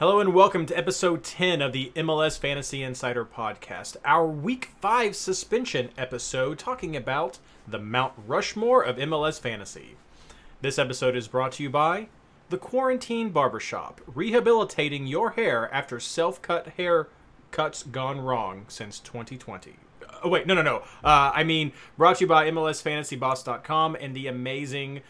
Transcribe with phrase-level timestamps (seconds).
[0.00, 5.14] Hello and welcome to episode 10 of the MLS Fantasy Insider podcast, our week 5
[5.14, 7.38] suspension episode talking about
[7.68, 9.96] the Mount Rushmore of MLS Fantasy.
[10.62, 12.08] This episode is brought to you by
[12.48, 17.08] The Quarantine Barbershop, rehabilitating your hair after self cut hair
[17.50, 19.74] cuts gone wrong since 2020.
[20.24, 20.76] Oh, wait, no, no, no.
[21.04, 25.02] Uh, I mean, brought to you by MLSFantasyBoss.com and the amazing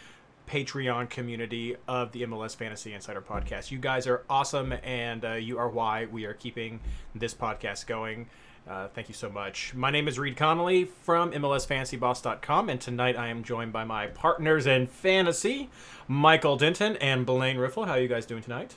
[0.50, 3.70] Patreon community of the MLS Fantasy Insider podcast.
[3.70, 6.80] You guys are awesome, and uh, you are why we are keeping
[7.14, 8.26] this podcast going.
[8.68, 9.72] Uh, thank you so much.
[9.74, 14.66] My name is Reed Connolly from MLSFantasyBoss.com, and tonight I am joined by my partners
[14.66, 15.70] in fantasy,
[16.08, 17.84] Michael Denton and Blaine Riffle.
[17.84, 18.74] How are you guys doing tonight?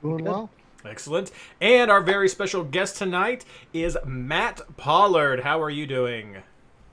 [0.00, 0.48] Doing well.
[0.84, 1.32] Excellent.
[1.60, 5.40] And our very special guest tonight is Matt Pollard.
[5.40, 6.36] How are you doing?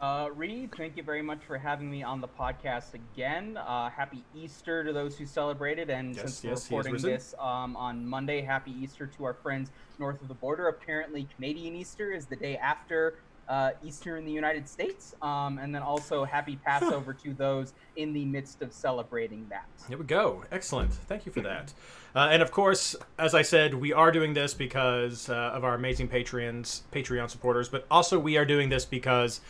[0.02, 3.58] Uh, Reed, thank you very much for having me on the podcast again.
[3.58, 7.78] Uh, happy Easter to those who celebrated, and Yes, since we're has recording this um,
[7.78, 10.68] on Monday, happy Easter to our friends north of the border.
[10.68, 13.16] Apparently, Canadian Easter is the day after
[13.48, 18.12] uh, Easter in the United States, um, and then also happy Passover to those in
[18.12, 19.68] the midst of celebrating that.
[19.88, 20.44] Here we go.
[20.52, 20.92] Excellent.
[20.92, 21.74] Thank you for that.
[22.14, 25.76] Uh, and of course, as I said, we are doing this because uh, of our
[25.76, 29.42] amazing Patreons, Patreon supporters, but also we are doing this because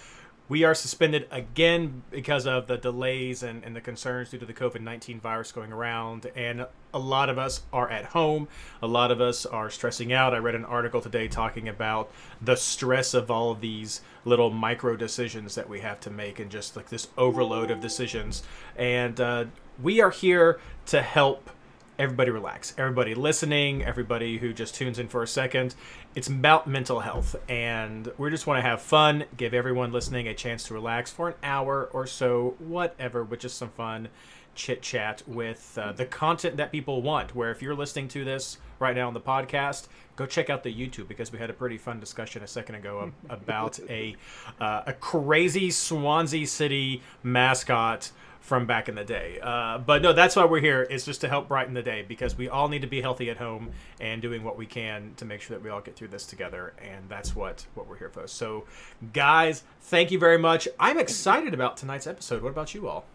[0.47, 4.53] we are suspended again because of the delays and, and the concerns due to the
[4.53, 6.29] COVID 19 virus going around.
[6.35, 8.47] And a lot of us are at home.
[8.81, 10.35] A lot of us are stressing out.
[10.35, 14.95] I read an article today talking about the stress of all of these little micro
[14.95, 18.43] decisions that we have to make and just like this overload of decisions.
[18.75, 19.45] And uh,
[19.81, 21.49] we are here to help
[21.97, 22.73] everybody relax.
[22.77, 25.75] Everybody listening, everybody who just tunes in for a second.
[26.15, 30.33] It's about mental health, and we just want to have fun, give everyone listening a
[30.33, 34.07] chance to relax for an hour or so, whatever, with just some fun
[34.55, 37.35] chit chat with uh, the content that people want.
[37.35, 40.73] Where if you're listening to this right now on the podcast, go check out the
[40.73, 44.15] YouTube because we had a pretty fun discussion a second ago about a
[44.61, 48.11] uh, a crazy Swansea City mascot
[48.45, 49.39] from back in the day.
[49.41, 50.83] Uh, but no, that's why we're here.
[50.83, 53.37] Is just to help brighten the day because we all need to be healthy at
[53.37, 56.27] home and doing what we can to make sure that we all get through this
[56.27, 56.73] together.
[56.79, 58.27] And that's what what we're here for.
[58.27, 58.65] So,
[59.13, 60.67] guys, thank you very much.
[60.79, 62.43] I'm excited about tonight's episode.
[62.43, 63.05] What about you all?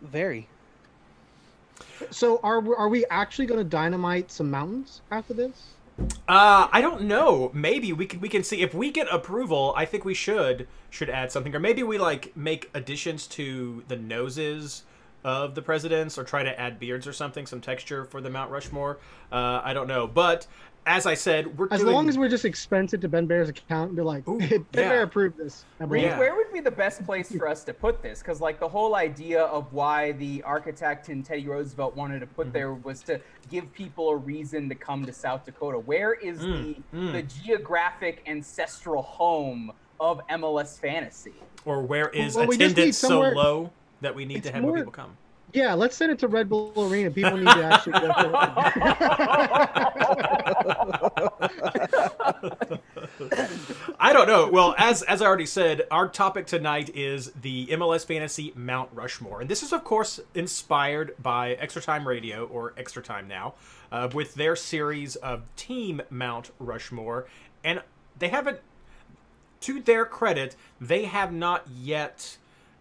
[0.00, 0.46] Very.
[2.10, 5.75] So are are we actually going to dynamite some mountains after this?
[5.98, 7.50] Uh, I don't know.
[7.54, 9.72] Maybe we can we can see if we get approval.
[9.76, 13.96] I think we should should add something, or maybe we like make additions to the
[13.96, 14.82] noses
[15.24, 18.50] of the presidents, or try to add beards or something, some texture for the Mount
[18.50, 18.98] Rushmore.
[19.32, 20.46] Uh, I don't know, but
[20.86, 23.48] as I said, we're As doing, long as we're just expense it to Ben Bear's
[23.48, 24.58] account and be like, Ooh, Ben yeah.
[24.70, 25.64] Bear approved this.
[25.80, 26.18] And we're Reed, Yeah.
[26.18, 28.20] where would be the best place for us to put this?
[28.20, 32.34] Because like the whole idea of why the architect and Teddy Roosevelt wanted to Mm-hmm.
[32.36, 33.20] put there was to
[33.50, 35.78] give people a reason to come to South Dakota.
[35.78, 37.12] Where is Mm, the mm.
[37.12, 41.34] the geographic ancestral home of MLS fantasy?
[41.64, 43.72] or where is Well, we just need attendance so low
[44.02, 45.16] that we need to have more more- people come?
[45.52, 47.10] Yeah, let's send it to Red Bull Arena.
[47.10, 48.08] People need to actually go.
[53.98, 54.48] I don't know.
[54.50, 59.40] Well, as as I already said, our topic tonight is the MLS Fantasy Mount Rushmore,
[59.40, 63.54] and this is of course inspired by Extra Time Radio or Extra Time now,
[63.90, 67.26] uh, with their series of Team Mount Rushmore,
[67.64, 67.82] and
[68.18, 68.58] they haven't.
[69.62, 72.36] To their credit, they have not yet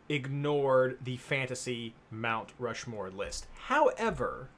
[0.10, 3.48] ignored the fantasy Mount Rushmore list.
[3.68, 4.50] However,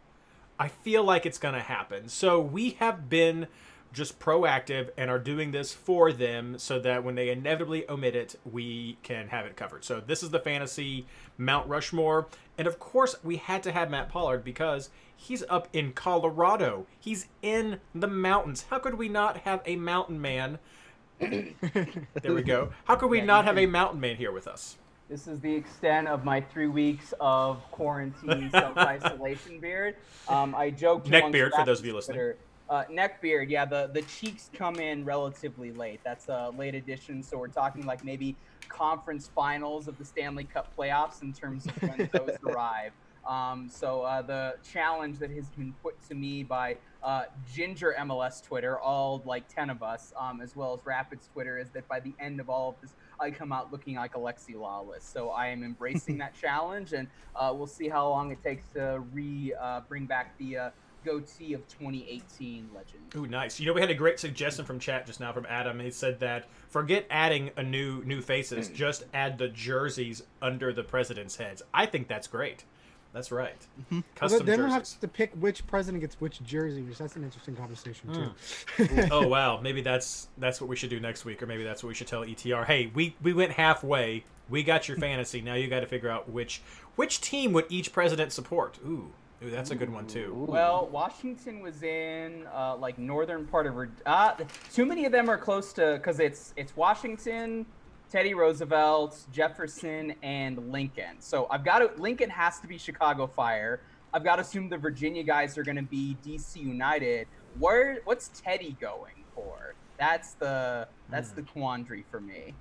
[0.59, 2.09] I feel like it's going to happen.
[2.09, 3.47] So we have been
[3.93, 8.35] just proactive and are doing this for them so that when they inevitably omit it,
[8.49, 9.83] we can have it covered.
[9.83, 11.05] So this is the fantasy
[11.37, 12.27] Mount Rushmore.
[12.57, 16.85] And of course, we had to have Matt Pollard because he's up in Colorado.
[16.99, 18.65] He's in the mountains.
[18.69, 20.59] How could we not have a mountain man?
[21.19, 22.71] there we go.
[22.85, 24.77] How could we not have a mountain man here with us?
[25.09, 29.95] This is the extent of my three weeks of quarantine self isolation beard.
[30.27, 32.33] Um, I joked Neck beard, for those of you listening.
[32.69, 33.63] Uh, neck beard, yeah.
[33.63, 36.01] The the cheeks come in relatively late.
[36.03, 38.35] That's a late addition, so we're talking like maybe
[38.67, 42.91] conference finals of the Stanley Cup playoffs in terms of when those arrive.
[43.25, 47.23] Um, so uh, the challenge that has been put to me by uh,
[47.53, 51.69] Ginger MLS Twitter, all like ten of us, um, as well as Rapids Twitter, is
[51.69, 55.01] that by the end of all of this, I come out looking like Alexi Lalas.
[55.01, 59.03] So I am embracing that challenge, and uh, we'll see how long it takes to
[59.13, 60.69] re uh, bring back the uh,
[61.05, 63.01] goatee of 2018 legend.
[63.15, 63.59] Ooh, nice.
[63.59, 65.79] You know, we had a great suggestion from chat just now from Adam.
[65.79, 70.83] He said that forget adding a new new faces, just add the jerseys under the
[70.83, 71.61] president's heads.
[71.73, 72.65] I think that's great.
[73.13, 73.55] That's right.
[73.91, 77.23] Well, Custom then we'll have to pick which president gets which jersey, which that's an
[77.23, 78.83] interesting conversation too.
[78.83, 79.07] Hmm.
[79.11, 81.89] oh wow, maybe that's that's what we should do next week, or maybe that's what
[81.89, 82.65] we should tell ETR.
[82.65, 84.23] Hey, we we went halfway.
[84.49, 85.41] We got your fantasy.
[85.41, 86.61] Now you got to figure out which
[86.95, 88.77] which team would each president support.
[88.85, 89.11] Ooh,
[89.43, 90.45] ooh, that's a good one too.
[90.47, 94.35] Well, Washington was in uh, like northern part of Vir- uh,
[94.73, 97.65] too many of them are close to because it's it's Washington,
[98.09, 101.19] Teddy Roosevelt, Jefferson, and Lincoln.
[101.19, 103.81] So I've got to Lincoln has to be Chicago Fire.
[104.13, 107.27] I've got to assume the Virginia guys are going to be DC United.
[107.59, 109.75] Where what's Teddy going for?
[109.99, 111.59] That's the that's the hmm.
[111.59, 112.53] quandary for me.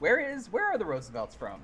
[0.00, 1.60] Where is where are the Roosevelts from?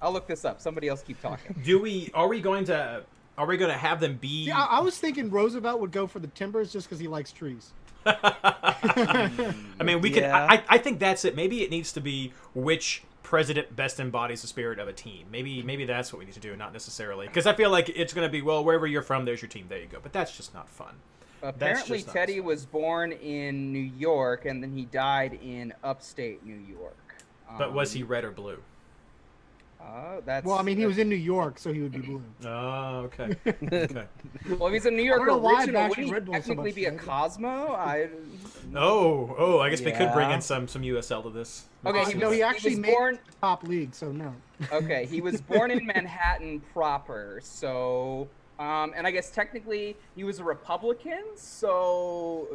[0.00, 0.60] I'll look this up.
[0.60, 1.60] Somebody else keep talking.
[1.64, 2.10] Do we?
[2.14, 3.04] Are we going to?
[3.36, 4.46] Are we going to have them be?
[4.46, 7.32] Yeah, I, I was thinking Roosevelt would go for the Timbers just because he likes
[7.32, 7.72] trees.
[8.08, 10.22] I mean, we could.
[10.22, 10.46] Yeah.
[10.48, 11.36] I, I think that's it.
[11.36, 15.26] Maybe it needs to be which president best embodies the spirit of a team.
[15.30, 18.14] Maybe maybe that's what we need to do, not necessarily because I feel like it's
[18.14, 19.66] going to be well wherever you're from, there's your team.
[19.68, 19.98] There you go.
[20.02, 20.94] But that's just not fun.
[21.42, 26.96] Apparently, Teddy was born in New York and then he died in upstate New York.
[27.56, 28.58] But was he Um, red or blue?
[29.80, 32.22] Uh, that's Well, I mean, he was in New York, so he would be blue.
[32.44, 33.34] Oh, okay.
[33.46, 34.06] okay.
[34.58, 36.64] Well, if he's a New York don't why original, wouldn't he Red Bull so technically
[36.70, 36.92] much, be a.
[36.92, 37.72] Cosmo?
[37.72, 38.08] I.
[38.74, 41.64] Oh, oh, I guess we could bring in some some USL to this.
[41.86, 44.34] Okay, he see no, he actually was made born- the top league, so no.
[44.72, 48.28] Okay, he was born in Manhattan proper, so.
[48.58, 52.46] Um, and I guess technically he was a Republican, so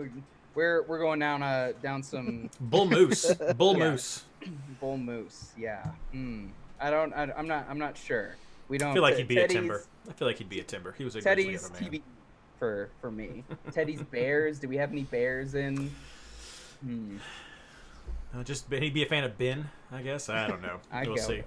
[0.53, 3.33] we're we're going down uh down some Bull Moose.
[3.57, 3.89] Bull Yeah.
[3.91, 4.23] Moose.
[4.79, 5.51] bull moose.
[5.57, 5.83] Yeah.
[6.11, 6.47] Hmm.
[6.83, 7.13] I don't.
[7.13, 7.65] I, I'm not.
[7.69, 8.35] I'm not sure.
[8.67, 8.91] We don't.
[8.91, 9.83] I feel like he'd be a timber.
[10.09, 10.93] I feel like he'd be a timber.
[10.97, 11.81] He was a Teddy's man.
[11.81, 12.01] TV
[12.59, 13.43] for for me.
[13.71, 14.59] Teddy's Bears.
[14.59, 15.91] Do we have any Bears in?
[16.83, 17.17] Hmm.
[18.35, 20.27] Uh, just he'd be a fan of Ben, I guess.
[20.27, 20.79] I don't know.
[20.91, 21.43] I we'll see.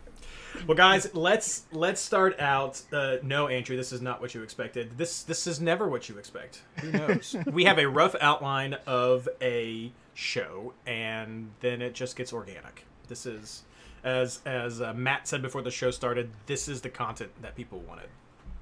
[0.66, 2.80] Well, guys, let's let's start out.
[2.92, 4.96] Uh, no, Andrew, this is not what you expected.
[4.96, 6.62] This this is never what you expect.
[6.80, 7.36] Who knows?
[7.46, 12.86] we have a rough outline of a show, and then it just gets organic.
[13.08, 13.62] This is,
[14.06, 17.80] as as uh, Matt said before the show started, this is the content that people
[17.80, 18.08] wanted.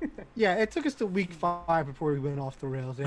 [0.37, 2.99] Yeah, it took us to week five before we went off the rails.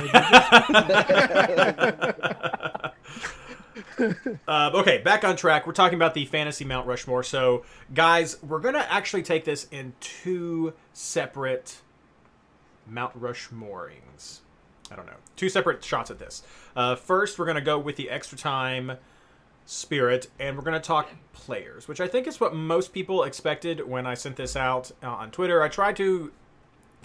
[4.48, 5.68] Uh, okay, back on track.
[5.68, 7.22] We're talking about the fantasy Mount Rushmore.
[7.22, 11.82] So, guys, we're gonna actually take this in two separate
[12.88, 14.40] Mount Rushmorings.
[14.90, 16.42] I don't know, two separate shots at this.
[16.76, 18.94] Uh, first, we're gonna go with the extra time
[19.68, 24.08] spirit, and we're gonna talk players, which I think is what most people expected when
[24.08, 25.62] I sent this out uh, on Twitter.
[25.62, 26.32] I tried to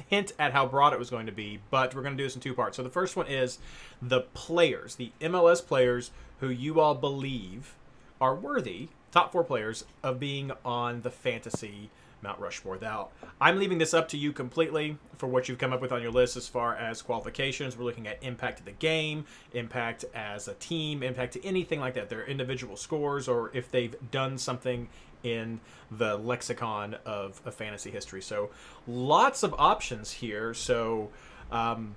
[0.08, 2.34] hint at how broad it was going to be, but we're going to do this
[2.34, 2.76] in two parts.
[2.76, 3.58] So the first one is
[4.00, 7.74] the players, the MLS players who you all believe
[8.20, 11.90] are worthy, top four players, of being on the fantasy
[12.22, 12.78] Mount Rushmore.
[12.80, 13.08] Now,
[13.40, 16.12] I'm leaving this up to you completely for what you've come up with on your
[16.12, 17.76] list as far as qualifications.
[17.76, 21.94] We're looking at impact to the game, impact as a team, impact to anything like
[21.94, 22.08] that.
[22.08, 24.88] Their individual scores, or if they've done something
[25.22, 25.60] in
[25.90, 28.22] the lexicon of, of fantasy history.
[28.22, 28.50] So,
[28.86, 30.54] lots of options here.
[30.54, 31.10] So,
[31.50, 31.96] um,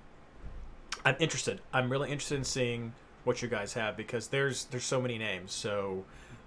[1.06, 1.62] I'm interested.
[1.72, 2.94] I'm really interested in seeing
[3.26, 5.52] what you guys have because there's there's so many names.
[5.52, 6.06] So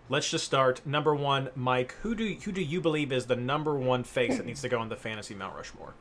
[0.09, 0.85] let's just start.
[0.87, 1.95] Number one, Mike.
[2.03, 4.79] Who do who do you believe is the number one face that needs to go
[4.79, 5.95] on the fantasy Mount Rushmore?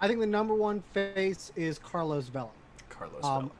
[0.00, 2.50] I think the number one face is Carlos Vela.
[2.88, 3.24] Carlos.
[3.24, 3.50] Um, Vela.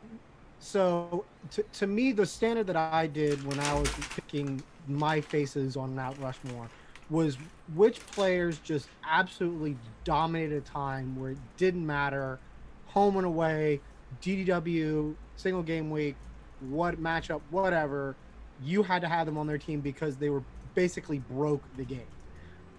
[0.60, 5.76] so to, to me, the standard that I did when I was picking my faces
[5.76, 6.68] on Mount Rushmore
[7.08, 7.38] was
[7.74, 12.38] which players just absolutely dominated a time where it didn't matter,
[12.86, 13.80] home and away,
[14.20, 16.16] DDW, single game week,
[16.60, 18.16] what matchup, whatever.
[18.62, 20.42] You had to have them on their team because they were
[20.74, 22.06] basically broke the game.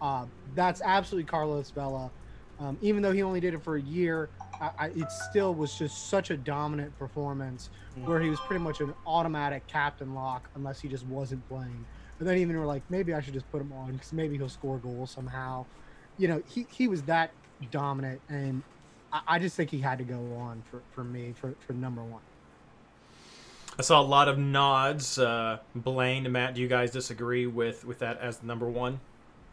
[0.01, 2.11] Uh, that's absolutely Carlos Vela.
[2.59, 4.29] Um, even though he only did it for a year,
[4.59, 7.69] I, I, it still was just such a dominant performance
[8.05, 11.85] where he was pretty much an automatic captain lock unless he just wasn't playing.
[12.19, 14.49] And then even were like, maybe I should just put him on because maybe he'll
[14.49, 15.65] score goals somehow.
[16.17, 17.31] You know, he, he was that
[17.69, 18.63] dominant, and
[19.13, 22.03] I, I just think he had to go on for, for me for, for number
[22.03, 22.21] one.
[23.79, 25.19] I saw a lot of nods.
[25.19, 28.99] Uh, Blaine Matt, do you guys disagree with with that as the number one?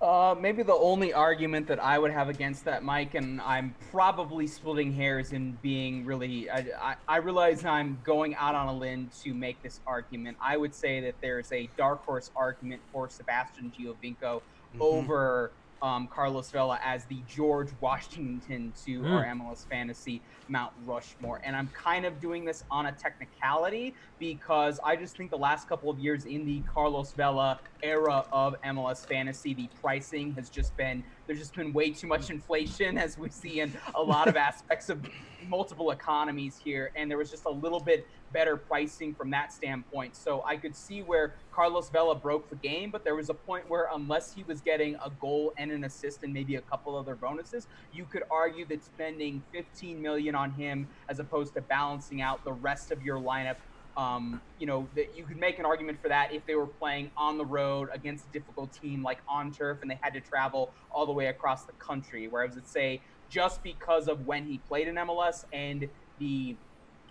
[0.01, 4.47] Uh, maybe the only argument that I would have against that, Mike, and I'm probably
[4.47, 6.49] splitting hairs in being really.
[6.49, 10.39] I, I, I realize I'm going out on a limb to make this argument.
[10.41, 14.41] I would say that there's a dark horse argument for Sebastian Giovinco
[14.81, 15.53] over
[15.85, 19.11] um, Carlos Vela as the George Washington to Mm.
[19.13, 21.43] our MLS fantasy Mount Rushmore.
[21.45, 25.69] And I'm kind of doing this on a technicality because I just think the last
[25.69, 30.77] couple of years in the Carlos Vela era of MLS fantasy, the pricing has just
[30.77, 34.37] been there's just been way too much inflation as we see in a lot of
[34.51, 35.07] aspects of
[35.47, 40.17] multiple economies here and there was just a little bit better pricing from that standpoint.
[40.17, 43.65] So i could see where carlos vela broke the game but there was a point
[43.69, 47.15] where unless he was getting a goal and an assist and maybe a couple other
[47.15, 52.43] bonuses you could argue that spending 15 million on him as opposed to balancing out
[52.45, 53.57] the rest of your lineup
[53.97, 57.11] um, you know that you could make an argument for that if they were playing
[57.17, 60.75] on the road against a difficult team like on turf and they had to travel
[60.91, 64.89] all the way across the country whereas it's say just because of when he played
[64.89, 66.59] in MLS and the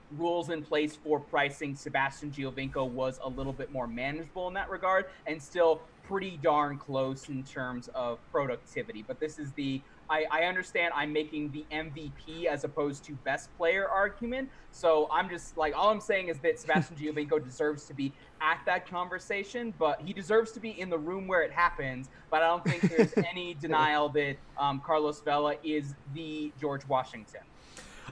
[0.09, 4.69] rules in place for pricing, Sebastian Giovinco was a little bit more manageable in that
[4.69, 9.03] regard and still pretty darn close in terms of productivity.
[9.07, 13.55] But this is the I, I understand I'm making the MVP as opposed to best
[13.57, 14.50] player argument.
[14.72, 18.60] So I'm just like all I'm saying is that Sebastian Giovinco deserves to be at
[18.65, 22.10] that conversation, but he deserves to be in the room where it happens.
[22.29, 27.41] But I don't think there's any denial that um, Carlos Vela is the George Washington.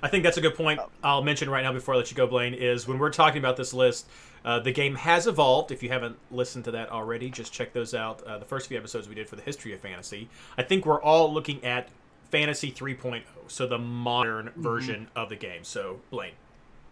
[0.04, 0.80] I think that's a good point.
[1.04, 3.58] I'll mention right now before I let you go, Blaine, is when we're talking about
[3.58, 4.10] this list,
[4.44, 5.72] uh, the game has evolved.
[5.72, 8.24] If you haven't listened to that already, just check those out.
[8.24, 10.30] Uh, the first few episodes we did for the history of fantasy.
[10.58, 11.90] I think we're all looking at
[12.32, 15.64] Fantasy 3.0, so the modern version of the game.
[15.64, 16.34] So, Blaine.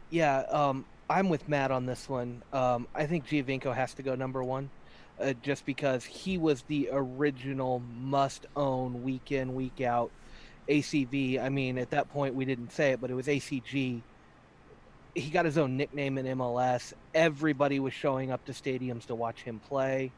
[0.09, 2.43] Yeah, um, I'm with Matt on this one.
[2.51, 4.69] Um, I think Giovinco has to go number one,
[5.19, 10.11] uh, just because he was the original must-own week in, week out
[10.67, 11.41] ACV.
[11.41, 14.01] I mean, at that point we didn't say it, but it was ACG.
[15.19, 16.93] He got his own nickname in MLS.
[17.13, 20.11] Everybody was showing up to stadiums to watch him play.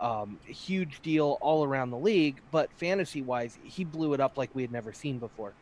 [0.00, 4.62] Um, huge deal all around the league, but fantasy-wise, he blew it up like we
[4.62, 5.52] had never seen before.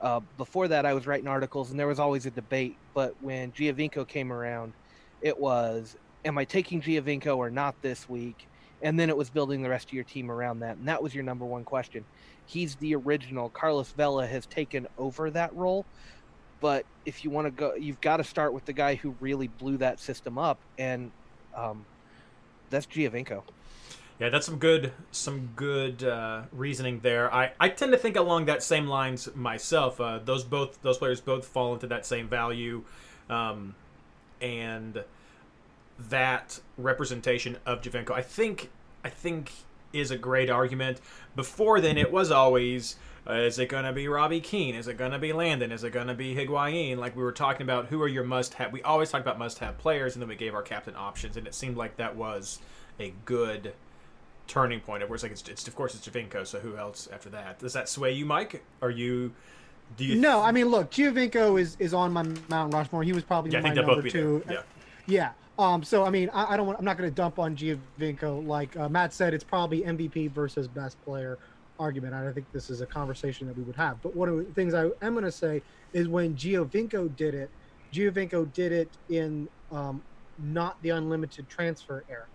[0.00, 2.76] Uh, before that, I was writing articles, and there was always a debate.
[2.92, 4.72] But when Giovinco came around,
[5.20, 8.46] it was, "Am I taking Giovinco or not this week?"
[8.82, 11.14] And then it was building the rest of your team around that, and that was
[11.14, 12.04] your number one question.
[12.46, 13.48] He's the original.
[13.48, 15.86] Carlos Vela has taken over that role,
[16.62, 19.48] but if you want to go, you've got to start with the guy who really
[19.48, 21.10] blew that system up, and
[21.54, 21.84] um,
[22.70, 23.42] that's Giovinco.
[24.20, 27.34] Yeah, that's some good some good uh, reasoning there.
[27.34, 30.00] I, I tend to think along that same lines myself.
[30.00, 32.84] Uh, those both those players both fall into that same value,
[33.28, 33.74] um,
[34.40, 35.02] and
[35.98, 38.70] that representation of Giovinco, I think
[39.04, 39.50] I think
[39.92, 41.00] is a great argument.
[41.34, 42.96] Before then, it was always.
[43.28, 44.74] Uh, is it going to be Robbie Keane?
[44.74, 45.70] Is it going to be Landon?
[45.70, 46.96] Is it going to be Higuain?
[46.96, 48.72] Like we were talking about, who are your must-have?
[48.72, 51.54] We always talked about must-have players, and then we gave our captain options, and it
[51.54, 52.58] seemed like that was
[52.98, 53.74] a good
[54.48, 55.04] turning point.
[55.04, 56.46] Of course, like it's, it's of course it's Giovinco.
[56.46, 57.60] So who else after that?
[57.60, 58.64] Does that sway you, Mike?
[58.80, 59.32] Are you?
[59.96, 60.20] Do you?
[60.20, 63.04] No, I mean, look, Giovinco is is on my Mount Rushmore.
[63.04, 64.42] He was probably yeah, I my number two.
[64.46, 64.64] there.
[65.06, 65.32] Yeah.
[65.58, 65.64] Yeah.
[65.64, 65.84] Um.
[65.84, 66.78] So I mean, I, I don't want.
[66.78, 68.44] I'm not going to dump on Giovinco.
[68.44, 71.38] Like uh, Matt said, it's probably MVP versus best player
[71.78, 72.14] argument.
[72.14, 74.02] I don't think this is a conversation that we would have.
[74.02, 75.62] But one of the things I am going to say
[75.92, 77.50] is when Giovinco did it,
[77.92, 80.02] Giovinco did it in um,
[80.38, 82.26] not the unlimited transfer era,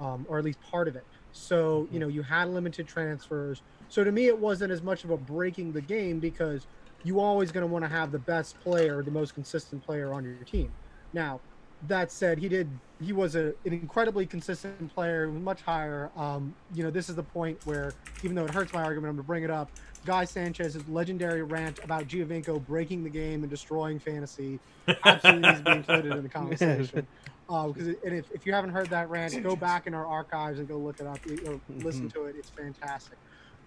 [0.00, 1.04] um, or at least part of it.
[1.32, 3.62] So you know, you had limited transfers.
[3.88, 6.66] So to me, it wasn't as much of a breaking the game because
[7.02, 10.24] you always going to want to have the best player, the most consistent player on
[10.24, 10.72] your team.
[11.12, 11.40] Now,
[11.88, 12.68] that said, he did.
[13.02, 16.10] He was a, an incredibly consistent player, much higher.
[16.16, 17.92] Um, you know, this is the point where,
[18.22, 19.70] even though it hurts my argument, I'm going to bring it up.
[20.06, 24.58] Guy Sanchez's legendary rant about Giovinco breaking the game and destroying fantasy
[25.04, 27.06] absolutely needs to be included in the conversation.
[27.48, 30.04] Uh, because it, and if, if you haven't heard that rant, go back in our
[30.04, 32.34] archives and go look it up or listen to it.
[32.36, 33.16] It's fantastic.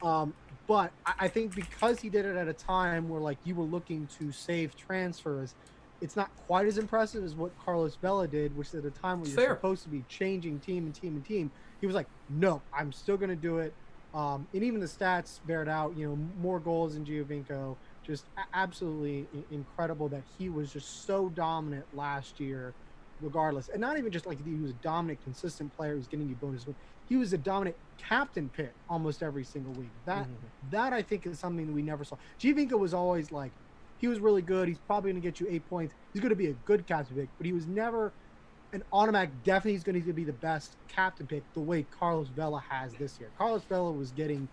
[0.03, 0.33] Um,
[0.67, 3.63] but I, I think because he did it at a time where like you were
[3.63, 5.55] looking to save transfers,
[6.01, 9.29] it's not quite as impressive as what Carlos Vela did, which at a time when
[9.29, 9.55] you're Fair.
[9.55, 13.17] supposed to be changing team and team and team, he was like, "No, I'm still
[13.17, 13.75] going to do it."
[14.13, 15.95] Um, and even the stats bear it out.
[15.95, 17.77] You know, more goals than Giovinco.
[18.05, 22.75] Just absolutely incredible that he was just so dominant last year,
[23.19, 23.69] regardless.
[23.69, 26.65] And not even just like he was a dominant, consistent player who's getting you bonus.
[26.65, 26.75] win.
[27.05, 29.93] He was a dominant captain pick almost every single week.
[30.05, 30.51] That Mhm.
[30.61, 32.17] that I think is something that we never saw.
[32.41, 33.53] Giovinco was always like,
[33.99, 34.67] he was really good.
[34.67, 35.95] He's probably going to get you eight points.
[36.13, 38.15] He's going to be a good captain pick, but he was never
[38.73, 39.43] an automatic.
[39.43, 43.19] Definitely, he's going to be the best captain pick the way Carlos Vela has this
[43.19, 43.33] year.
[43.37, 44.49] Carlos Vela was getting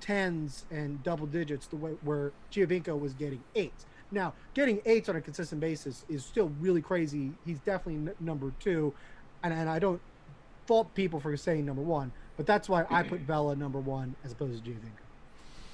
[0.00, 3.86] tens and double digits the way where Giovinco was getting eights.
[4.10, 7.38] Now, getting eights on a consistent basis is still really crazy.
[7.44, 8.94] He's definitely n- number two,
[9.42, 10.02] and, and I don't
[10.66, 14.32] fault people for saying number one, But that's why I put Vela number one as
[14.32, 15.09] opposed to Giovinco.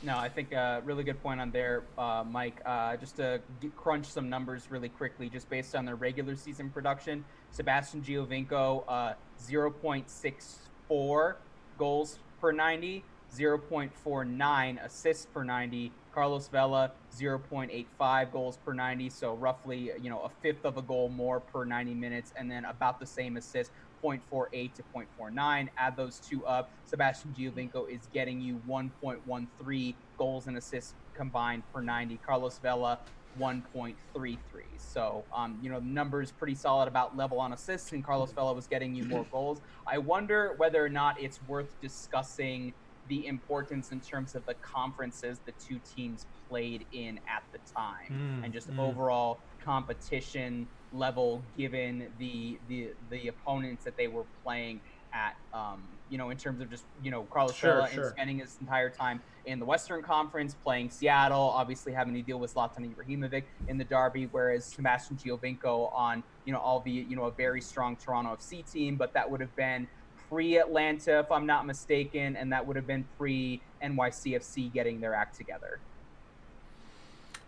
[0.07, 2.63] No, I think a uh, really good point on there, uh, Mike.
[2.65, 3.41] Uh, just to
[3.75, 9.15] crunch some numbers really quickly, just based on their regular season production, Sebastian Giovinco, uh,
[9.45, 11.35] 0.64
[11.77, 13.03] goals per 90,
[13.35, 15.92] 0.49 assists per 90.
[16.14, 21.11] Carlos Vela, 0.85 goals per 90, so roughly, you know, a fifth of a goal
[21.11, 23.73] more per 90 minutes, and then about the same assists.
[24.02, 25.68] 0.48 to 0.49.
[25.76, 26.71] Add those two up.
[26.85, 32.18] Sebastian Giovinco is getting you 1.13 goals and assists combined per 90.
[32.25, 32.99] Carlos Vela,
[33.38, 34.37] 1.33.
[34.78, 38.52] So, um, you know, the numbers pretty solid about level on assists, and Carlos Vela
[38.52, 39.61] was getting you more goals.
[39.87, 42.73] I wonder whether or not it's worth discussing
[43.09, 48.11] the importance in terms of the conferences the two teams played in at the time
[48.11, 48.79] Mm, and just mm.
[48.79, 54.81] overall competition level given the the the opponents that they were playing
[55.13, 58.05] at um, you know in terms of just you know Carlos Sure, sure.
[58.05, 62.39] and spending his entire time in the Western Conference playing Seattle obviously having to deal
[62.39, 67.25] with Zlatan Ibrahimovic in the derby whereas Sebastian Giovinco on you know albeit you know
[67.25, 69.89] a very strong Toronto FC team but that would have been
[70.28, 75.14] pre Atlanta if I'm not mistaken and that would have been pre NYCFC getting their
[75.14, 75.78] act together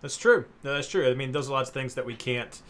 [0.02, 0.44] That's true.
[0.62, 1.10] No, that's true.
[1.10, 2.60] I mean, those are lots of things that we can't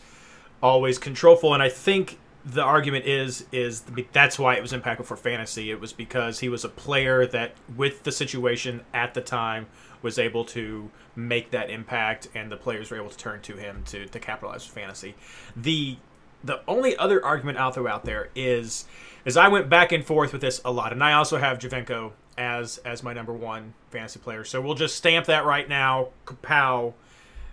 [0.62, 5.04] always control for, and I think the argument is is that's why it was impactful
[5.04, 5.70] for fantasy.
[5.70, 9.66] It was because he was a player that, with the situation at the time,
[10.02, 13.82] was able to make that impact, and the players were able to turn to him
[13.86, 15.14] to to capitalize fantasy.
[15.56, 15.96] The
[16.42, 18.85] the only other argument I'll throw out there is
[19.25, 22.12] is I went back and forth with this a lot, and I also have Giovinco
[22.37, 24.45] as as my number one fantasy player.
[24.45, 26.09] So we'll just stamp that right now.
[26.26, 26.95] Kapow.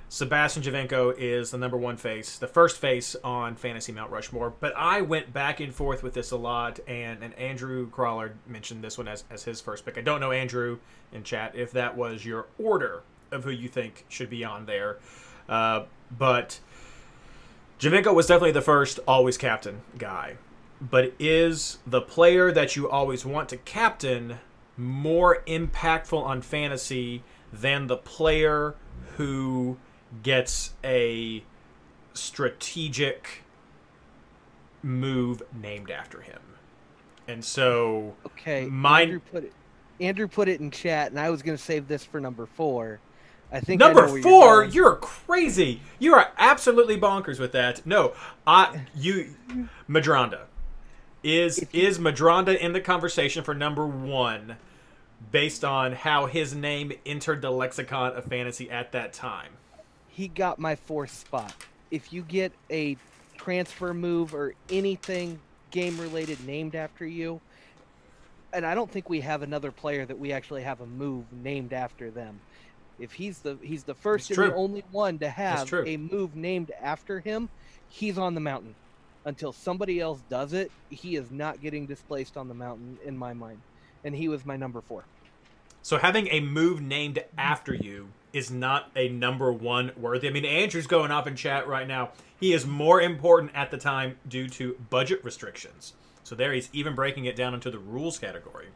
[0.08, 4.54] Sebastian Giovinco is the number one face, the first face on Fantasy Mount Rushmore.
[4.60, 8.84] But I went back and forth with this a lot, and, and Andrew Crawler mentioned
[8.84, 9.98] this one as, as his first pick.
[9.98, 10.78] I don't know, Andrew,
[11.12, 13.02] in chat, if that was your order
[13.32, 15.00] of who you think should be on there.
[15.50, 16.60] Uh, but
[17.80, 20.38] Giovinco was definitely the first always captain guy.
[20.82, 24.40] But is the player that you always want to captain
[24.78, 28.76] more impactful on fantasy than the player
[29.16, 29.78] who
[30.22, 31.44] gets a
[32.14, 33.44] strategic
[34.84, 36.42] move named after him?
[37.28, 39.54] And so Okay, Mine- Andrew put it.
[40.02, 43.00] Andrew put it in chat, and I was going to save this for number four.
[43.56, 45.80] I think Number where four, You're you're crazy.
[45.98, 47.86] You are absolutely bonkers with that.
[47.88, 48.14] No,
[48.46, 49.34] I you
[49.90, 50.42] Medranda
[51.24, 54.58] is is Medranda in the conversation for number one,
[55.32, 59.54] based on how his name entered the lexicon of fantasy at that time.
[60.10, 61.54] he got my fourth spot.
[61.92, 62.98] If you get a
[63.38, 65.40] transfer move or anything
[65.72, 67.40] game related named after you,
[68.52, 71.72] and I don't think we have another player that we actually have a move named
[71.72, 72.42] after them.
[73.00, 76.36] If he's the he's the first That's and the only one to have a move
[76.36, 77.50] named after him,
[77.90, 78.76] he's on the mountain.
[79.26, 83.34] Until somebody else does it, he is not getting displaced on the mountain in my
[83.34, 83.60] mind.
[84.04, 85.04] And he was my number four.
[85.82, 90.28] So having a move named after you is not a number one worthy.
[90.28, 92.12] I mean, Andrew's going off in chat right now.
[92.40, 95.94] He is more important at the time due to budget restrictions.
[96.24, 98.68] So there he's even breaking it down into the rules category.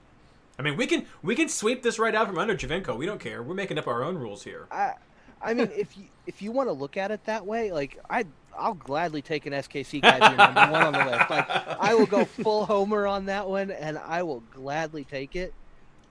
[0.60, 2.98] I mean, we can we can sweep this right out from under Giovinco.
[2.98, 3.42] We don't care.
[3.42, 4.68] We're making up our own rules here.
[4.70, 4.96] I,
[5.42, 8.26] I mean, if you if you want to look at it that way, like I,
[8.56, 11.30] I'll gladly take an SKC guy number one on the list.
[11.30, 15.54] Like I will go full homer on that one, and I will gladly take it.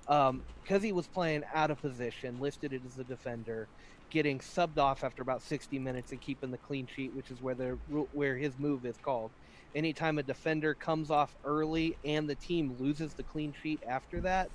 [0.08, 3.68] Um, because he was playing out of position, listed it as a defender,
[4.08, 7.54] getting subbed off after about 60 minutes and keeping the clean sheet, which is where
[7.54, 7.78] the
[8.12, 9.30] where his move is called.
[9.78, 14.50] Anytime a defender comes off early and the team loses the clean sheet after that,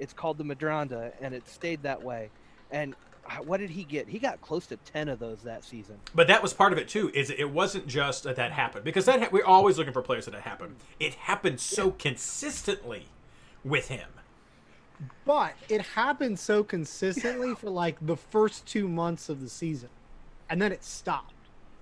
[0.00, 2.28] it's called the Medranda, and it stayed that way.
[2.72, 4.08] And uh, what did he get?
[4.08, 6.00] He got close to 10 of those that season.
[6.12, 7.08] But that was part of it too.
[7.14, 10.24] Is it wasn't just that that happened because that ha- we're always looking for players
[10.24, 10.74] that that happen.
[10.98, 13.06] It happened so consistently
[13.64, 14.08] with him.
[15.24, 19.90] But it happened so consistently for like the first two months of the season,
[20.50, 21.33] and then it stopped.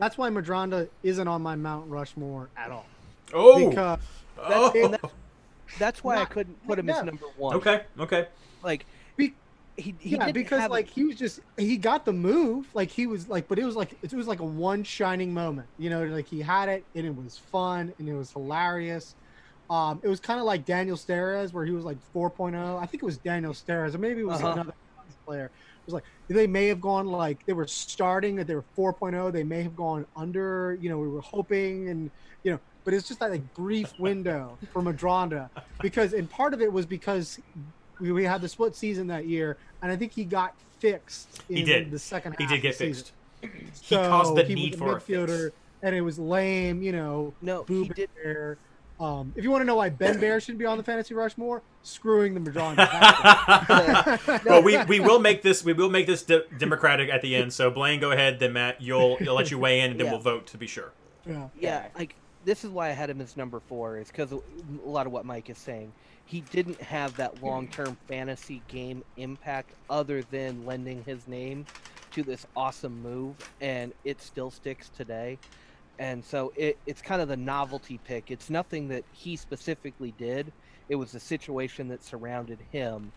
[0.02, 2.86] That's why Medranda isn't on my Mount Rushmore at all.
[3.32, 4.00] Oh, Because
[4.36, 4.72] oh.
[4.74, 5.12] and that's-
[5.78, 7.54] That's why I couldn't put him as number one.
[7.58, 8.26] okay, okay.
[8.64, 8.84] Like,
[9.16, 9.32] Be-
[9.76, 12.90] he, he yeah, because have a- like he was just he got the move, like
[12.90, 15.88] he was like, but it was like it was like a one shining moment, you
[15.88, 19.14] know, like he had it and it was fun and it was hilarious.
[19.70, 22.56] Um, it was kind of like Daniel Steres where he was like 4.0.
[22.82, 24.52] I think it was Daniel Steres, or maybe it was Uh-huh.
[24.54, 24.74] another
[25.24, 25.52] player.
[25.83, 29.33] It was like they may have gone like they were starting at they were 4.0.
[29.33, 30.79] They may have gone under.
[30.81, 32.11] You know, we were hoping and
[32.45, 35.49] you know but it's just that like brief window for Medranda
[35.81, 37.38] because and part of it was because
[38.01, 41.57] we, we had the split season that year, and I think he got fixed in
[41.59, 41.90] He did.
[41.92, 42.38] the second half.
[42.40, 43.07] He did of get the season.
[43.40, 43.83] fixed.
[43.83, 45.57] He caused the need was for a a midfielder, fix.
[45.83, 46.83] and it was lame.
[46.83, 48.11] You know, No, Boo he did.
[48.21, 48.57] Bear.
[49.00, 51.62] Um, if you want to know why Ben Bear shouldn't be on the fantasy Rushmore,
[51.83, 54.44] screwing the Medranda.
[54.48, 57.52] well, we, we will make this we will make this de- democratic at the end.
[57.52, 58.38] So Blaine, go ahead.
[58.38, 60.12] Then Matt, you'll you'll let you weigh in, and then Yeah.
[60.12, 60.92] we'll vote to be sure.
[61.26, 61.48] yeah.
[61.59, 64.40] Yeah, like this is why I had him as number four is because a
[64.85, 65.92] lot of what Mike is saying.
[66.24, 71.66] He didn't have that long-term fantasy game impact other than lending his name
[72.12, 75.38] to this awesome move, and it still sticks today.
[76.02, 78.32] And so it, it's kind of the novelty pick.
[78.32, 80.52] It's nothing that he specifically did.
[80.88, 83.12] It was the situation that surrounded him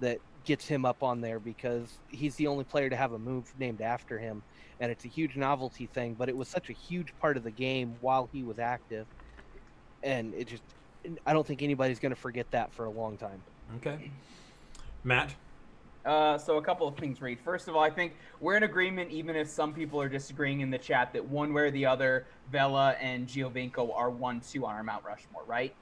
[0.00, 3.52] that gets him up on there because he's the only player to have a move
[3.58, 4.42] named after him
[4.80, 7.50] and it's a huge novelty thing but it was such a huge part of the
[7.50, 9.06] game while he was active
[10.02, 10.64] and it just
[11.24, 13.40] i don't think anybody's going to forget that for a long time
[13.76, 14.10] Okay,
[15.04, 15.32] Matt.
[16.04, 17.38] Uh, so a couple of things, Reed.
[17.44, 20.70] First of all, I think we're in agreement, even if some people are disagreeing in
[20.70, 24.74] the chat, that one way or the other, Vela and Giovinco are one two on
[24.74, 25.72] our Mount Rushmore, right?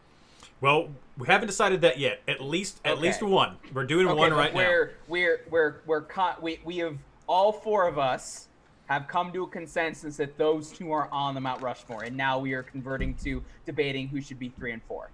[0.60, 2.20] Well, we haven't decided that yet.
[2.28, 3.00] At least at Okay.
[3.02, 3.56] least one.
[3.72, 4.58] We're doing Okay, one right now.
[4.60, 8.48] we're, We're we're we're con- we we have all four of us
[8.86, 12.38] have come to a consensus that those two are on the Mount Rushmore, and now
[12.38, 15.10] we are converting to debating who should be three and four.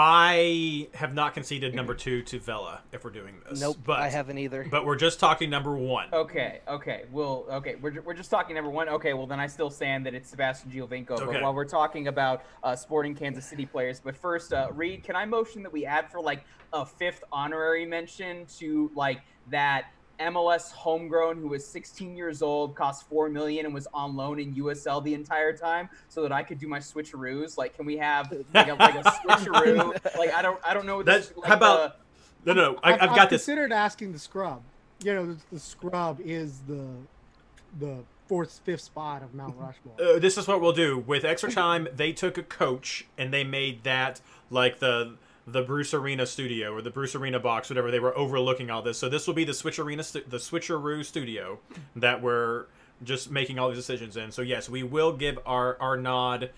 [0.00, 3.60] I have not conceded number two to Vela if we're doing this.
[3.60, 6.06] nope but i haven't either But we're just talking number one.
[6.12, 8.88] Okay, okay, well, okay, we're, we're just talking number one.
[8.88, 11.10] Okay, well then I still stand that it's Sebastian Giovinco.
[11.10, 11.24] Okay.
[11.24, 15.16] But while we're talking about uh, sporting Kansas City players, but first, uh, Reed, can
[15.16, 19.86] I motion that we add for like a fifth honorary mention to like that
[20.20, 24.54] MLS homegrown who was 16 years old, cost four million, and was on loan in
[24.56, 27.56] USL the entire time, so that I could do my switcheroos.
[27.56, 30.16] Like, can we have like a, like a switcheroo?
[30.18, 30.96] like, I don't, I don't know.
[30.98, 31.96] What That's- this, like, how about-
[32.44, 33.42] the- No, no, I, I've, I've got this.
[33.44, 34.62] considered asking the scrub.
[35.04, 36.84] You know, the, the scrub is the
[37.78, 39.94] the fourth, fifth spot of Mount Rushmore.
[40.00, 41.88] Uh, this is what we'll do with extra time.
[41.94, 45.14] They took a coach and they made that like the
[45.52, 47.90] the Bruce Arena studio or the Bruce Arena box, whatever.
[47.90, 48.98] They were overlooking all this.
[48.98, 51.58] So this will be the Switch Arena, stu- the Switcheroo studio
[51.96, 52.66] that we're
[53.02, 54.30] just making all these decisions in.
[54.32, 56.50] So yes, we will give our our nod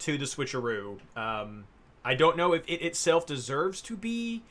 [0.00, 0.98] to the Switcheroo.
[1.16, 1.64] Um,
[2.04, 4.42] I don't know if it itself deserves to be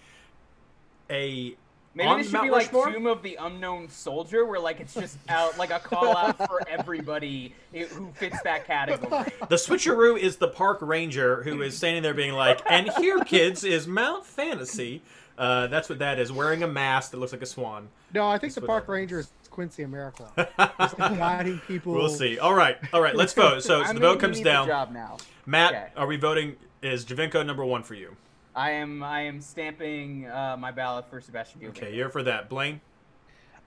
[1.10, 1.56] a
[1.94, 2.92] Maybe on this should Mount be like Rushmore?
[2.92, 6.62] Tomb of the Unknown Soldier, where like it's just out like a call out for
[6.70, 9.26] everybody who fits that category.
[9.50, 13.64] The switcheroo is the park ranger who is standing there being like, and here, kids,
[13.66, 15.02] is Mount Fantasy.
[15.38, 17.90] Uh, that's what that is, wearing a mask that looks like a swan.
[18.14, 20.30] No, I think That's the park ranger is Quincy Amarikwa.
[20.80, 21.94] Just like guiding people.
[21.94, 22.38] We'll see.
[22.40, 23.64] All right, all right, let's vote.
[23.64, 24.68] So, so the vote comes down.
[24.68, 25.18] job now.
[25.46, 25.88] Matt, Okay.
[25.98, 26.56] are we voting?
[26.82, 28.16] Is Giovinco number one for you?
[28.56, 31.70] I am I am stamping uh, my ballot for Sebastian Giovinco.
[31.70, 32.50] Okay, you're for that.
[32.50, 32.82] Blaine,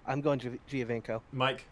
[0.07, 1.65] i'm going to giovinco Mike.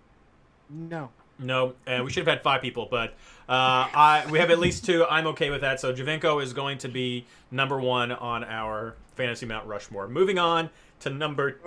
[0.71, 1.11] No.
[1.39, 3.11] No, and we should have had five people, but
[3.49, 5.05] uh, I we have at least two.
[5.07, 5.81] I'm okay with that.
[5.81, 10.07] So Giovinco is going to be number one on our fantasy Mount Rushmore.
[10.09, 10.71] Moving on
[11.01, 11.59] to number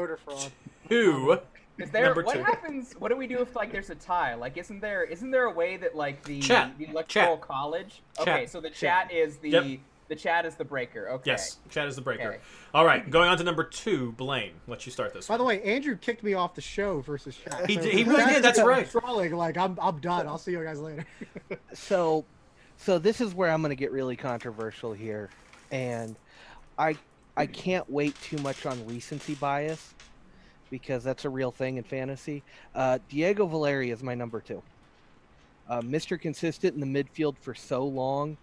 [0.87, 1.39] two.
[1.77, 2.43] Is there Number what two.
[2.43, 2.93] happens?
[2.99, 4.35] What do we do if like there's a tie?
[4.35, 6.77] Like, isn't there isn't there a way that like the Chat.
[6.77, 7.41] the electoral Chat.
[7.41, 8.01] college?
[8.17, 8.27] Chat.
[8.27, 9.79] Okay, so the chat is the Yep.
[10.07, 11.09] The chat is the breaker.
[11.09, 11.31] Okay.
[11.31, 12.29] Yes, Chad is the breaker.
[12.33, 12.37] Okay.
[12.73, 14.53] All right, going on to number two, Blaine.
[14.67, 15.27] Let you start this.
[15.27, 15.39] By one.
[15.39, 17.67] the way, Andrew kicked me off the show versus chat.
[17.67, 18.89] He So did- he really did, that's right.
[18.89, 20.27] Trolling, like I'm, I'm done.
[20.27, 21.05] I'll see you guys later.
[21.73, 22.25] so
[22.77, 25.29] so this is where i'm going to get really controversial here
[25.71, 26.17] and
[26.77, 26.93] i
[27.37, 29.93] i can't wait too much on recency bias
[30.69, 32.43] because that's a real thing in fantasy
[32.75, 34.61] uh, diego valeri is my number two
[35.69, 38.35] uh, mr consistent in the midfield for so long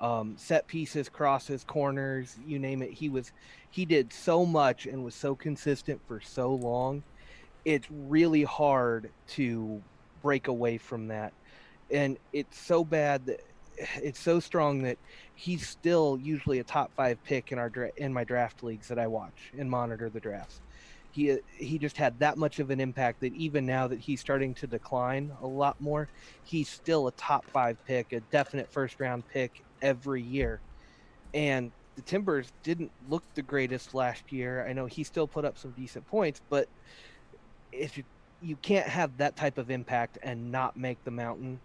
[0.00, 2.90] um, set pieces crosses corners you name it.
[2.90, 3.32] He was
[3.70, 7.02] he did so much and was so consistent for so long.
[7.64, 9.82] It's really hard to
[10.22, 11.32] break away from that.
[11.90, 13.40] And it's so bad that
[13.96, 14.98] it's so strong that
[15.34, 19.06] he's still usually a top five pick in our in my draft leagues that I
[19.06, 20.60] watch and monitor the drafts.
[21.12, 24.52] He he just had that much of an impact that even now that he's starting
[24.54, 26.08] to decline a lot more,
[26.42, 30.58] he's still a top five pick, a definite first round pick every year.
[31.32, 34.66] And the Timbers didn't look the greatest last year.
[34.66, 36.68] I know he still put up some decent points, but
[37.70, 38.04] if you
[38.42, 41.58] you can't have that type of impact and not make the mountain.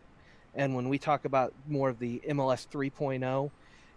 [0.56, 3.52] And when we talk about more of the MLS 3.0,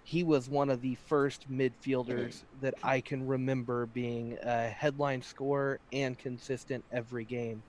[0.05, 5.79] he was one of the first midfielders that I can remember being a headline scorer
[5.93, 7.63] and consistent every game.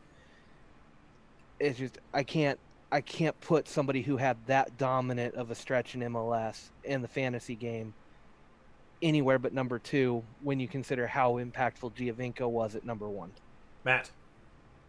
[1.59, 2.59] It's just I can't
[2.93, 7.08] I can't put somebody who had that dominant of a stretch in MLS in the
[7.08, 7.95] fantasy game
[9.01, 13.32] anywhere but number two when you consider how impactful Giovinco was at number one.
[13.84, 14.12] Matt.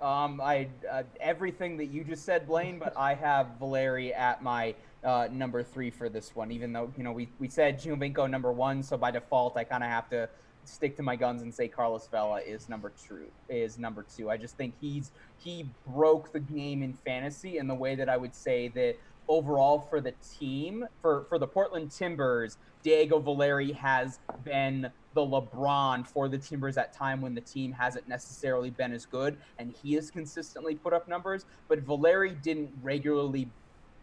[0.02, 4.74] Um, I uh, everything that you just said, Blaine, but I have Valeri at my
[5.02, 6.52] uh, number three for this one.
[6.52, 9.82] Even though you know we, we said Giovinco number one, so by default I kind
[9.82, 10.28] of have to
[10.68, 13.26] stick to my guns and say Carlos Vela is number two.
[13.48, 14.30] Is number two.
[14.30, 18.16] I just think he's he broke the game in fantasy in the way that I
[18.16, 18.96] would say that
[19.28, 26.06] overall for the team for for the Portland Timbers, Diego Valeri has been the LeBron
[26.06, 29.94] for the Timbers at time when the team hasn't necessarily been as good, and he
[29.94, 31.46] has consistently put up numbers.
[31.68, 33.50] But Valeri didn't regularly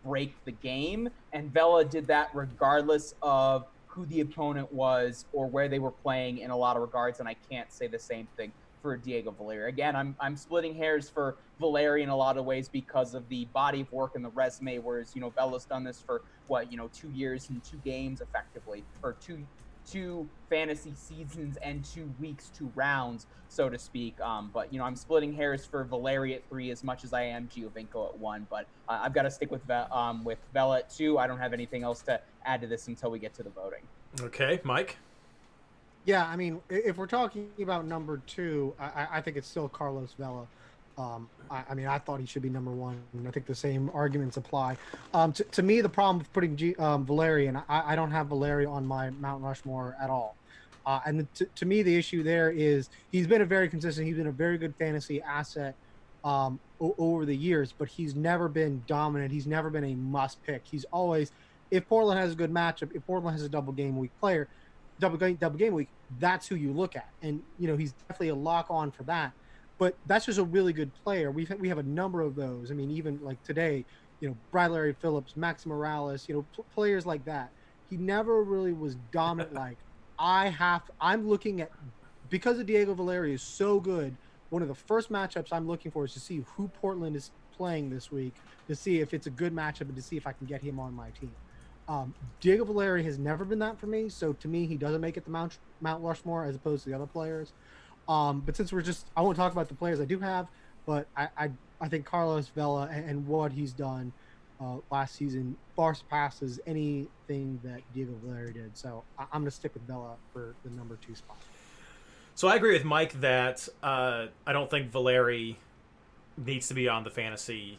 [0.04, 5.68] break the game, and Vela did that regardless of who the opponent was or where
[5.68, 7.20] they were playing in a lot of regards.
[7.20, 8.52] And I can't say the same thing
[8.82, 9.70] for Diego Valeri.
[9.70, 13.46] Again, I'm, I'm splitting hairs for Valeri in a lot of ways because of the
[13.54, 16.78] body of work and the resume, whereas, you know, Vela's done this for what, you
[16.78, 19.46] know, two years and two games effectively, or two
[19.90, 24.20] two fantasy seasons and two weeks, two rounds, so to speak.
[24.22, 27.24] Um, but you know, I'm splitting hairs for Valeri at three as much as I
[27.24, 28.48] am Giovinco at one.
[28.50, 31.18] But uh, I've got to stick with um, with Vela at two.
[31.18, 33.82] I don't have anything else to add to this until we get to the voting.
[34.22, 34.98] Okay, Mike.
[36.06, 40.14] Yeah, I mean, if we're talking about number two, I, I think it's still Carlos
[40.18, 40.48] Vela.
[40.98, 43.56] Um, I, I, mean, I thought he should be number one, and I think the
[43.56, 44.78] same arguments apply.
[45.14, 48.28] Um, to, to, me, the problem with putting G, um, Valerian, I, I, don't have
[48.28, 50.36] Valeri on my Mount Rushmore at all.
[50.86, 54.18] Uh, and to, to, me, the issue there is he's been a very consistent, he's
[54.18, 55.76] been a very good fantasy asset
[56.24, 59.32] um, o- over the years, but he's never been dominant.
[59.32, 60.64] He's never been a must pick.
[60.66, 61.32] He's always,
[61.72, 64.48] if Portland has a good matchup, if Portland has a double game week player,
[65.00, 67.10] double game, double game week, that's who you look at.
[67.24, 69.34] And, you know, he's definitely a lock on for that
[69.82, 71.32] but that's just a really good player.
[71.32, 72.70] We've we have a number of those.
[72.70, 73.84] I mean, even like today,
[74.20, 77.50] you know, Bradley Phillips, Max Morales, you know, p- players like that.
[77.90, 79.56] He never really was dominant.
[79.56, 79.78] like
[80.20, 81.72] I have, I'm looking at
[82.30, 84.16] because of Diego Valeri is so good.
[84.52, 87.90] One of the first matchups I'm looking for is to see who Portland is playing
[87.90, 88.36] this week
[88.68, 90.80] to see if it's a good matchup and to see if I can get him
[90.80, 91.32] on my team.
[91.88, 95.17] Um, Diego Valeri has never been that for me, so to me, he doesn't make
[95.17, 97.54] it the Mount Mount Rushmore as opposed to the other players.
[98.08, 100.48] Um, but since we're just, I won't talk about the players I do have,
[100.86, 104.12] but I, I, I think Carlos Vela and, and what he's done
[104.60, 108.78] uh, last season far surpasses anything that Diego Valeri did.
[108.78, 111.38] So I, am going to stick with Vela for the number two spot.
[112.36, 115.58] So I agree with Mike that uh, I don't think Valeri
[116.38, 117.78] needs to be on the fantasy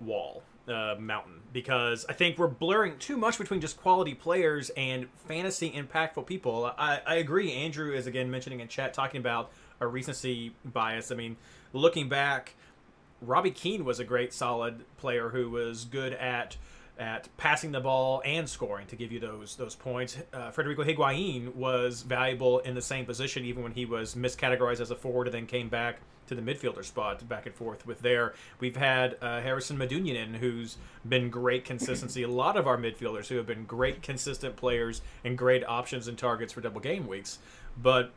[0.00, 5.08] wall uh, mountain because I think we're blurring too much between just quality players and
[5.26, 6.72] fantasy impactful people.
[6.76, 7.52] I, I agree.
[7.52, 9.50] Andrew is again mentioning in chat talking about
[9.80, 11.12] a recency bias.
[11.12, 11.36] I mean,
[11.72, 12.54] looking back,
[13.22, 16.56] Robbie Keane was a great solid player who was good at
[16.98, 20.18] at passing the ball and scoring to give you those those points.
[20.32, 24.90] Uh, Federico Higuain was valuable in the same position even when he was miscategorized as
[24.90, 28.34] a forward and then came back to the midfielder spot back and forth with there.
[28.58, 30.76] We've had uh, Harrison Medunjanin, who's
[31.08, 32.22] been great consistency.
[32.22, 36.18] a lot of our midfielders who have been great consistent players and great options and
[36.18, 37.38] targets for double game weeks.
[37.80, 38.12] But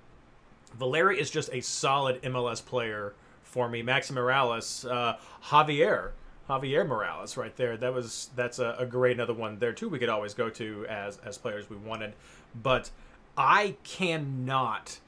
[0.78, 3.13] Valeri is just a solid MLS player
[3.44, 3.82] for me.
[3.84, 6.12] Maxi Morales, uh, Javier,
[6.50, 7.78] Javier Morales, right there.
[7.78, 9.88] That was that's a, a, great another one there too.
[9.88, 12.14] We could always go to as as players we wanted,
[12.62, 12.90] but
[13.38, 15.00] I cannot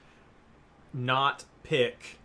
[0.93, 2.19] not pick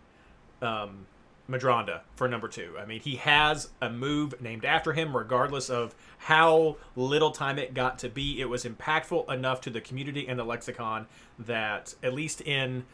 [0.61, 1.07] um,
[1.49, 2.75] Medranda for number two.
[2.79, 7.73] I mean, he has a move named after him, regardless of how little time it
[7.73, 8.39] got to be.
[8.39, 11.07] It was impactful enough to the community and the lexicon
[11.39, 12.85] that, at least in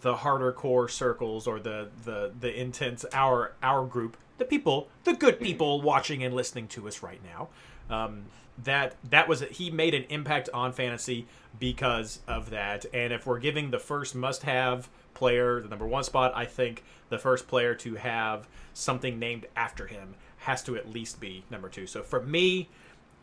[0.00, 5.12] the harder core circles or the the the intense our our group, the people, the
[5.12, 7.48] good people watching and listening to us right now,
[7.94, 8.24] um,
[8.64, 11.26] that that was he made an impact on fantasy
[11.60, 12.86] because of that.
[12.92, 17.18] And if we're giving the first must-have player, the number one spot, I think the
[17.18, 21.86] first player to have something named after him has to at least be number two.
[21.86, 22.68] So for me,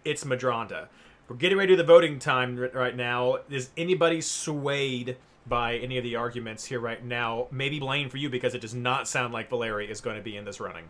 [0.03, 0.87] it's Medranda.
[1.27, 3.39] We're getting ready to the voting time right now.
[3.49, 7.47] Is anybody swayed by any of the arguments here right now?
[7.51, 10.37] Maybe Blaine for you because it does not sound like Valeri is going to be
[10.37, 10.85] in this running.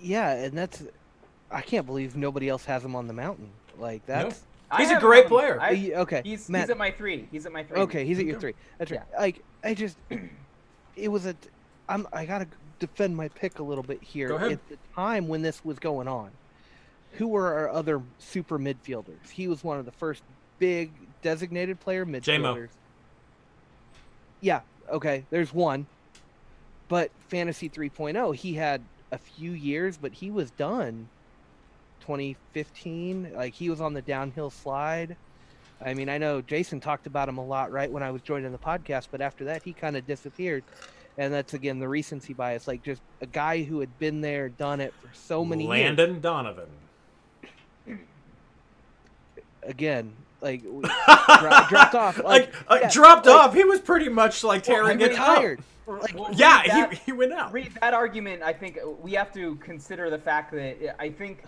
[0.00, 0.82] Yeah, and that's
[1.50, 3.50] I can't believe nobody else has him on the mountain.
[3.78, 4.78] Like that's no.
[4.78, 5.60] He's a great him, player.
[5.60, 7.28] I, okay, he's, Matt, he's at my three.
[7.30, 7.78] He's at my three.
[7.82, 8.54] Okay, he's at your three.
[8.78, 9.00] That's right.
[9.12, 9.20] Yeah.
[9.20, 9.96] Like I just,
[10.96, 11.36] it was a
[11.88, 14.34] I'm I gotta defend my pick a little bit here.
[14.34, 16.30] At the time when this was going on,
[17.12, 19.30] who were our other super midfielders?
[19.30, 20.22] He was one of the first
[20.58, 20.90] big
[21.22, 22.22] designated player midfielders.
[22.22, 22.66] J-Mo.
[24.40, 25.86] Yeah, okay, there's one.
[26.88, 28.80] But Fantasy 3.0, he had
[29.12, 31.08] a few years, but he was done
[32.00, 33.32] 2015.
[33.34, 35.16] Like he was on the downhill slide.
[35.84, 38.50] I mean, I know Jason talked about him a lot right when I was joining
[38.52, 40.64] the podcast, but after that, he kind of disappeared.
[41.18, 42.66] And that's again the recency bias.
[42.68, 45.98] Like just a guy who had been there, done it for so many Landon years.
[45.98, 46.68] Landon Donovan.
[49.62, 50.80] Again, like dro-
[51.68, 52.18] dropped off.
[52.18, 53.54] Like, Like, uh, yeah, dropped like, off.
[53.54, 56.00] He was pretty much like Well, tearing I it mean, up.
[56.02, 57.52] Like, Well, Yeah, that- he, he went out.
[57.52, 61.44] read that argument, I think we have to consider the fact that I think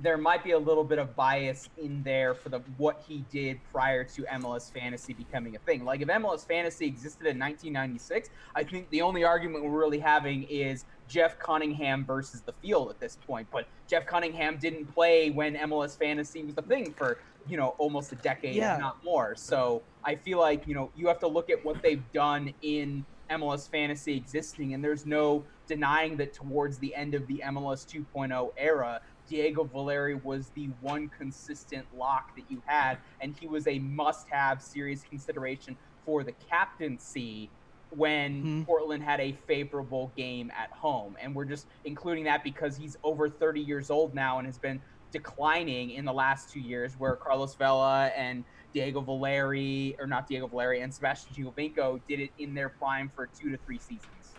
[0.00, 3.60] there might be a little bit of bias in there for the what he did
[3.72, 5.84] prior to MLS fantasy becoming a thing.
[5.84, 10.44] Like if MLS fantasy existed in 1996, I think the only argument we're really having
[10.44, 13.46] is Jeff Cunningham versus the field at this point.
[13.52, 18.12] But Jeff Cunningham didn't play when MLS fantasy was the thing for you know almost
[18.12, 18.74] a decade, Yeah.
[18.74, 19.34] if not more.
[19.36, 23.06] So I feel like you know you have to look at what they've done in
[23.30, 28.50] MLS fantasy existing, and there's no denying that towards the end of the MLS 2.0
[28.56, 33.80] era, Diego Valeri was the one consistent lock that you had, and he was a
[33.80, 37.52] must-have serious consideration for the captaincy
[37.90, 38.66] when Mhm.
[38.66, 41.16] Portland had a favorable game at home.
[41.20, 44.82] And we're just including that because he's over 30 years old now and has been
[45.12, 50.48] declining in the last two years, where Carlos Vela and Diego Valeri, or not Diego
[50.48, 54.36] Valeri, and Sebastian Giovinco did it in their prime for two to three seasons.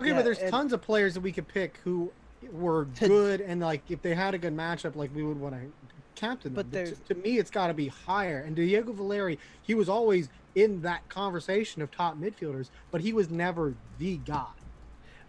[0.00, 2.12] Okay, Yeah, but there's and- tons of players that we could pick who
[2.50, 5.72] were good, and like if they had a good matchup, like we would want to
[6.16, 6.68] captain them.
[6.70, 8.40] But But to, to me, it's got to be higher.
[8.40, 13.30] And Diego Valeri, he was always in that conversation of top midfielders, but he was
[13.30, 14.46] never the guy.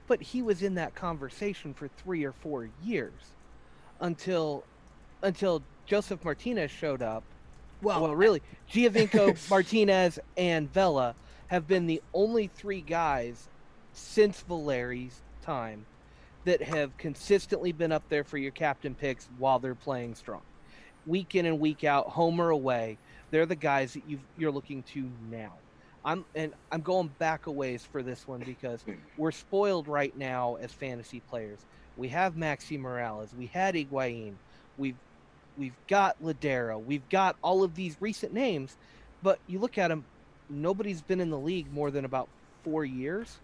[0.07, 3.32] but he was in that conversation for three or four years
[4.03, 4.63] until
[5.23, 7.23] until Josef Martinez showed up.
[7.81, 11.15] Well, Well, really, Giovinco, Martinez, and Vela
[11.47, 13.49] have been the only three guys
[13.93, 15.85] since Valeri's time
[16.45, 20.41] that have consistently been up there for your captain picks while they're playing strong.
[21.05, 22.97] Week in and week out, home or away,
[23.31, 25.53] they're the guys that you you're looking to now.
[26.05, 28.83] I'm and I'm going back a ways for this one because
[29.17, 31.59] we're spoiled right now as fantasy players.
[31.97, 34.33] We have Maxi Moralez, we had Higuain.
[34.77, 34.95] we've
[35.57, 36.83] we've got Lodeiro.
[36.83, 38.75] we've got all of these recent names,
[39.21, 40.03] but you look at them,
[40.49, 42.27] nobody's been in the league more than about
[42.63, 43.37] four years.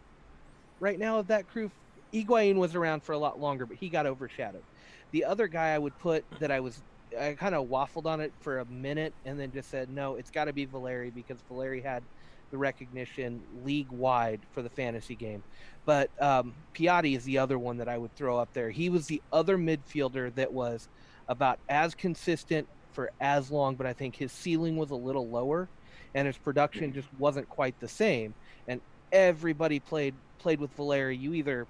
[0.80, 1.70] Right now, of that crew,
[2.14, 4.64] Higuain was around for a lot longer, but he got overshadowed.
[5.12, 6.82] The other guy I would put that I was,
[7.20, 10.32] I kind of waffled on it for a minute and then just said, no, it's
[10.32, 12.04] got to be Valeri because Valeri had
[12.52, 15.44] the recognition league wide for the fantasy game.
[15.86, 18.70] But um, Piatti is the other one that I would throw up there.
[18.70, 20.88] He was the other midfielder that was
[21.28, 25.70] about as consistent for as long, but I think his ceiling was a little lower
[26.14, 28.34] and his production just wasn't quite the same.
[28.68, 28.82] And
[29.12, 31.16] everybody played played with Valeri.
[31.18, 31.68] You either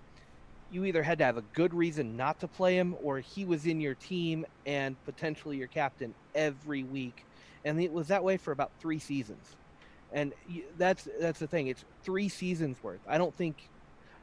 [0.71, 3.65] you either had to have a good reason not to play him or he was
[3.65, 7.25] in your team and potentially your captain every week.
[7.65, 9.55] And it was that way for about 3 seasons.
[10.11, 10.33] And
[10.77, 11.67] that's that's the thing.
[11.67, 13.01] It's 3 seasons worth.
[13.07, 13.69] I don't think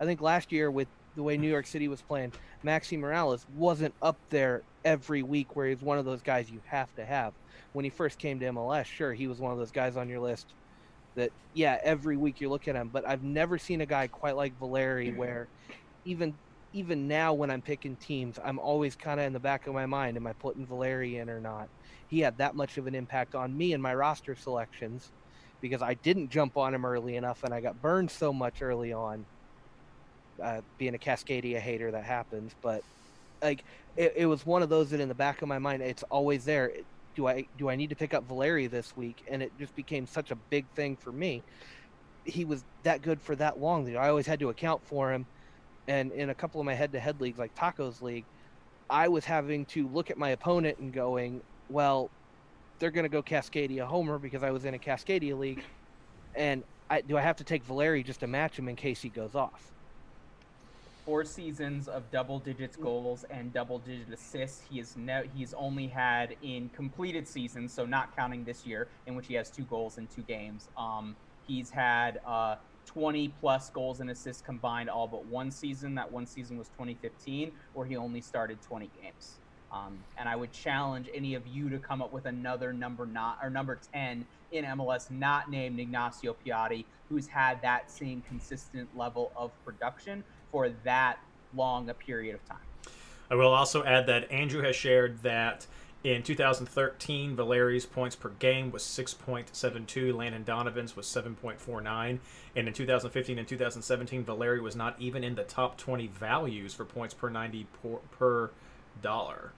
[0.00, 2.32] I think last year with the way New York City was playing,
[2.64, 6.94] Maxi Moralez wasn't up there every week where he's one of those guys you have
[6.96, 7.32] to have.
[7.72, 10.20] When he first came to MLS, sure, he was one of those guys on your
[10.20, 10.46] list
[11.14, 12.90] that, yeah, every week you look at him.
[12.92, 15.48] But I've never seen a guy quite like Valeri where
[16.04, 16.34] even
[16.72, 19.86] even now when I'm picking teams, I'm always kind of in the back of my
[19.86, 21.68] mind, am I putting Valeri in or not?
[22.08, 25.10] He had that much of an impact on me and my roster selections
[25.60, 28.92] because I didn't jump on him early enough and I got burned so much early
[28.92, 29.24] on
[30.42, 32.54] uh, being a Cascadia hater, that happens.
[32.62, 32.82] But
[33.42, 33.64] like,
[33.96, 36.44] it, it was one of those that in the back of my mind, it's always
[36.44, 36.72] there.
[37.14, 39.24] Do I do I need to pick up Valeri this week?
[39.28, 41.42] And it just became such a big thing for me.
[42.24, 45.26] He was that good for that long that I always had to account for him.
[45.88, 48.24] And in a couple of my head-to-head leagues, like Tacos League,
[48.90, 51.40] I was having to look at my opponent and going,
[51.70, 52.10] well,
[52.78, 55.64] they're going to go Cascadia Homer because I was in a Cascadia league,
[56.34, 59.08] and I, do I have to take Valeri just to match him in case he
[59.08, 59.72] goes off?
[61.06, 64.60] four seasons of double digits goals and double digit assists.
[64.68, 69.14] He has ne- he's only had in completed seasons, so not counting this year, in
[69.14, 70.68] which he has two goals in two games.
[70.76, 71.14] Um,
[71.46, 75.94] he's had uh, 20 plus goals and assists combined all but one season.
[75.94, 79.38] That one season was 2015, where he only started 20 games.
[79.72, 83.38] Um, and I would challenge any of you to come up with another number not
[83.42, 89.32] or number 10 in MLS not named Ignacio Piatti, who's had that same consistent level
[89.36, 90.22] of production
[90.52, 91.18] for that
[91.54, 92.58] long a period of time.
[93.30, 95.66] I will also add that Andrew has shared that
[96.04, 100.14] In 2013, Valeri's points per game was 6.72.
[100.14, 102.20] Landon Donovan's was 7.49.
[102.54, 106.84] And in 2015 and 2017, Valeri was not even in the top 20 values for
[106.84, 108.50] points per 90 per, per
[109.02, 109.52] dollar.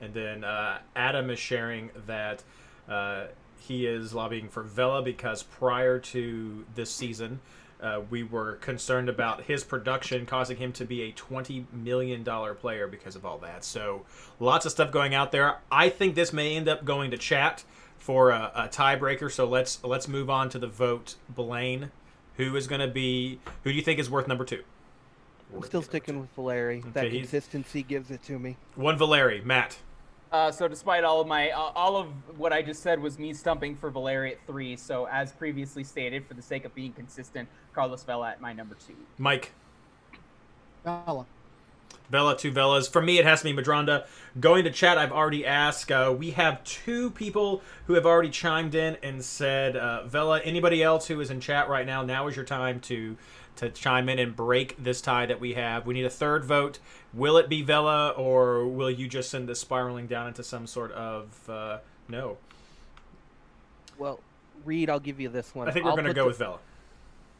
[0.00, 2.42] And then uh, Adam is sharing that
[2.88, 3.26] uh,
[3.58, 7.40] he is lobbying for Vela because prior to this season,
[7.80, 12.24] uh, we were concerned about his production causing him to be a $20 million
[12.56, 13.64] player because of all that.
[13.64, 14.04] So,
[14.40, 15.58] lots of stuff going out there.
[15.70, 17.64] I think this may end up going to chat
[17.98, 19.30] for a, a tiebreaker.
[19.30, 21.16] So, let's let's move on to the vote.
[21.28, 21.90] Blaine,
[22.36, 24.62] who is going to be, who do you think is worth number two?
[25.54, 26.82] I'm still sticking with Valeri.
[26.92, 28.56] that he's- consistency gives it to me.
[28.74, 29.40] One Valeri.
[29.42, 29.78] Matt.
[30.32, 33.32] Uh, so despite all of my uh, all of what I just said was me
[33.32, 34.74] stumping for Valeri at three.
[34.76, 38.76] So as previously stated, for the sake of being consistent, Carlos Vela at my number
[38.84, 38.96] two.
[39.16, 39.52] Mike.
[40.84, 41.26] Bella.
[42.10, 42.90] Vela, two Velas.
[42.90, 44.06] For me, it has to be Medranda.
[44.38, 45.90] Going to chat, I've already asked.
[45.90, 50.82] Uh, we have two people who have already chimed in and said, uh, Vela, anybody
[50.82, 53.16] else who is in chat right now, now is your time to
[53.56, 55.86] to chime in and break this tie that we have.
[55.86, 56.78] We need a third vote.
[57.12, 60.92] Will it be Vela, or will you just send this spiraling down into some sort
[60.92, 61.78] of uh,
[62.08, 62.36] no?
[63.98, 64.20] Well,
[64.64, 65.68] Reed, I'll give you this one.
[65.68, 66.58] I think we're going to go the- with Vela.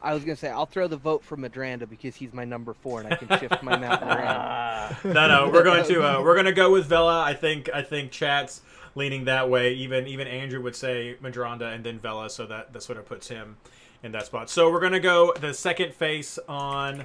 [0.01, 3.01] I was gonna say I'll throw the vote for Medranda because he's my number four
[3.01, 4.01] and I can shift my map
[5.03, 5.15] around.
[5.15, 7.23] No, no, we're going to uh, we're going to go with Vela.
[7.23, 8.61] I think I think chat's
[8.93, 9.73] leaning that way.
[9.73, 13.29] Even even Andrew would say Medranda and then Vela, so that that sort of puts
[13.29, 13.57] him
[14.05, 14.49] in that spot.
[14.49, 15.33] So we're going to go.
[15.33, 17.03] The second face on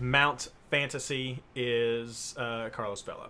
[0.00, 3.28] Mount Fantasy is uh, Carlos Vela.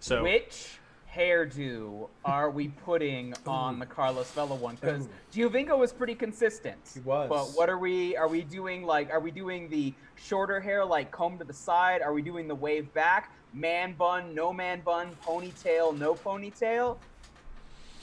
[0.00, 0.80] So Which
[1.14, 4.74] hairdo are we putting on the Carlos Vela one?
[4.74, 6.78] Because Giovinco was pretty consistent.
[6.92, 7.28] He was.
[7.28, 8.16] But what are we?
[8.16, 9.10] Are we doing like?
[9.10, 12.02] Are we doing the shorter hair, like comb to the side?
[12.02, 13.32] Are we doing the wave back?
[13.54, 16.96] Man bun, no man bun, ponytail, no ponytail.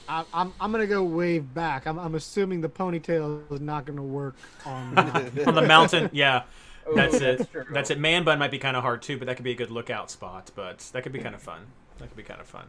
[0.09, 1.85] I, I'm I'm gonna go wave back.
[1.85, 4.35] I'm, I'm assuming the ponytail is not gonna work
[4.65, 4.97] on.
[5.45, 6.43] on the mountain, yeah.
[6.89, 7.37] Ooh, That's it.
[7.39, 7.65] that's true.
[7.71, 7.99] That's it.
[7.99, 10.09] Man bun might be kind of hard too, but that could be a good lookout
[10.09, 10.51] spot.
[10.55, 11.61] But that could be kind of fun.
[11.99, 12.67] That could be kind of fun.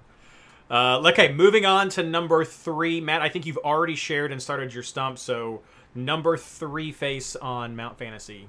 [0.70, 3.22] Uh, okay, moving on to number three, Matt.
[3.22, 5.18] I think you've already shared and started your stump.
[5.18, 5.62] So
[5.94, 8.48] number three face on Mount Fantasy.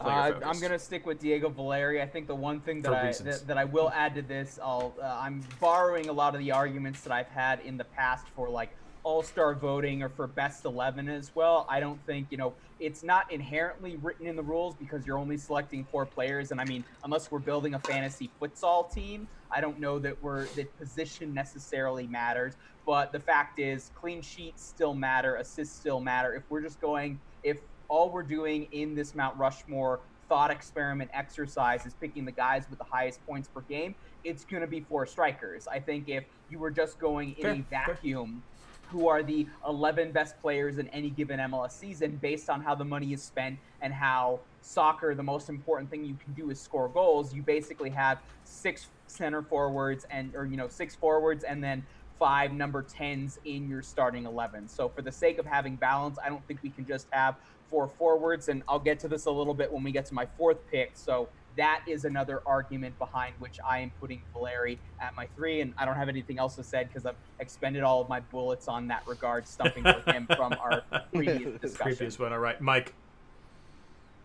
[0.00, 0.32] Uh.
[0.44, 2.02] I'm gonna stick with Diego Valeri.
[2.02, 4.58] I think the one thing that For I that, that I will add to this,
[4.62, 8.26] I'll uh, I'm borrowing a lot of the arguments that I've had in the past
[8.34, 8.70] for like
[9.06, 11.64] all-star voting or for best 11 as well.
[11.70, 15.36] I don't think, you know, it's not inherently written in the rules because you're only
[15.36, 19.78] selecting four players and I mean, unless we're building a fantasy futsal team, I don't
[19.78, 25.36] know that we're that position necessarily matters, but the fact is clean sheets still matter,
[25.36, 26.34] assists still matter.
[26.34, 27.58] If we're just going if
[27.88, 32.78] all we're doing in this Mount Rushmore thought experiment exercise is picking the guys with
[32.78, 35.68] the highest points per game, it's going to be four strikers.
[35.68, 37.94] I think if you were just going in Fair, a fair.
[37.94, 38.42] vacuum,
[38.90, 42.84] who are the 11 best players in any given MLS season based on how the
[42.84, 46.88] money is spent and how soccer, the most important thing you can do is score
[46.88, 51.84] goals, you basically have six center forwards and, or, you know, six forwards and then
[52.18, 54.68] five number 10s in your starting 11.
[54.68, 57.36] So for the sake of having balance, I don't think we can just have
[57.70, 58.48] four forwards.
[58.48, 60.92] And I'll get to this a little bit when we get to my fourth pick.
[60.94, 65.60] So that is another argument behind which I am putting Valeri at my three.
[65.60, 68.68] And I don't have anything else to say because I've expended all of my bullets
[68.68, 71.96] on that regard, stumping for him from our previous discussion.
[71.96, 72.32] Previous one.
[72.32, 72.94] All right, Mike.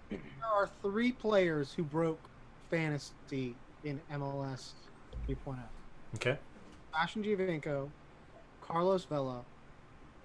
[0.10, 0.20] there
[0.54, 2.20] are three players who broke
[2.70, 4.72] fantasy in MLS
[5.28, 5.58] 3.0.
[6.16, 6.38] Okay.
[6.92, 7.90] Sebastian Giovinco,
[8.62, 9.44] Carlos Vela,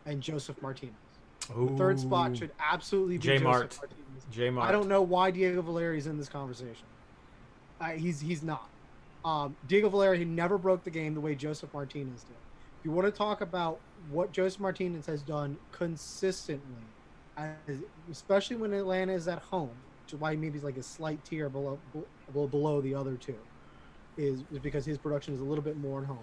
[0.04, 0.94] and Josef Martinez.
[1.41, 3.78] The third spot should absolutely be J Mart.
[3.80, 4.26] Martinez.
[4.32, 4.68] J Mart.
[4.68, 6.87] I don't know why Diego Valeri is in this conversation.
[7.80, 8.68] Uh, he's he's not.
[9.24, 12.37] Um, Diego Valeri he never broke the game the way Josef Martinez did.
[12.78, 13.80] If you want to talk about
[14.11, 16.82] what Josef Martinez has done consistently,
[17.37, 17.55] as,
[18.11, 19.70] especially when Atlanta is at home,
[20.05, 21.78] which is why maybe he's like a slight tier below
[22.32, 23.39] below, below the other two,
[24.16, 26.18] is, is because his production is a little bit more at home.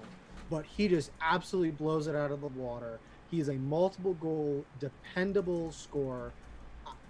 [0.49, 2.99] But he just absolutely blows it out of the water.
[3.34, 6.31] He is a multiple goal, dependable scorer.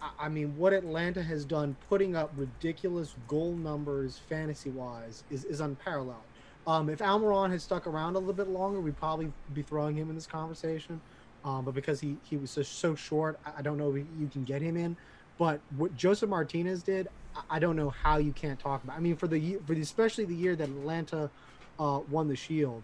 [0.01, 5.43] I- I mean, what Atlanta has done, putting up ridiculous goal numbers fantasy wise, is,
[5.43, 6.24] is unparalleled.
[6.65, 10.07] Um, if Almiron had stuck around a little bit longer, we'd probably be throwing him
[10.07, 11.01] in this conversation.
[11.43, 14.45] Um, but because he, he was so, so short, I, don't know if you can
[14.45, 14.95] get him in.
[15.38, 18.95] But what Josef Martinez did, I, I don't know how you can't talk about.
[18.95, 21.30] I mean, for the for the, especially the year that Atlanta
[21.78, 22.84] uh, won the Shield,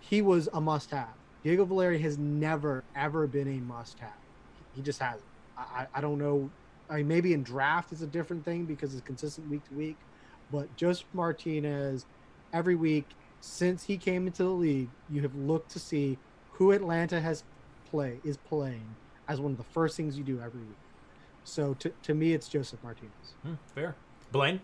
[0.00, 1.19] he was a must-have.
[1.42, 4.10] Diego Valeri has never ever been a must-have.
[4.74, 5.24] He just hasn't.
[5.56, 6.50] I, I I don't know.
[6.88, 9.96] I mean, maybe in draft is a different thing because it's consistent week to week,
[10.50, 12.04] but Josef Martinez,
[12.52, 13.06] every week
[13.40, 16.18] since he came into the league, you have looked to see
[16.52, 17.44] who Atlanta has
[17.90, 18.94] play is playing
[19.28, 20.76] as one of the first things you do every week.
[21.44, 23.34] So to, to me, it's Josef Martinez.
[23.42, 23.96] Hmm, fair.
[24.30, 24.60] Blaine?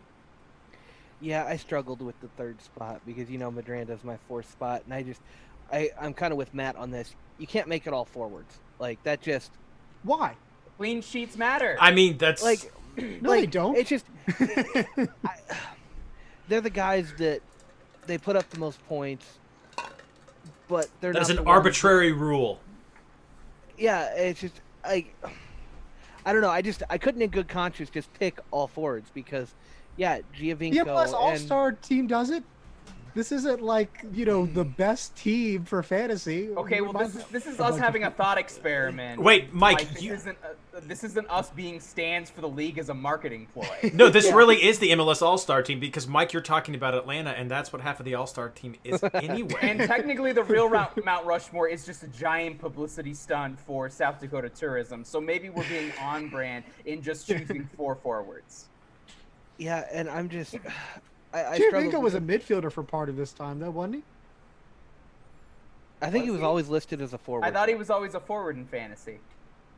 [1.21, 4.93] Yeah, I struggled with the third spot because you know Medranda's my fourth spot, and
[4.93, 5.23] I just,
[5.73, 7.15] I I'm kind of with Matt on this.
[7.39, 9.21] You can't make it all forwards like that.
[9.21, 9.51] Just
[10.03, 10.35] Why?
[10.77, 11.77] Clean sheets matter.
[11.81, 13.77] I mean, that's like, No, like, they don't.
[13.77, 15.37] It's just I,
[16.49, 17.41] they're the guys that
[18.07, 19.27] they put up the most points,
[20.69, 22.61] but they're that not an the ones- arbitrary rule.
[23.79, 25.15] Yeah, it's just like
[26.25, 26.51] I don't know.
[26.51, 29.55] I just I couldn't in good conscience just pick all forwards because
[29.97, 32.43] yeah, Giovinco the MLS All Star team does it.
[33.17, 36.51] This isn't like you know the best team for fantasy.
[36.51, 39.23] Okay, well, this is this is us having a thought experiment.
[39.23, 42.91] Wait, Mike, this you- isn't uh, this isn't us being stands for the league as
[42.91, 43.67] a marketing ploy.
[43.95, 44.35] No, this Yeah.
[44.35, 47.73] really is the MLS All Star team because Mike, you're talking about Atlanta, and that's
[47.73, 49.55] what half of the All Star team is anyway.
[49.63, 54.21] and technically, the real Mount, Mount Rushmore is just a giant publicity stunt for South
[54.21, 55.05] Dakota tourism.
[55.07, 58.67] So maybe we're being on brand in just choosing four forwards.
[59.57, 60.57] yeah, and I'm just
[61.33, 64.03] I, I struggled was a midfielder for part of this time, though, wasn't he?
[66.03, 66.47] I think he was was he?
[66.47, 67.45] always listed as a forward.
[67.47, 69.19] I thought he was always a forward in fantasy.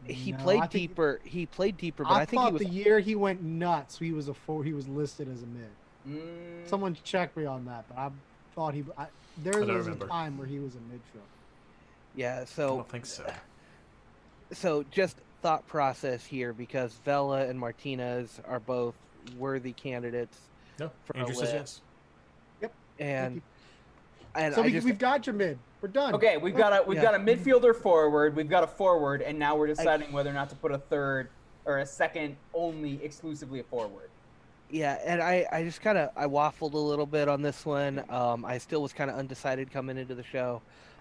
[0.04, 1.20] he No, played think- deeper.
[1.24, 3.98] He played deeper, but I, I, think thought he was the year he went nuts,
[3.98, 4.64] he was a four.
[4.64, 5.68] He was listed as a mid.
[6.08, 8.10] Mm, Someone check me on that, but I
[8.54, 8.84] thought he.
[8.96, 9.06] I,
[9.42, 11.22] there don't was a time where he was a midfielder.
[12.16, 12.40] yeah.
[12.42, 13.30] I So don't think so.
[14.52, 18.94] so just thought process here because Vela and Martinez are both
[19.38, 20.36] worthy candidates,
[20.78, 21.82] No, For Andrew says list.
[22.60, 22.70] yes.
[22.98, 23.42] and
[24.34, 25.58] and so I we, just we've got your mid.
[25.80, 26.14] We're done.
[26.14, 27.04] Okay, we've got a we've Yeah.
[27.04, 30.48] got a midfielder forward, we've got a forward, and now we're deciding whether or not
[30.50, 31.28] to put a third
[31.64, 34.10] or a second only exclusively a forward.
[34.70, 38.04] Yeah, and I, I just kind of I waffled a little bit on this one.
[38.10, 40.60] Um, I still was kind of undecided coming into the show.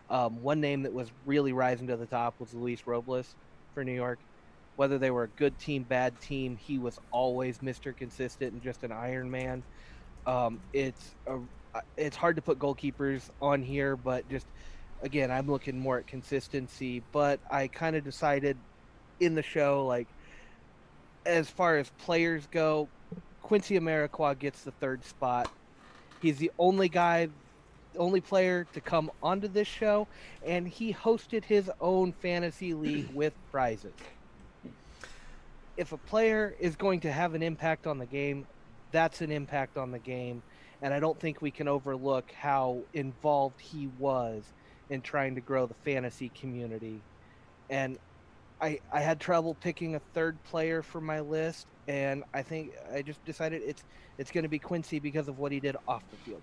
[0.09, 3.35] Um, one name that was really rising to the top was Luis Robles
[3.73, 4.19] for New York.
[4.77, 7.95] Whether they were a good team, bad team, he was always Mr.
[7.95, 9.63] Consistent and just an Iron Man.
[10.25, 11.39] Um, it's a,
[11.97, 14.45] it's hard to put goalkeepers on here, but just
[15.01, 17.03] again, I'm looking more at consistency.
[17.11, 18.55] But I kind of decided
[19.19, 20.07] in the show, like
[21.25, 22.87] as far as players go,
[23.41, 25.51] Quincy Amarikwa gets the third spot.
[26.21, 27.29] He's the only guy,
[27.97, 30.07] only player to come onto this show,
[30.45, 33.93] and he hosted his own fantasy league with prizes.
[35.77, 38.47] If a player is going to have an impact on the game,
[38.91, 40.41] that's an impact on the game,
[40.81, 44.43] and I don't think we can overlook how involved he was
[44.89, 46.99] in trying to grow the fantasy community.
[47.69, 47.99] And
[48.59, 53.01] I I had trouble picking a third player for my list, and I think I
[53.01, 53.83] just decided it's
[54.17, 56.41] it's going to be Quincy because of what he did off the field.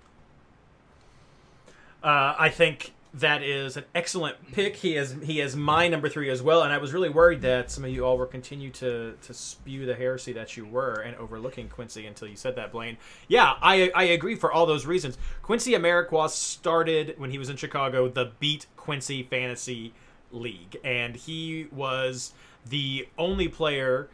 [2.02, 4.76] Uh, I think that is an excellent pick.
[4.76, 7.70] He is he is my number three as well, and I was really worried that
[7.70, 11.16] some of you all were continue to to spew the heresy that you were and
[11.16, 12.96] overlooking Quincy until you said that, Blaine.
[13.28, 15.16] Yeah, I I agree for all those reasons.
[15.42, 19.94] Quincy Amarikwa started when he was in Chicago the Beat Quincy Fantasy
[20.32, 22.32] League, and he was
[22.68, 24.08] the only player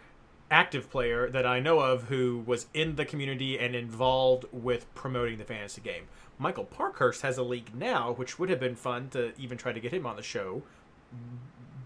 [0.51, 5.38] active player that I know of who was in the community and involved with promoting
[5.38, 6.09] the fantasy game.
[6.41, 9.78] Michael Parkhurst has a league now, which would have been fun to even try to
[9.78, 10.62] get him on the show,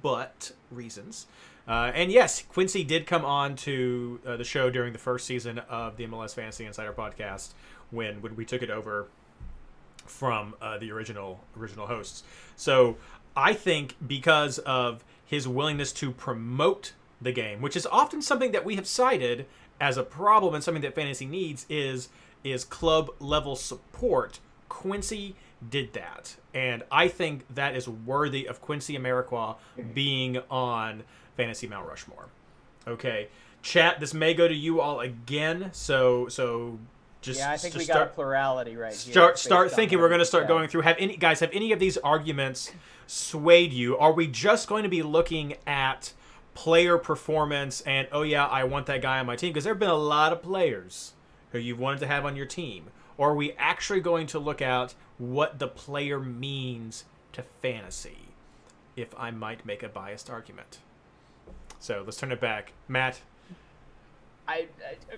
[0.01, 1.27] but reasons.
[1.67, 5.59] Uh, and yes, Quincy did come on to uh, the show during the first season
[5.59, 7.55] of the MLS Fantasy Insider podcast
[7.91, 9.09] when when we took it over
[10.07, 12.23] from uh, the original original hosts.
[12.55, 12.97] So
[13.37, 18.65] I think because of his willingness to promote the game, which is often something that
[18.65, 19.47] we have cited
[19.81, 22.09] as a problem and something that fantasy needs, is
[22.45, 24.39] is club level support.
[24.75, 25.37] Quincy
[25.71, 29.55] did that, and I think that is worthy of Quincy Amarikwa
[29.95, 31.05] being on
[31.37, 32.27] Fantasy Mount Rushmore.
[32.87, 33.29] Okay,
[33.63, 34.01] chat.
[34.01, 36.81] This may go to you all again, so so
[37.21, 39.13] just yeah, I think we start, got a plurality right here.
[39.13, 40.49] start start thinking we're going to start said.
[40.49, 42.73] going through have any guys have any of these arguments
[43.07, 46.13] swayed you are we just going to be looking at
[46.53, 49.81] player performance and oh yeah i want that guy on my team because there have
[49.81, 51.15] been a lot of players
[51.53, 54.61] who you've wanted to have on your team or are we actually going to look
[54.63, 58.19] at what the player means to fantasy?
[58.97, 60.79] If i might make a biased argument.
[61.81, 62.73] So let's turn it back.
[62.89, 63.21] Matt?
[64.47, 65.17] I, I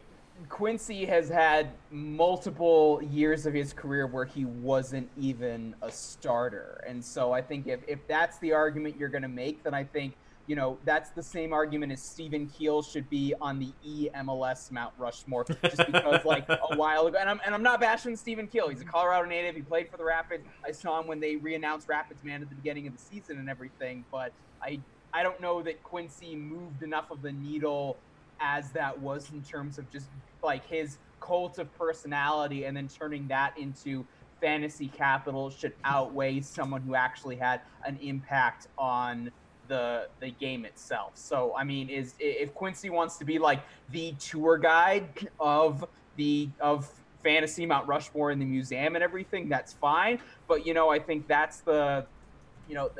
[0.48, 7.02] Quincy has had multiple years of his career where he wasn't even a starter, and
[7.02, 10.14] so I think if if that's the argument you're going to make, then I think
[10.46, 14.94] you know, that's the same argument as Stephen Keel should be on the EMLS Mount
[14.96, 18.68] Rushmore, just because like a while ago, and I'm and I'm not bashing Stephen Keel.
[18.68, 19.56] He's a Colorado native.
[19.56, 20.46] He played for the Rapids.
[20.64, 23.50] I saw him when they re-announced Rapids man at the beginning of the season and
[23.50, 24.04] everything.
[24.12, 24.32] But
[24.62, 24.80] I
[25.12, 27.96] I don't know that Quincy moved enough of the needle
[28.40, 30.08] as that was in terms of just
[30.42, 34.06] like his cult of personality and then turning that into
[34.40, 39.30] fantasy capital should outweigh someone who actually had an impact on
[39.68, 41.12] the the game itself.
[41.14, 43.60] So I mean, is if Quincy wants to be like
[43.90, 45.84] the tour guide of
[46.16, 46.90] the of
[47.22, 50.20] fantasy Mount Rushmore in the museum and everything, that's fine.
[50.48, 52.06] But you know, I think that's the
[52.68, 52.90] you know,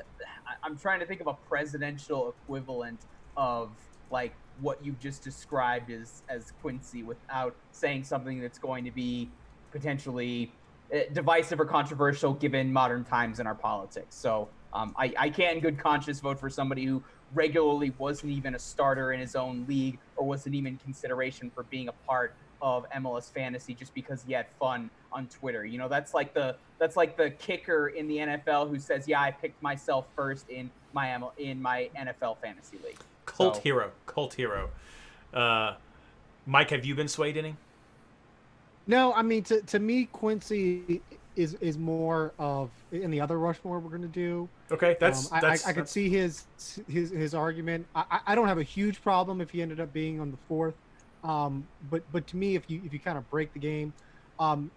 [0.62, 3.00] I'm trying to think of a presidential equivalent
[3.36, 3.70] of
[4.10, 9.28] like what you've just described as as Quincy without saying something that's going to be
[9.70, 10.52] potentially
[10.92, 14.14] eh, divisive or controversial given modern times in our politics.
[14.16, 17.02] So um, I, I can't in good conscience vote for somebody who
[17.34, 21.88] regularly wasn't even a starter in his own league or wasn't even consideration for being
[21.88, 25.64] a part of MLS fantasy just because he had fun on Twitter.
[25.64, 29.20] You know, that's like the that's like the kicker in the NFL who says, "Yeah,
[29.20, 33.62] I picked myself first in my ML, in my NFL fantasy league." Cult so.
[33.62, 34.70] hero, cult hero.
[35.32, 35.74] Uh,
[36.46, 37.56] Mike, have you been swayed any?
[38.86, 41.00] No, I mean to to me, Quincy
[41.36, 44.48] is is more of in the other Rushmore we're going to do.
[44.70, 46.44] Okay, that's, um, that's I, I, I could see his
[46.88, 47.86] his his argument.
[47.94, 50.74] I, I don't have a huge problem if he ended up being on the fourth,
[51.22, 53.92] um, but but to me, if you if you kind of break the game,
[54.40, 54.70] um,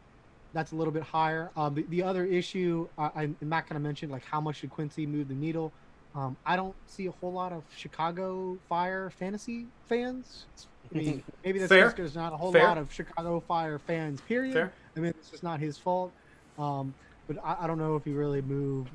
[0.53, 1.51] that's a little bit higher.
[1.55, 4.70] Um, the, the other issue I, I'm not going to mention like how much should
[4.70, 5.72] Quincy move the needle.
[6.16, 10.45] Um, I don't see a whole lot of Chicago Fire fantasy fans.
[10.93, 12.64] I mean, maybe that's because there's not a whole Fair.
[12.64, 14.20] lot of Chicago Fire fans.
[14.22, 14.53] Period.
[14.53, 14.74] Fair.
[14.97, 16.12] I mean, it's just not his fault.
[16.60, 16.93] Um,
[17.28, 18.91] but I, I, don't know if he really moved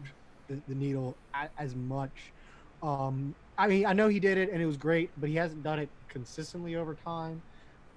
[0.49, 2.33] the, the needle a, as much.
[2.83, 5.63] Um, I mean, I know he did it and it was great, but he hasn't
[5.63, 7.41] done it consistently over time.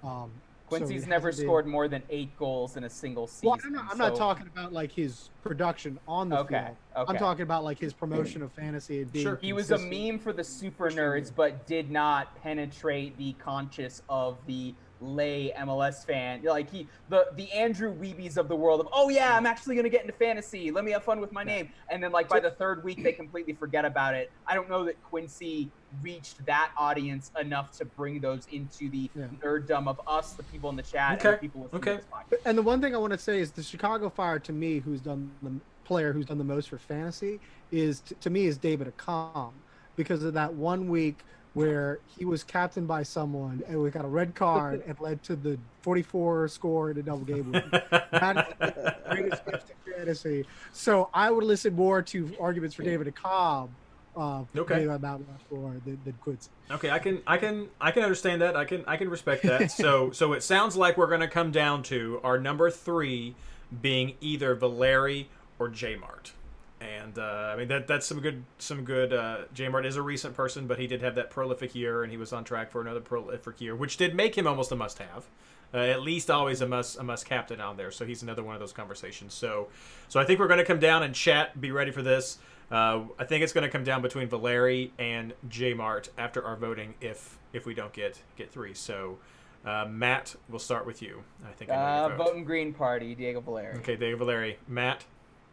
[0.02, 0.30] Um,
[0.68, 1.72] Quincy's so never scored been...
[1.72, 3.48] more than eight goals in a single season.
[3.48, 4.08] Well, I'm, not, I'm so...
[4.08, 6.76] not, talking about like his production on the okay, field.
[6.96, 7.12] Okay.
[7.12, 9.24] I'm talking about like his promotion of fantasy and being.
[9.24, 9.38] Sure.
[9.40, 14.36] He was a meme for the super nerds, but did not penetrate the conscious of
[14.46, 16.42] the lay MLS fan.
[16.42, 19.88] Like he the the Andrew Wiebeys of the world of oh yeah, I'm actually gonna
[19.88, 20.70] get into fantasy.
[20.70, 21.70] Let me have fun with my name.
[21.90, 24.30] And then like by the third week they completely forget about it.
[24.46, 25.70] I don't know that Quincy
[26.02, 29.24] reached that audience enough to bring those into the yeah.
[29.42, 31.28] nerddom of us, the people in the chat, okay.
[31.28, 31.96] and the people listening okay.
[31.96, 32.42] this podcast.
[32.44, 35.00] And the one thing I want to say is the Chicago Fire to me, who's
[35.00, 35.52] done the
[35.84, 37.40] player who's done the most for fantasy,
[37.72, 39.52] is to, to me is David Accam
[39.96, 41.24] because of that one week
[41.54, 45.36] where he was captained by someone and we got a red card and led to
[45.36, 47.68] the 44 score in a double game win.
[48.12, 50.44] that is the greatest gift in fantasy.
[50.72, 53.68] So I would listen more to arguments for David Accam
[54.16, 54.84] uh, okay.
[54.84, 56.50] about Rushmore than, than Quincy.
[56.70, 58.56] Okay, I can, I can, I can understand that.
[58.56, 59.70] I can, I can respect that.
[59.70, 63.36] so, so it sounds like we're going to come down to our number three
[63.80, 65.28] being either Valeri
[65.58, 66.32] or J Mart.
[66.80, 69.12] And uh, I mean that that's some good some good.
[69.12, 72.12] Uh, J Mart is a recent person, but he did have that prolific year, and
[72.12, 74.98] he was on track for another prolific year, which did make him almost a must
[74.98, 75.26] have.
[75.74, 77.90] Uh, at least always a must a must captain on there.
[77.90, 79.34] So he's another one of those conversations.
[79.34, 79.68] So
[80.08, 81.60] so I think we're going to come down and chat.
[81.60, 82.38] Be ready for this.
[82.70, 86.56] Uh, I think it's going to come down between Valeri and J Mart after our
[86.56, 88.74] voting if if we don't get get three.
[88.74, 89.18] So.
[89.64, 91.24] Uh, Matt, we'll start with you.
[91.44, 92.26] I think I know uh, vote.
[92.26, 93.76] voting Green Party, Diego Valeri.
[93.78, 94.56] Okay, Diego Valeri.
[94.68, 95.04] Matt,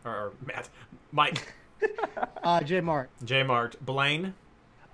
[0.06, 0.70] or Matt,
[1.12, 1.54] Mike.
[2.44, 3.10] uh, J Mart.
[3.24, 3.76] J Mart.
[3.86, 4.34] Blaine.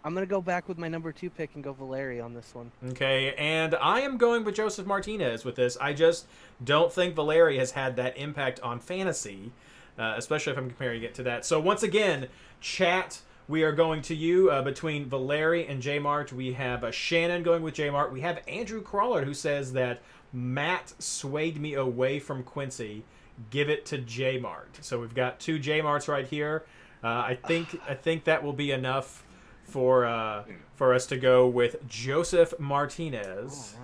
[0.03, 2.71] I'm gonna go back with my number two pick and go Valeri on this one.
[2.89, 5.77] Okay, and I am going with Josef Martinez with this.
[5.79, 6.25] I just
[6.63, 9.51] don't think Valeri has had that impact on fantasy,
[9.99, 11.45] uh, especially if I'm comparing it to that.
[11.45, 12.27] So once again,
[12.59, 13.21] chat.
[13.47, 16.31] We are going to you uh, between Valeri and J Mart.
[16.31, 18.13] We have uh, Shannon going with J Mart.
[18.13, 20.01] We have Andrew Crawler who says that
[20.31, 23.03] Matt swayed me away from Quincy
[23.49, 24.79] give it to J Mart.
[24.81, 26.63] So we've got two J Marts right here.
[27.03, 29.23] Uh, I think I think that will be enough
[29.63, 30.43] for uh,
[30.75, 33.75] for us to go with Josef Martinez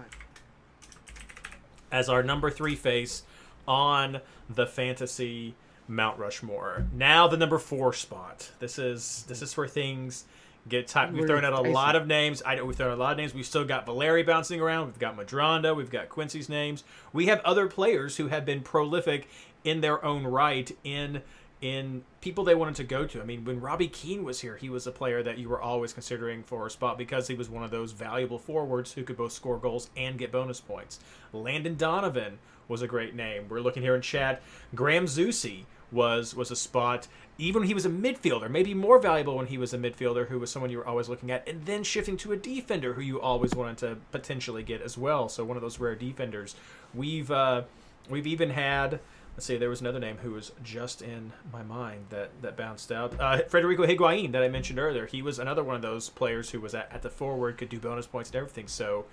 [1.92, 3.24] as our number three face
[3.68, 5.56] on the fantasy
[5.88, 6.86] Mount Rushmore.
[6.94, 8.52] Now the number four spot.
[8.60, 10.26] This is this is where things
[10.70, 11.12] get tight.
[11.12, 12.42] We've thrown out a lot of names.
[12.46, 13.34] I know we've thrown a lot of names.
[13.34, 14.88] We've still got Valeri bouncing around.
[14.88, 15.76] We've got Medranda.
[15.76, 16.84] We've got Quincy's names.
[17.14, 19.28] We have other players who have been prolific
[19.64, 21.22] in their own right in
[21.60, 23.20] in people they wanted to go to.
[23.20, 25.92] I mean, when Robbie Keane was here, he was a player that you were always
[25.92, 29.32] considering for a spot because he was one of those valuable forwards who could both
[29.32, 31.00] score goals and get bonus points.
[31.34, 32.38] Landon Donovan
[32.68, 33.48] was a great name.
[33.50, 34.44] We're looking here in chat.
[34.76, 37.08] Graham Zusi was was a spot.
[37.40, 40.40] Even when he was a midfielder, maybe more valuable when he was a midfielder, who
[40.40, 43.22] was someone you were always looking at, and then shifting to a defender who you
[43.22, 45.30] always wanted to potentially get as well.
[45.30, 46.56] So one of those rare defenders.
[46.96, 47.64] We've uh,
[48.10, 49.00] we've even had
[49.38, 52.92] let's see, there was another name who was just in my mind that, that bounced
[52.92, 53.14] out.
[53.20, 55.06] Uh, Federico Higuain that I mentioned earlier.
[55.06, 57.78] He was another one of those players who was at, at the forward, could do
[57.78, 58.68] bonus points and everything.
[58.68, 59.06] So,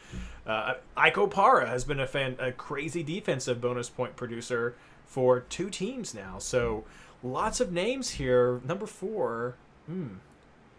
[0.47, 4.75] uh, Ike Opara has been a fan, a crazy defensive bonus point producer
[5.07, 6.39] for two teams now.
[6.39, 6.85] So,
[7.23, 8.61] lots of names here.
[8.65, 10.15] Number four, hmm,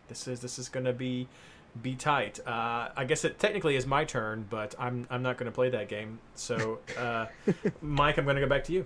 [0.08, 1.28] this is this is going to be
[1.82, 2.40] be tight.
[2.46, 5.70] Uh, I guess it technically is my turn, but I'm I'm not going to play
[5.70, 6.20] that game.
[6.36, 7.28] So, uh,
[7.82, 8.86] Mike, I'm going to go back to you.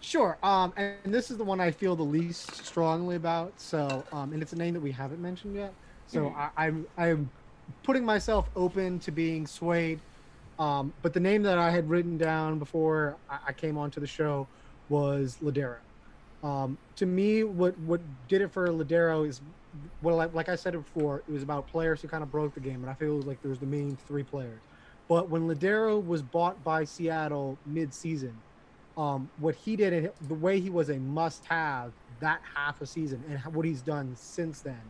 [0.00, 0.36] Sure.
[0.42, 3.58] Um, and, this is the one I feel the least strongly about.
[3.58, 5.72] So, um, and it's a name that we haven't mentioned yet.
[6.06, 6.40] So mm-hmm.
[6.40, 7.30] I, I'm I'm
[7.82, 10.00] putting myself open to being swayed.
[10.58, 14.06] Um, but the name that I had written down before I, I came onto the
[14.06, 14.46] show
[14.88, 15.78] was Lodeiro.
[16.42, 19.40] Um, to me, what what did it for Lodeiro is,
[20.02, 22.60] well, like, like I said before, it was about players who kind of broke the
[22.60, 24.60] game, and I feel like there was the main three players.
[25.08, 28.36] But when Lodeiro was bought by Seattle mid-season,
[28.96, 33.22] um, what he did, and the way he was a must-have that half a season,
[33.28, 34.80] and what he's done since then,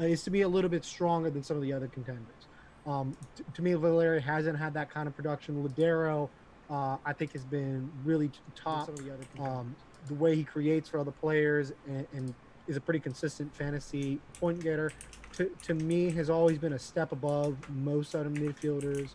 [0.00, 2.41] uh, is to be a little bit stronger than some of the other contenders.
[2.86, 5.62] Um, t- to me, Valeri hasn't had that kind of production.
[5.62, 6.28] Lodeiro,
[6.70, 8.90] uh, I think, has been really top.
[8.94, 9.74] The, um,
[10.08, 12.34] the way he creates for other players and, and
[12.66, 14.92] is a pretty consistent fantasy point getter.
[15.34, 19.10] To, to me, has always been a step above most other midfielders.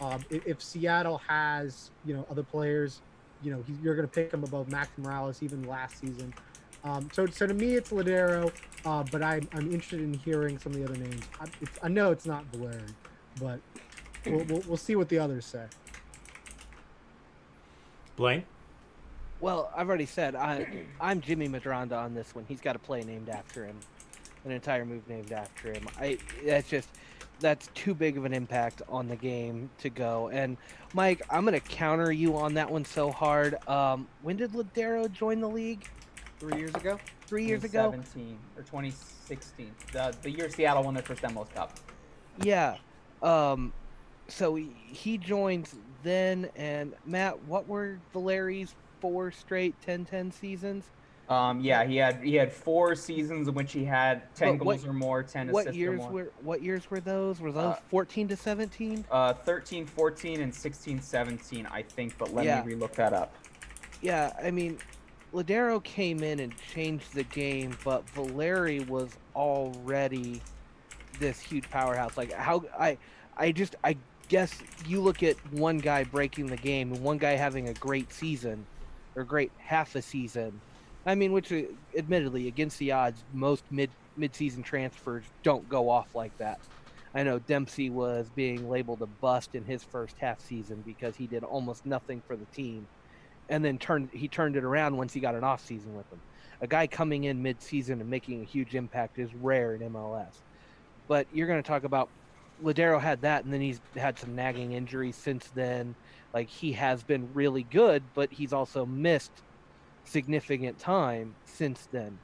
[0.00, 3.02] Um, if, if, Seattle has, you know, other players
[3.42, 6.34] you know, you're going to pick him above Max Moralez even last season.
[6.84, 8.50] Um, so, so to me, it's Lodeiro,
[8.84, 11.22] uh, but I'm, I'm interested in hearing some of the other names.
[11.40, 11.46] I,
[11.82, 12.80] I know it's not Valeri,
[13.38, 13.60] but
[14.26, 15.66] we'll, we'll, we'll, see what the others say.
[18.16, 18.44] Blaine?
[19.40, 22.44] Well, I've already said I, I'm Jimmy Medranda on this one.
[22.46, 23.78] He's got a play named after him,
[24.44, 25.86] an entire move named after him.
[25.98, 26.88] I that's just
[27.40, 30.28] that's too big of an impact on the game to go.
[30.28, 30.58] And
[30.92, 33.56] Mike, I'm gonna counter you on that one so hard.
[33.66, 35.88] Um, when did Lodeiro join the league?
[36.38, 36.98] Three years ago.
[37.26, 37.92] Three years ago.
[37.92, 39.70] 2017 or 2016.
[39.92, 41.78] The the year Seattle won their first MLS Cup.
[42.42, 42.76] Yeah.
[43.22, 43.72] Um,
[44.28, 46.48] so he, he joins then.
[46.56, 50.84] And Matt, what were Valeri's four straight 10-10 seasons?
[51.30, 54.84] Um, yeah, he had he had four seasons in which he had ten what, goals
[54.84, 56.10] or more, ten what assists years or more.
[56.10, 57.40] Were, what years were those?
[57.40, 59.04] Were those uh, 14 to 17?
[59.08, 62.18] Uh, 13, 14, and 16, 17, I think.
[62.18, 62.64] But let yeah.
[62.64, 63.32] me relook that up.
[64.02, 64.78] Yeah, I mean,
[65.32, 70.42] Lodeiro came in and changed the game, but Valeri was already
[71.20, 72.16] this huge powerhouse.
[72.16, 72.98] Like how I,
[73.36, 73.96] I just I
[74.28, 78.12] guess you look at one guy breaking the game and one guy having a great
[78.12, 78.66] season,
[79.14, 80.60] or great half a season
[81.06, 81.62] I mean, which uh,
[81.96, 86.60] admittedly, against the odds, most mid mid-season transfers don't go off like that.
[87.14, 91.26] I know Dempsey was being labeled a bust in his first half season because he
[91.26, 92.86] did almost nothing for the team,
[93.48, 96.20] and then turned he turned it around once he got an off season with them.
[96.60, 100.34] A guy coming in mid-season and making a huge impact is rare in MLS.
[101.10, 102.08] But you're going to talk about
[102.62, 105.96] Ladero had that, and then he's had some nagging injuries since then.
[106.32, 109.32] Like he has been really good, but he's also missed
[110.04, 112.16] significant time since then.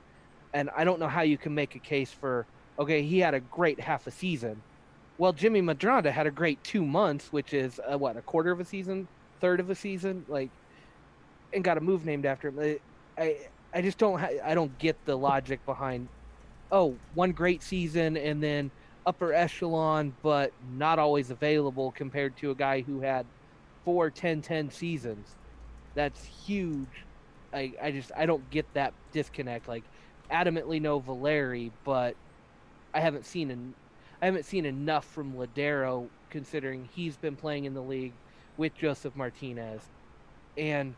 [0.55, 2.47] And I don't know how you can make a case for,
[2.78, 4.62] okay, he had a great half a season.
[5.18, 8.61] Well, Jimmy Medranda had a great two months, which is a, what, a quarter of
[8.61, 9.09] a season,
[9.41, 10.51] third of a season, like,
[11.53, 12.78] and got a move named after him.
[13.18, 16.07] I, I just don't, ha- I don't get the logic behind,
[16.72, 18.70] oh, one great season and then
[19.06, 23.26] upper echelon, but not always available compared to a guy who had
[23.84, 25.28] four 10 10 seasons.
[25.94, 27.06] That's huge
[27.52, 29.66] I, I just I don't get that disconnect.
[29.66, 29.84] Like
[30.30, 32.14] adamantly no Valeri, but
[32.94, 33.74] I haven't seen an
[34.20, 38.12] I haven't seen enough from Lodeiro considering he's been playing in the league
[38.56, 39.82] with Josef Martinez
[40.56, 40.94] and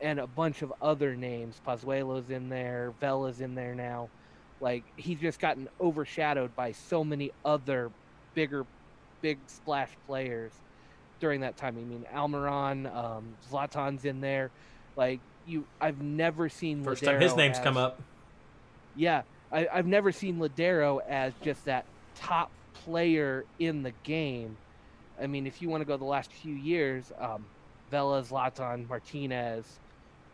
[0.00, 1.60] and a bunch of other names.
[1.66, 4.08] Pozuelo's in there, Vela's in there now.
[4.60, 7.90] Like he's just gotten overshadowed by so many other
[8.34, 8.64] bigger
[9.20, 10.52] big splash players
[11.20, 11.76] during that time.
[11.78, 14.50] I mean Almiron, um, Zlatan's in there.
[14.96, 18.00] Like you I've never seen first Lodeiro time his name's as, come up.
[18.94, 21.84] Yeah, I, I've never seen Lodeiro as just that
[22.14, 24.56] top player in the game.
[25.20, 27.44] I mean, if you want to go the last few years, um,
[27.90, 29.80] Vela, Zlatan, Martinez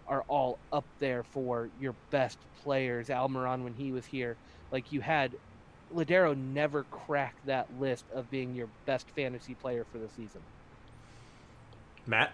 [0.09, 3.09] are all up there for your best players.
[3.09, 4.37] Almiron, when he was here,
[4.71, 5.33] like you had,
[5.95, 10.41] Lodeiro never cracked that list of being your best fantasy player for the season.
[12.07, 12.33] Matt?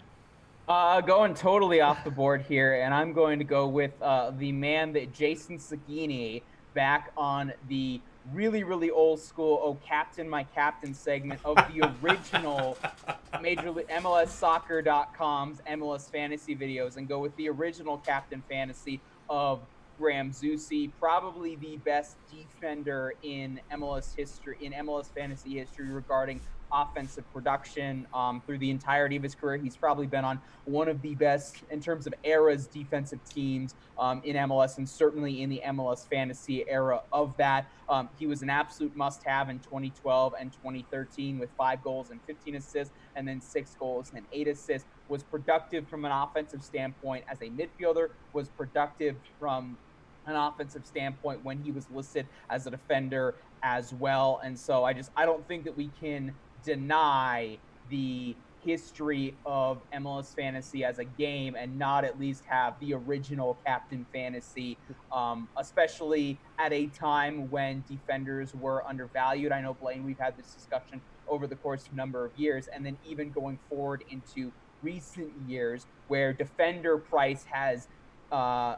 [0.68, 4.52] Uh, going totally off the board here, and I'm going to go with uh, the
[4.52, 6.42] man that Jason Sagini
[6.74, 8.00] back on the
[8.32, 12.76] really, really old school "Oh Captain, My Captain" segment of the original
[13.42, 19.60] Major League MLSsoccer.com's MLS fantasy videos, and go with the original Captain Fantasy of
[19.98, 26.40] Graham Zusi, probably the best defender in MLS history, in MLS fantasy history regarding
[26.72, 29.56] offensive production um, through the entirety of his career.
[29.56, 34.20] He's probably been on one of the best in terms of eras defensive teams um,
[34.24, 37.66] in MLS and certainly in the MLS fantasy era of that.
[37.88, 42.20] Um, he was an absolute must have in 2012 and 2013 with five goals and
[42.26, 44.86] 15 assists and then six goals and eight assists.
[45.08, 49.78] Was productive from an offensive standpoint as a midfielder, was productive from
[50.26, 54.40] an offensive standpoint when he was listed as a defender as well.
[54.44, 56.34] And so I just I don't think that we can
[56.64, 57.58] deny
[57.90, 63.60] the history of MLS fantasy as a game and not at least have the original
[63.66, 64.78] Captain Fantasy,
[65.12, 69.52] um, especially at a time when defenders were undervalued.
[69.52, 72.68] I know, Blaine, we've had this discussion over the course of a number of years,
[72.74, 74.52] and then even going forward into
[74.82, 77.88] recent years where defender price has
[78.32, 78.76] uh,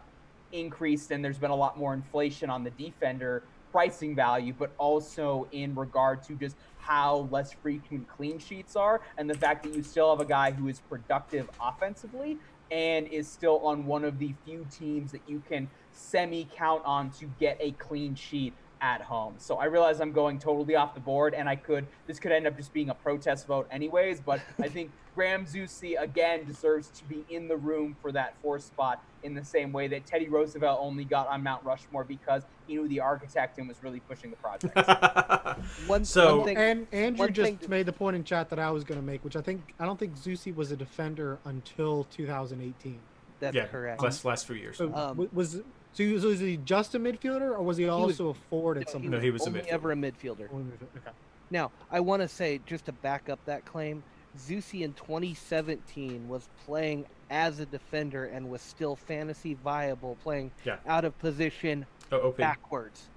[0.53, 5.49] increased and there's been a lot more inflation on the defender pricing value, but also
[5.53, 9.83] in regard to just how less frequent clean sheets are and the fact that you
[9.83, 12.39] still have a guy who is productive offensively
[12.71, 17.11] and is still on one of the few teams that you can semi count on
[17.11, 19.35] to get a clean sheet at home.
[19.39, 22.47] So I realize I'm going totally off the board and I could this could end
[22.47, 27.05] up just being a protest vote anyways, but I think Graham Zusi again deserves to
[27.05, 30.79] be in the room for that fourth spot in the same way that Teddy Roosevelt
[30.81, 34.37] only got on Mount Rushmore because he knew the architect and was really pushing the
[34.39, 34.75] project.
[35.87, 38.59] One, So- one thing, And Andrew one just thing made the point in chat that
[38.59, 41.39] I was going to make, which I think I don't think Zusi was a defender
[41.45, 42.99] until 2018.
[43.41, 44.03] that's yeah, correct.
[44.03, 44.79] last last few years.
[44.79, 45.61] So Um, was
[45.93, 48.79] so he was, was he just a midfielder or was he was- also a forward
[48.79, 49.13] at No, some point?
[49.13, 49.67] No, he was a only midfielder.
[49.67, 50.45] ever a midfielder.
[50.51, 51.11] Okay.
[51.51, 54.03] Now, I want to say, just to back up that claim,
[54.39, 60.77] Zusi in 2017 was playing as a defender and was still fantasy viable, playing Yeah.
[60.87, 63.09] out of position Oh, backwards.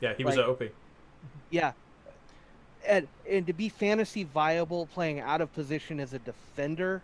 [0.00, 0.62] Yeah, he was like- a OP.
[1.50, 1.72] Yeah.
[2.86, 7.02] And, and to be fantasy viable playing out of position as a defender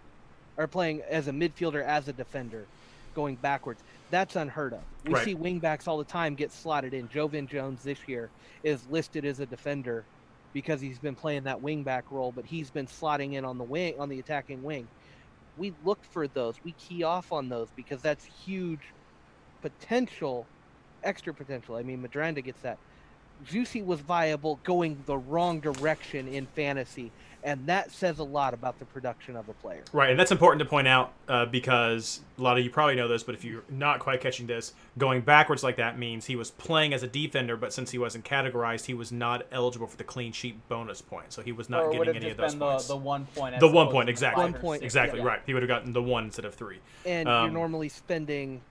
[0.57, 2.67] or playing as a midfielder as a defender
[3.15, 4.81] going backwards, that's unheard of.
[5.05, 5.25] We Right.
[5.25, 7.09] see wingbacks all the time get slotted in.
[7.09, 8.31] Jovan Jones this year
[8.63, 10.05] is listed as a defender
[10.55, 13.97] because he's been playing that wingback role, but he's been slotting in on the wing
[14.01, 14.91] on the attacking wing.
[15.57, 16.57] We look for those.
[16.65, 18.95] We key off on those because that's huge
[19.63, 20.51] potential,
[21.03, 21.77] extra potential.
[21.77, 22.81] I mean, Medranda gets that.
[23.45, 27.11] Juicy was viable going the wrong direction in fantasy,
[27.43, 29.83] and that says a lot about the production of a player.
[29.93, 33.07] Right, and that's important to point out uh, because a lot of you probably know
[33.07, 36.51] this, but if you're not quite catching this, going backwards like that means he was
[36.53, 40.05] playing as a defender, but since he wasn't categorized, he was not eligible for the
[40.05, 42.61] clean sheet bonus point, so he was not or getting have any of those been
[42.61, 42.89] the, points.
[42.89, 43.55] the one point.
[43.55, 44.43] as The one point, exactly.
[44.43, 44.93] One or point, six.
[44.95, 45.27] exactly Yeah.
[45.27, 45.41] right.
[45.45, 46.79] He would have gotten the one instead of three.
[47.05, 48.63] And Um, you're normally spending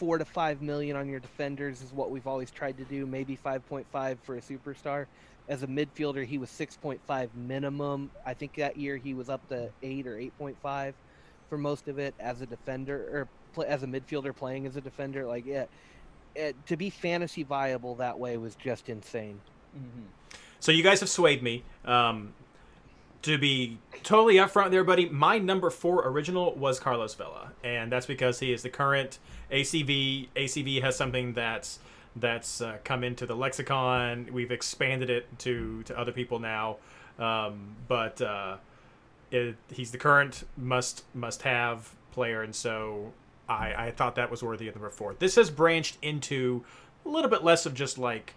[0.00, 3.04] four to five million on your defenders is what we've always tried to do.
[3.04, 5.04] Maybe five point five for a superstar.
[5.46, 8.10] As a midfielder, he was six point five minimum.
[8.24, 10.94] I think that year he was up to eight or eight point five
[11.50, 12.14] for most of it.
[12.18, 15.66] As a defender or as a midfielder playing as a defender, like yeah,
[16.34, 19.38] it, to be fantasy viable that way was just insane.
[19.76, 20.06] Mhm.
[20.60, 21.62] So you guys have swayed me.
[21.84, 22.32] Um,
[23.22, 28.06] to be totally upfront there, buddy, my number four original was Carlos Vela, and that's
[28.06, 29.18] because he is the current
[29.50, 30.28] ACV.
[30.36, 31.80] ACV has something that's
[32.16, 34.28] that's uh, come into the lexicon.
[34.32, 36.76] We've expanded it to to other people now,
[37.18, 38.56] um, but uh,
[39.30, 43.12] it, he's the current must must have player, and so
[43.48, 45.14] I I thought that was worthy of number four.
[45.18, 46.64] This has branched into
[47.04, 48.34] a little bit less of just like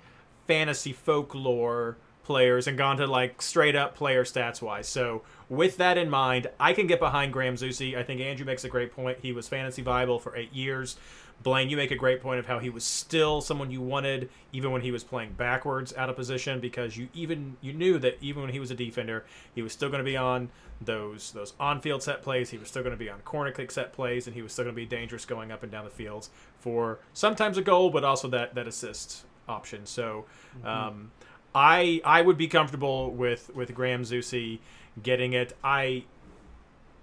[0.47, 4.88] fantasy folklore players and gone to like straight up player stats wise.
[4.88, 7.97] So with that in mind, I can get behind Graham Zusi.
[7.97, 9.19] I think Andrew makes a great point.
[9.21, 10.95] He was fantasy viable for eight years.
[11.41, 14.71] Blaine, you make a great point of how he was still someone you wanted even
[14.71, 18.43] when he was playing backwards out of position because you even you knew that even
[18.43, 20.49] when he was a defender, he was still going to be on
[20.80, 22.49] those those on-field set plays.
[22.49, 24.63] He was still going to be on corner kick set plays, and he was still
[24.63, 28.05] going to be dangerous going up and down the fields for sometimes a goal, but
[28.05, 29.86] also that that assist option.
[29.86, 30.26] So.
[30.63, 31.11] Um,
[31.56, 34.60] I I would be comfortable with with Graham Zusi
[35.01, 35.56] getting it.
[35.64, 36.04] I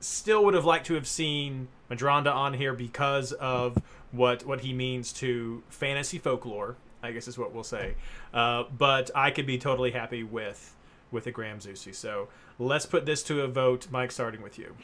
[0.00, 3.78] still would have liked to have seen Medranda on here because of
[4.12, 6.76] what what he means to fantasy folklore.
[7.02, 7.94] I guess is what we'll say.
[8.34, 10.74] Uh, but I could be totally happy with
[11.10, 11.94] with a Graham Zusi.
[11.94, 12.28] So
[12.58, 13.88] let's put this to a vote.
[13.90, 14.74] Mike, starting with you.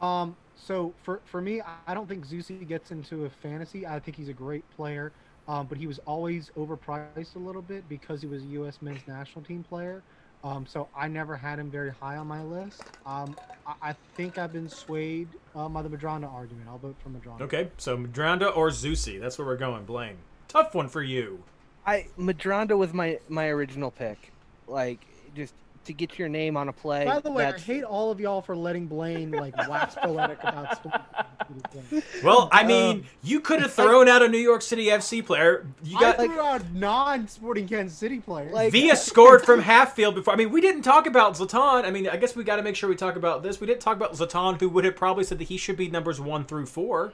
[0.00, 3.86] Um, so for for me, I- I don't think Zusi gets into a fantasy.
[3.86, 5.12] I think he's a great player,
[5.48, 8.78] um, but he was always overpriced a little bit because he was a U.S.
[8.80, 10.02] men's national team player.
[10.44, 12.82] Um, so I never had him very high on my list.
[13.04, 13.36] Um,
[13.66, 16.68] I, I think I've been swayed um, by the Medranda argument.
[16.68, 17.40] I'll vote for Medranda.
[17.42, 19.20] Okay, so Medranda or Zusi?
[19.20, 19.84] That's where we're going.
[19.84, 20.18] Blaine,
[20.48, 21.42] tough one for you.
[21.86, 24.32] I Medranda was my my original pick.
[24.66, 25.00] Like
[25.34, 25.54] just
[25.86, 27.04] to get your name on a play.
[27.04, 30.76] By the way, I hate all of y'all for letting Blaine like wax poetic about
[30.76, 30.98] sports.
[32.24, 35.64] Well, I mean, you could have thrown out a New York City FC player.
[35.84, 38.52] You I got threw out non-sporting Kansas City players.
[38.52, 40.34] Like- Via scored from half field before.
[40.34, 41.84] I mean, we didn't talk about Zlatan.
[41.84, 43.60] I mean, I guess we got to make sure we talk about this.
[43.60, 46.20] We didn't talk about Zlatan, who would have probably said that he should be numbers
[46.20, 47.12] one through four.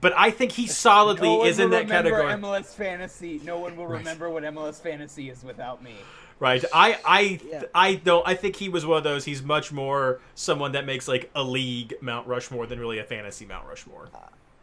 [0.00, 2.34] But I think he solidly No one is in will that remember category.
[2.34, 3.40] MLS fantasy.
[3.44, 5.94] No one will remember what MLS fantasy is without me.
[6.40, 6.64] Right.
[6.72, 7.62] I I Yeah.
[7.74, 11.08] I don't I think he was one of those he's much more someone that makes
[11.08, 14.08] like a league Mount Rushmore than really a fantasy Mount Rushmore.
[14.14, 14.18] Uh,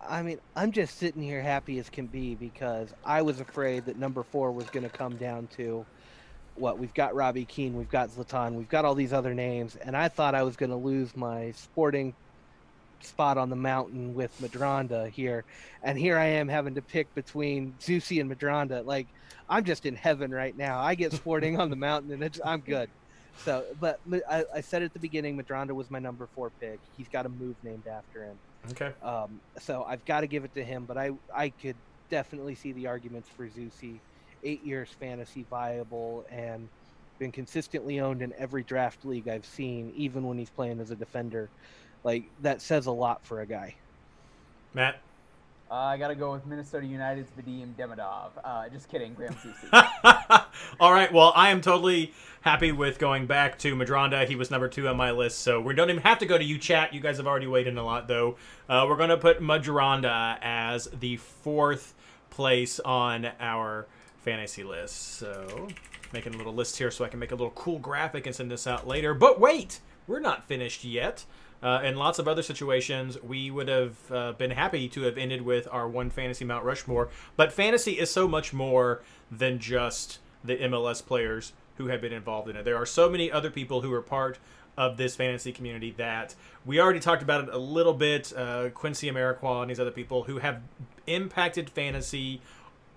[0.07, 3.97] I mean, I'm just sitting here happy as can be because I was afraid that
[3.97, 5.85] number four was going to come down to
[6.55, 9.95] what we've got Robbie Keane, we've got Zlatan, we've got all these other names, and
[9.95, 12.13] I thought I was going to lose my sporting
[13.01, 15.43] spot on the mountain with Medranda here,
[15.83, 18.85] and here I am having to pick between Zusi and Medranda.
[18.85, 19.07] Like
[19.49, 20.79] I'm just in heaven right now.
[20.79, 22.89] I get sporting on the mountain, and it's, I'm good.
[23.43, 26.79] So, but I, I said at the beginning, Medranda was my number four pick.
[26.97, 28.37] He's got a move named after him.
[28.71, 28.91] Okay.
[29.03, 31.75] Um, so I've got to give it to him, but I I could
[32.09, 33.99] definitely see the arguments for Zusi.
[34.43, 36.69] Eight years fantasy viable and
[37.17, 40.95] been consistently owned in every draft league I've seen, even when he's playing as a
[40.95, 41.49] defender.
[42.05, 43.75] Like that says a lot for a guy.
[44.75, 44.99] Matt.
[45.71, 48.29] Uh, I gotta go with Minnesota United's Vadim Demidov.
[48.43, 50.45] Uh, just kidding, Graham Zusi.
[50.79, 51.11] All right.
[51.11, 54.27] Well, I am totally happy with going back to Medranda.
[54.27, 56.43] He was number two on my list, so we don't even have to go to
[56.43, 56.93] you chat.
[56.93, 58.37] You guys have already weighed in a lot, though.
[58.69, 61.95] Uh, we're going to put Medranda as the fourth
[62.29, 63.87] place on our
[64.19, 65.15] fantasy list.
[65.17, 65.67] So,
[66.13, 68.51] making a little list here so I can make a little cool graphic and send
[68.51, 69.15] this out later.
[69.15, 71.25] But wait, we're not finished yet.
[71.63, 75.41] Uh, in lots of other situations, we would have uh, been happy to have ended
[75.41, 77.09] with our one fantasy Mount Rushmore.
[77.35, 79.01] But fantasy is so much more
[79.31, 82.63] than just the MLS players who have been involved in it.
[82.63, 84.37] There are so many other people who are part
[84.77, 86.35] of this fantasy community that
[86.65, 88.33] we already talked about it a little bit.
[88.35, 90.61] Uh, Quincy Amarikwa and these other people who have
[91.07, 92.41] impacted fantasy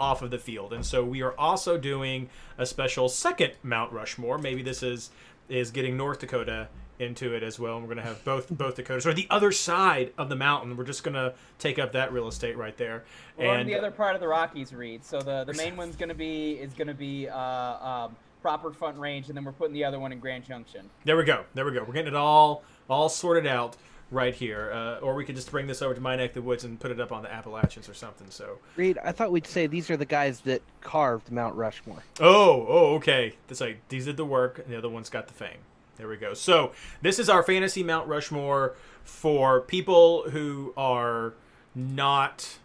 [0.01, 4.39] off of the field, and so we are also doing a special second Mount Rushmore.
[4.39, 5.11] Maybe this is
[5.49, 6.69] is getting North Dakota
[6.99, 7.77] into it as well.
[7.77, 10.77] And we're going to have both both Dakotas or the other side of the mountain.
[10.77, 13.05] We're just going to take up that real estate right there.
[13.39, 15.05] We're and the other part of the Rockies, Reed.
[15.05, 19.29] So the, the main one's gonna be is gonna be uh, um, proper front range,
[19.29, 20.89] and then we're putting the other one in Grand Junction.
[21.05, 21.45] There we go.
[21.55, 21.85] There we go.
[21.85, 23.77] We're getting it all all sorted out
[24.11, 24.73] right here.
[24.73, 26.81] Uh, or we could just bring this over to my neck of the woods and
[26.81, 28.29] put it up on the Appalachians or something.
[28.31, 32.03] So, Reed, I thought we'd say these are the guys that carved Mount Rushmore.
[32.21, 33.35] oh, oh, okay.
[33.47, 35.59] That's like these did the work, and the other one's got the fame.
[35.99, 36.33] There we go.
[36.33, 36.73] So
[37.03, 41.35] this is our fantasy Mount Rushmore for people who are
[41.75, 42.59] not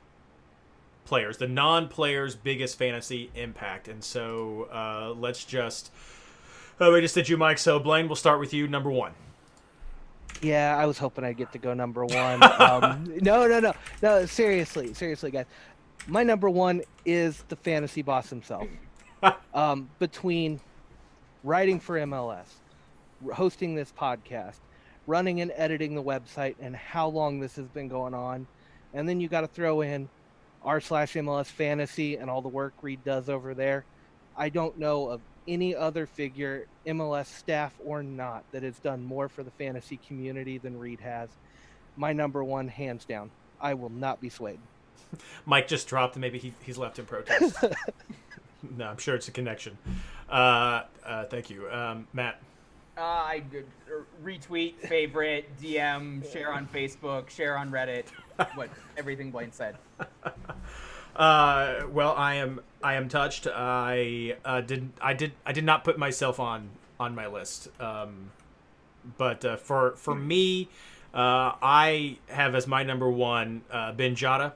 [1.05, 3.87] players, the non-players' biggest fantasy impact.
[3.87, 5.91] And so uh, let's just.
[6.79, 7.57] Oh, we just did you, Mike.
[7.57, 8.67] So Blaine, we'll start with you.
[8.67, 9.13] Number one.
[10.41, 12.43] Yeah, I was hoping I'd get to go number one.
[12.43, 14.25] Um, no, no, no, no.
[14.25, 15.45] Seriously, seriously, guys.
[16.07, 18.67] My number one is the fantasy boss himself.
[19.53, 20.59] um, between
[21.43, 22.45] writing for MLS,
[23.33, 24.59] hosting this podcast,
[25.07, 28.47] running and editing the website, and how long this has been going on,
[28.93, 30.09] and then you got to throw in
[30.63, 33.83] r slash MLS fantasy and all the work Reed does over there.
[34.37, 39.27] I don't know of any other figure, MLS staff or not, that has done more
[39.27, 41.29] for the fantasy community than Reed has.
[41.95, 43.29] My number one, hands down.
[43.61, 44.59] I will not be swayed.
[45.45, 47.55] Mike just dropped, and maybe he, he's left in protest.
[48.77, 49.77] no, I'm sure it's a connection.
[50.29, 52.41] Uh, uh, thank you, um, Matt.
[52.95, 58.05] Uh, I uh, retweet, favorite, DM, share on Facebook, share on Reddit.
[58.53, 59.77] What everything Blaine said.
[61.15, 63.47] Uh, well, I am I am touched.
[63.47, 66.69] I uh, did I did I did not put myself on
[66.99, 67.69] on my list.
[67.79, 68.31] Um,
[69.17, 70.69] but uh, for for me,
[71.13, 74.53] uh, I have as my number one uh, Ben Jota,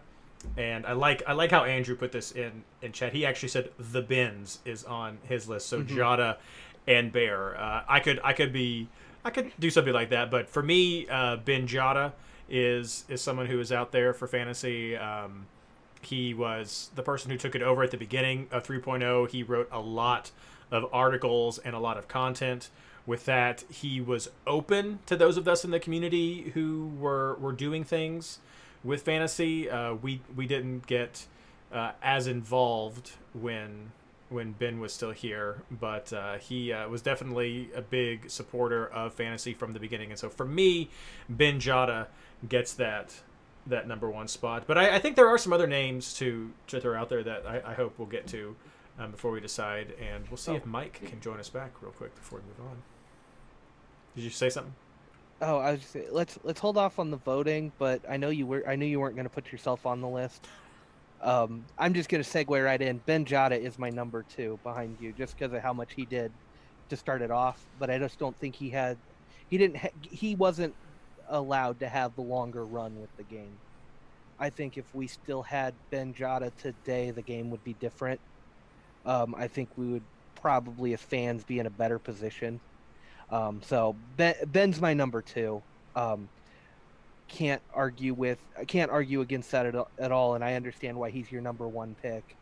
[0.57, 3.13] and I like I like how Andrew put this in in chat.
[3.13, 5.67] He actually said the Bins is on his list.
[5.67, 6.37] So Jota
[6.87, 7.59] and Bear.
[7.59, 8.87] Uh, I could I could be
[9.23, 10.31] I could do something like that.
[10.31, 12.13] But for me, uh, Ben Jota
[12.49, 14.95] is is someone who is out there for fantasy.
[14.95, 15.47] Um,
[16.01, 19.29] he was the person who took it over at the beginning of 3.0.
[19.29, 20.31] He wrote a lot
[20.71, 22.69] of articles and a lot of content
[23.07, 27.53] with that, he was open to those of us in the community who were were
[27.53, 28.39] doing things
[28.83, 29.67] with fantasy.
[29.67, 31.25] Uh, we we didn't get
[31.71, 33.93] uh, as involved when
[34.29, 39.13] when Ben was still here, but uh, he uh, was definitely a big supporter of
[39.13, 40.09] fantasy from the beginning.
[40.11, 40.89] And so for me,
[41.29, 42.07] Ben Jada
[42.47, 43.13] gets that
[43.67, 44.63] that number one spot.
[44.67, 47.45] But I, I think there are some other names to to throw out there that
[47.45, 48.55] I, I hope we'll get to
[48.99, 50.55] um, before we decide, and we'll see Oh.
[50.55, 52.77] if Mike can join us back real quick before we move on.
[54.15, 54.73] Did you say something?
[55.41, 58.47] Oh, I was just let's let's hold off on the voting, but I know you
[58.47, 60.47] were I knew you weren't going to put yourself on the list.
[61.21, 62.99] Um, I'm just going to segue right in.
[63.05, 66.31] Ben Jada is my number two behind you, just because of how much he did
[66.89, 67.63] to start it off.
[67.79, 68.97] But I just don't think he had,
[69.49, 70.75] he didn't, ha- he wasn't
[71.29, 73.57] allowed to have the longer run with the game.
[74.39, 78.19] I think if we still had Ben Jada today, the game would be different.
[79.05, 80.03] Um, I think we would
[80.35, 82.59] probably, as fans, be in a better position.
[83.31, 85.61] Um, so ben, Ben's my number two.
[85.95, 86.29] Um,
[87.27, 90.97] can't argue with I can't argue against that at, all- at all, and I understand
[90.97, 92.35] why he's your number one pick.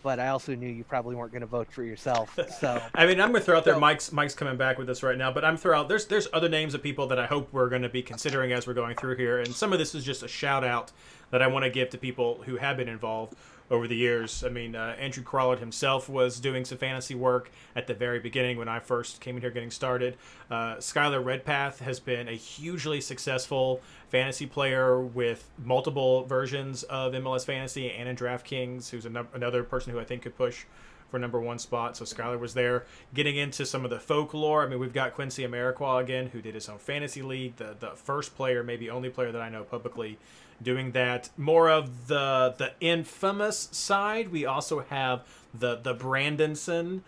[0.00, 2.38] But I also knew you probably weren't going to vote for yourself.
[2.60, 3.74] So I mean, I'm gonna throw out there.
[3.74, 5.88] So- Mike's Mike's coming back with us right now, but I'm throw out.
[5.88, 8.66] There's there's other names of people that I hope we're going to be considering as
[8.66, 10.92] we're going through here, and some of this is just a shout out
[11.30, 13.34] that I want to give to people who have been involved
[13.70, 14.42] over the years.
[14.44, 18.56] I mean, uh, Andrew Crawlard himself was doing some fantasy work at the very beginning
[18.58, 20.16] when I first came in here getting started.
[20.50, 27.44] Uh, Skylar Redpath has been a hugely successful fantasy player with multiple versions of MLS
[27.44, 30.64] Fantasy and in DraftKings, who's another person who I think could push
[31.10, 31.96] for number one spot.
[31.96, 32.84] So Skylar was there.
[33.14, 34.64] Getting into some of the folklore.
[34.64, 37.56] I mean, we've got Quincy Amarikwa again, who did his own fantasy league.
[37.56, 40.18] The the first player, maybe only player that I know publicly
[40.62, 41.30] doing that.
[41.36, 44.30] More of the the infamous side.
[44.30, 47.00] We also have the the Brandonson.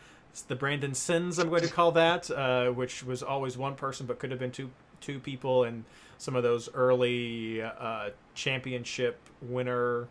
[0.46, 4.20] The Brandon Sins, I'm going to call that, uh, which was always one person, but
[4.20, 4.70] could have been two
[5.00, 5.84] two people, and
[6.18, 10.06] some of those early uh, championship winner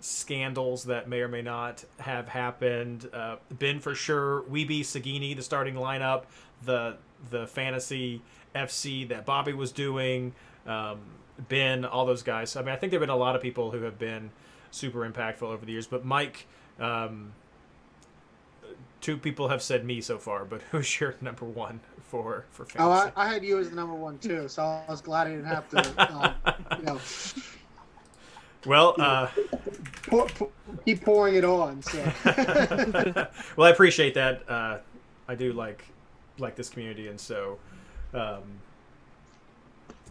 [0.00, 3.08] scandals that may or may not have happened.
[3.12, 4.42] Uh, ben for sure.
[4.42, 6.24] Wiebe Sagini, the starting lineup,
[6.64, 6.96] the
[7.30, 8.22] the fantasy
[8.54, 10.32] FC that Bobby was doing.
[10.66, 11.00] Um,
[11.48, 12.56] ben, all those guys.
[12.56, 14.30] I mean, I think there've been a lot of people who have been
[14.70, 15.86] super impactful over the years.
[15.86, 16.46] But Mike,
[16.78, 17.32] um,
[19.00, 20.44] two people have said me so far.
[20.44, 23.12] But who's your number one for for fantasy?
[23.16, 25.30] Oh, I, I had you as the number one too, so I was glad I
[25.30, 26.34] didn't have to, um,
[26.78, 27.00] you know,
[28.66, 29.28] well, uh,
[30.02, 30.50] pour, pour,
[30.84, 31.82] keep pouring it on.
[31.82, 32.12] So
[33.56, 34.48] well, I appreciate that.
[34.48, 34.78] Uh,
[35.28, 35.84] I do like
[36.38, 37.58] like this community, and so
[38.12, 38.42] um,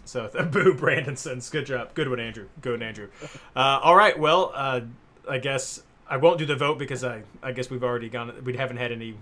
[0.09, 1.49] so boo Brandonsons.
[1.51, 2.47] Good job, good one, Andrew.
[2.61, 3.09] Good one, Andrew.
[3.55, 4.81] Uh, all right, well, uh,
[5.29, 8.33] I guess I won't do the vote because I I guess we've already gone.
[8.43, 9.15] We haven't had any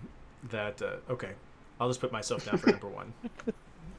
[0.50, 0.82] that.
[0.82, 1.32] Uh, okay,
[1.80, 3.14] I'll just put myself down for number one.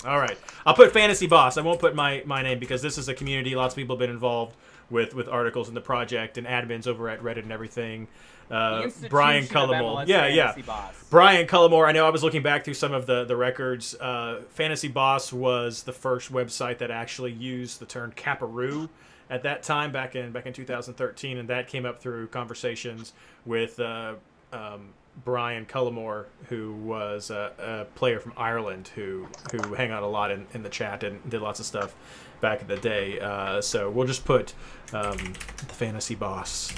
[0.07, 1.59] All right, I'll put Fantasy Boss.
[1.59, 3.55] I won't put my my name because this is a community.
[3.55, 4.57] Lots of people have been involved
[4.91, 8.09] with with articles in the project and admins over at Reddit and everything.
[8.51, 10.55] Uh, Brian Cullimore, yeah, yeah.
[10.67, 10.95] Boss.
[11.11, 11.87] Brian Cullimore.
[11.87, 13.95] I know I was looking back through some of the the records.
[13.95, 18.89] Uh, Fantasy Boss was the first website that actually used the term caparoo
[19.31, 23.13] at that time back in back in 2013, and that came up through conversations
[23.45, 24.15] with uh,
[24.53, 24.95] um,
[25.25, 30.31] Brian Cullimore, who was a, a player from Ireland who who hang out a lot
[30.31, 31.95] in, in the chat and did lots of stuff
[32.41, 33.21] back in the day.
[33.21, 34.55] Uh, so we'll just put
[34.93, 36.73] um, the Fantasy Boss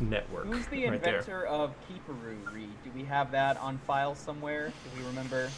[0.00, 1.16] network Who's the right there.
[1.16, 2.68] inventor of Keeperoo, Reed?
[2.84, 4.68] Do we have that on file somewhere?
[4.68, 5.50] Do we remember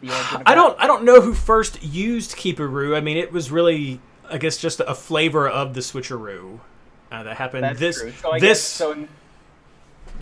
[0.00, 2.96] the I don't I don't know who first used Keeperoo.
[2.96, 6.60] I mean, it was really I guess just a flavor of the switcheroo
[7.10, 7.64] uh, that happened.
[7.64, 8.12] That's this true.
[8.12, 9.08] So I this guess so.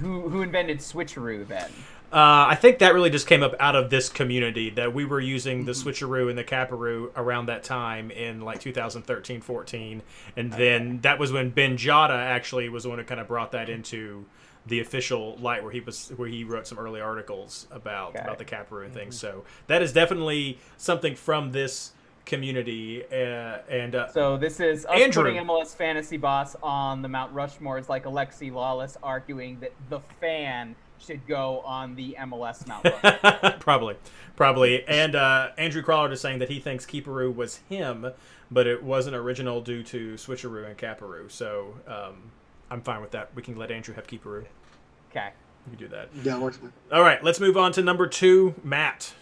[0.01, 1.70] Who who invented switcheroo then?
[2.12, 5.20] Uh, I think that really just came up out of this community that we were
[5.20, 5.88] using the Mm-hmm.
[5.88, 10.02] switcheroo and the caparoo around that time in like 2013 14
[10.36, 13.52] and then that was when Ben Jada actually was the one who kind of brought
[13.52, 14.24] that into
[14.66, 18.20] the official light where he was where he wrote some early articles about Okay.
[18.24, 19.38] about the caparoo and things Mm-hmm.
[19.38, 21.92] so that is definitely something from this
[22.26, 25.22] community uh, and uh, So this is us Andrew.
[25.24, 27.78] putting MLS Fantasy Boss on the Mount Rushmore.
[27.78, 30.74] It's like Alexi Lalas arguing that the fan
[31.05, 33.59] should go on the MLS Mount Rushmore.
[33.60, 33.97] probably,
[34.36, 34.86] probably.
[34.86, 38.12] And uh, Andrew Crawlard is saying that he thinks Keeperoo was him,
[38.51, 41.28] but it wasn't original due to Switcheroo and Caparoo.
[41.28, 42.31] So um,
[42.70, 43.31] I'm fine with that.
[43.35, 44.44] We can let Andrew have Keeperoo.
[45.10, 45.31] okay.
[45.70, 46.09] We can do that.
[46.24, 46.56] yeah, works.
[46.56, 46.72] fine.
[46.90, 49.12] All right, let's move on to number two, Matt.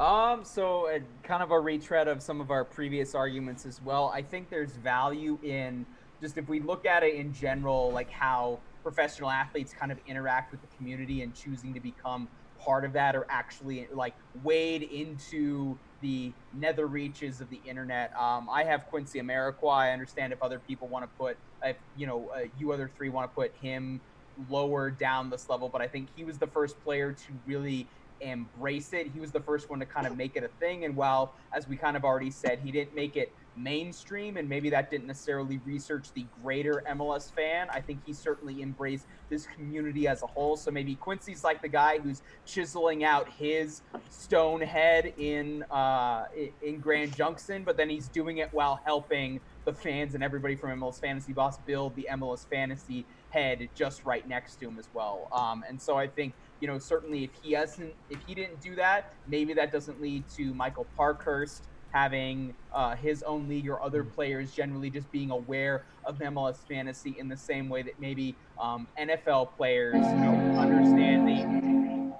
[0.00, 4.10] Um, so uh, kind of a retread of some of our previous arguments as well.
[4.12, 5.86] I think there's value in
[6.20, 10.52] just if we look at it in general, like how professional athletes kind of interact
[10.52, 12.28] with the community and choosing to become
[12.64, 18.12] part of that or actually like wade into the nether reaches of the internet.
[18.20, 19.72] Um, I have Quincy Amarikwa.
[19.72, 23.08] I understand if other people want to put, if you know, uh, you other three
[23.08, 24.02] want to put him
[24.36, 27.90] lower down this level, but I think he was the first player to really
[28.20, 29.08] embrace it.
[29.08, 30.84] He was the first one to kind of make it a thing.
[30.84, 34.70] And while, as we kind of already said, he didn't make it mainstream and maybe
[34.70, 37.68] that didn't necessarily research the greater MLS fan.
[37.70, 40.56] I think he certainly embraced this community as a whole.
[40.56, 46.26] So maybe Quincy's like the guy who's chiseling out his stone head in uh,
[46.62, 50.78] in Grand Junction, but then he's doing it while helping the fans and everybody from
[50.80, 55.28] MLS Fantasy Boss build the MLS Fantasy head just right next to him as well.
[55.32, 58.74] Um, and so I think you know certainly if he hasn't if he didn't do
[58.76, 61.64] that, maybe that doesn't lead to Michael Parkhurst
[61.94, 67.14] having uh, his own league or other players generally just being aware of MLS fantasy
[67.20, 72.14] in the same way that maybe um, NFL players you know, understand the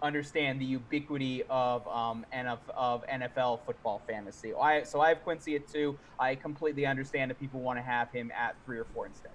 [0.00, 4.54] understand the ubiquity of um, NF, of NFL football fantasy.
[4.54, 5.98] I, so I have Quincy at two.
[6.18, 9.32] I completely understand if people want to have him at three or four instead.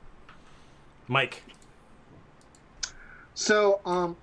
[1.07, 1.43] Mike.
[3.35, 4.15] So, um,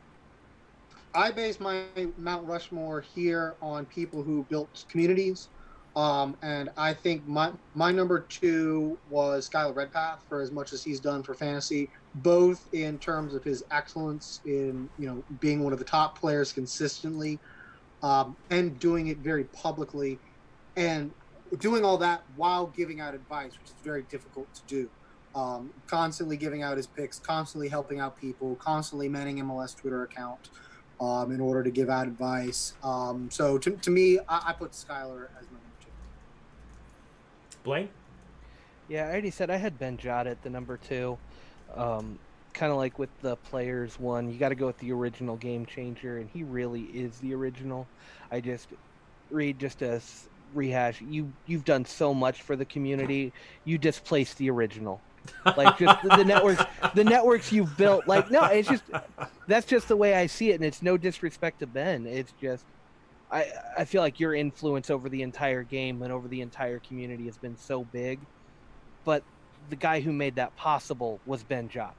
[1.14, 1.84] I base my
[2.16, 5.48] Mount Rushmore here on people who built communities.
[5.94, 10.82] Um, and I think my my number two was Skylar Redpath for as much as
[10.82, 15.74] he's done for fantasy, both in terms of his excellence in you know being one
[15.74, 17.38] of the top players consistently,
[18.02, 20.18] um, and doing it very publicly,
[20.76, 21.12] and
[21.58, 24.88] doing all that while giving out advice, which is very difficult to do.
[25.34, 30.48] Um, constantly giving out his picks, constantly helping out people, constantly manning MLS Twitter account
[31.02, 32.74] um, in order to give out advice.
[32.84, 35.88] Um, so to, to me, I, I put Skylar as my number two.
[37.64, 37.88] Blaine?
[38.88, 41.18] Yeah, I already said I had Ben Jot at the number two.
[41.74, 42.18] Um,
[42.52, 45.66] kind of like with the players one, you got to go with the original game
[45.66, 47.86] changer, and he really is the original.
[48.30, 48.68] I just
[49.30, 51.00] read just a s- rehash.
[51.00, 53.32] You you've done so much for the community.
[53.64, 55.00] You displaced the original.
[55.56, 56.62] Like just the, the networks
[56.94, 58.82] the networks you've built like no it's just
[59.46, 62.64] that's just the way i see it and it's no disrespect to ben it's just
[63.30, 63.46] i
[63.78, 67.36] i feel like your influence over the entire game and over the entire community has
[67.36, 68.18] been so big
[69.04, 69.22] but
[69.70, 71.92] the guy who made that possible was ben jada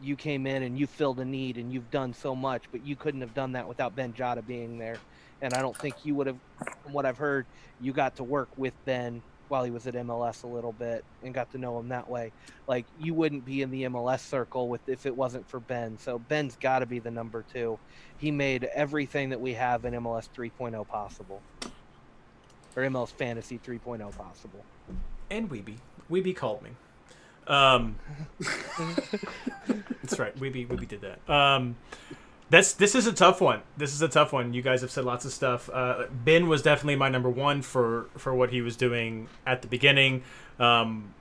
[0.00, 2.96] you came in and you filled a need and you've done so much but you
[2.96, 4.96] couldn't have done that without ben jada being there
[5.40, 6.36] and i don't think you would have
[6.82, 7.46] from what i've heard
[7.80, 11.34] you got to work with ben while he was at MLS a little bit and
[11.34, 12.32] got to know him that way.
[12.66, 15.98] Like you wouldn't be in the MLS circle with if it wasn't for Ben.
[15.98, 17.78] So Ben's got to be the number 2.
[18.18, 21.42] He made everything that we have in MLS 3.0 possible.
[22.74, 24.64] Or MLS Fantasy 3.0 possible.
[25.30, 25.76] And Wiebe.
[26.10, 26.70] Wiebe called me.
[27.46, 27.96] Um,
[28.38, 30.34] that's right.
[30.38, 31.32] Wiebe, Wiebe did that.
[31.32, 31.76] Um,
[32.52, 33.62] that's this is a tough one.
[33.78, 34.52] This is a tough one.
[34.52, 35.70] You guys have said lots of stuff.
[35.72, 39.68] Uh, ben was definitely my number one for for what he was doing at the
[39.68, 40.22] beginning.
[40.58, 41.14] Um,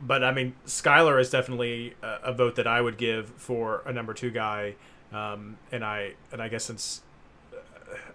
[0.00, 3.92] but I mean, Skylar is definitely a, a vote that I would give for a
[3.92, 4.76] number two guy.
[5.12, 7.02] Um, and I and I guess since
[7.52, 7.56] uh,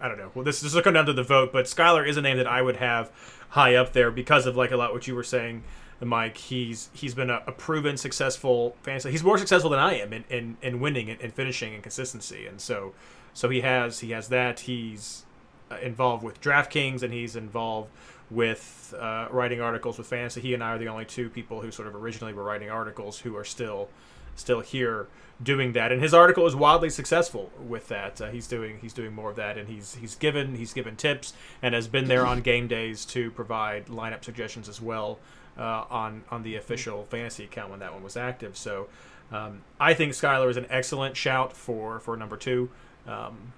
[0.00, 0.30] I don't know.
[0.34, 2.46] Well, this, this will come down to the vote, but Skylar is a name that
[2.46, 3.12] I would have
[3.50, 5.62] high up there because of like a lot what you were saying,
[6.06, 6.36] Mike.
[6.36, 9.10] He's he's been a, a proven successful fantasy.
[9.10, 12.46] He's more successful than I am in, in, in winning and, and finishing and consistency,
[12.46, 12.92] and so
[13.34, 14.60] so he has he has that.
[14.60, 15.24] He's
[15.70, 17.88] uh, involved with DraftKings and he's involved
[18.30, 20.40] with uh, writing articles with fantasy.
[20.40, 23.20] He and I are the only two people who sort of originally were writing articles
[23.20, 23.88] who are still
[24.34, 25.08] still here
[25.42, 25.92] doing that.
[25.92, 28.20] And his article is wildly successful with that.
[28.20, 31.32] Uh, he's doing he's doing more of that, and he's he's given he's given tips
[31.62, 35.18] and has been there on game days to provide lineup suggestions as well
[35.58, 38.56] uh, on on the official fantasy account when that one was active.
[38.56, 38.88] So.
[39.30, 42.68] Um, I think Skylar is an excellent shout for, for number two.
[43.06, 43.54] Um,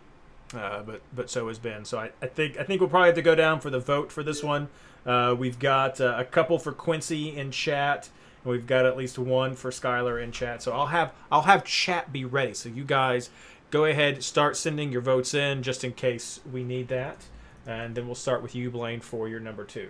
[0.55, 1.85] uh, but but so has Ben.
[1.85, 4.13] So I, I think I think we'll probably have to go down for the vote
[4.13, 4.69] for this one.
[5.05, 8.11] Uh, we've got uh, a couple for Quincy in chat,
[8.45, 10.63] and we've got at least one for Skylar in chat.
[10.63, 12.55] So I'll have I'll have chat be ready.
[12.55, 13.31] So you guys
[13.71, 17.25] go ahead, start sending your votes in just in case we need that,
[17.67, 19.89] and then we'll start with you, Blaine, for your number two.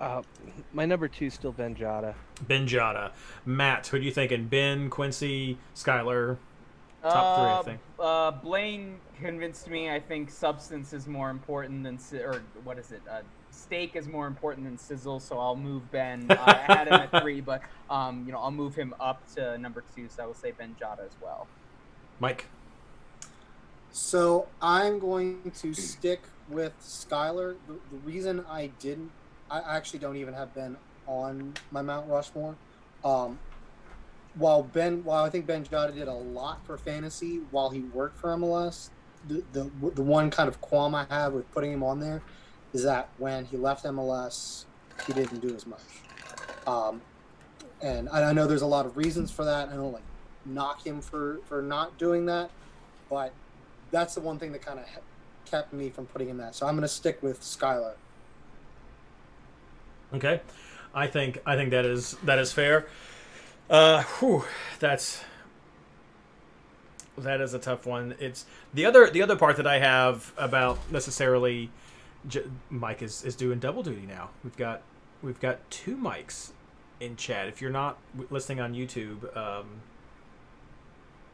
[0.00, 0.22] Uh,
[0.72, 2.14] my number two is still Ben Jota.
[2.46, 3.12] Ben Jota,
[3.44, 4.46] Matt, who do you thinking?
[4.46, 6.36] Ben, Quincy, Skylar,
[7.02, 7.80] top three, I Uh, think.
[7.98, 9.90] Uh, Blaine convinced me.
[9.90, 13.02] I think substance is more important than si- or what is it?
[13.10, 15.18] Uh, steak is more important than sizzle.
[15.18, 16.26] So I'll move Ben.
[16.30, 19.82] I had him at three, but um, you know, I'll move him up to number
[19.96, 20.08] two.
[20.08, 21.48] So I will say Ben Jota as well.
[22.20, 22.46] Mike.
[23.90, 27.56] So I'm going to stick with Skylar.
[27.66, 29.10] The, the reason I didn't,
[29.50, 30.76] I actually don't even have Ben
[31.06, 32.56] on my Mount Rushmore.
[33.04, 33.38] Um,
[34.34, 38.18] while Ben, while I think Ben Jada did a lot for fantasy while he worked
[38.18, 38.90] for MLS,
[39.26, 42.22] the, the the one kind of qualm I have with putting him on there
[42.72, 44.64] is that when he left MLS,
[45.06, 45.80] he didn't do as much.
[46.66, 47.00] Um,
[47.80, 49.68] and I, I know there's a lot of reasons for that.
[49.68, 50.02] I don't like
[50.44, 52.50] knock him for for not doing that,
[53.10, 53.32] but
[53.90, 54.86] that's the one thing that kind of
[55.46, 56.54] kept me from putting him that.
[56.54, 57.94] So I'm going to stick with Skylar.
[60.14, 60.40] Okay,
[60.94, 62.86] I think I think that is that is fair.
[63.68, 64.44] Uh, whew,
[64.78, 65.22] that's
[67.18, 68.14] that is a tough one.
[68.18, 71.70] It's the other the other part that I have about necessarily.
[72.26, 74.30] J- Mike is, is doing double duty now.
[74.42, 74.82] We've got
[75.22, 76.50] we've got two mics
[77.00, 77.48] in chat.
[77.48, 77.98] If you're not
[78.30, 79.66] listening on YouTube, um,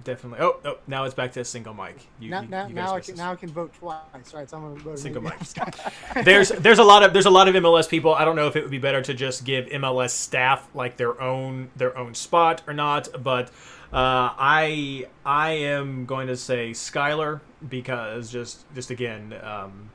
[0.02, 0.40] definitely.
[0.40, 1.96] Oh, oh, now it's back to a single mic.
[2.18, 3.18] You, now, you- now, you now, I can, this.
[3.18, 4.48] now I can vote twice, right?
[4.48, 5.34] So I'm gonna vote Single mic.
[6.24, 8.14] there's there's a lot of there's a lot of MLS people.
[8.14, 11.20] I don't know if it would be better to just give MLS staff like their
[11.20, 13.50] own their own spot or not, but
[13.92, 19.90] uh, I I am going to say Skylar because just just again, um,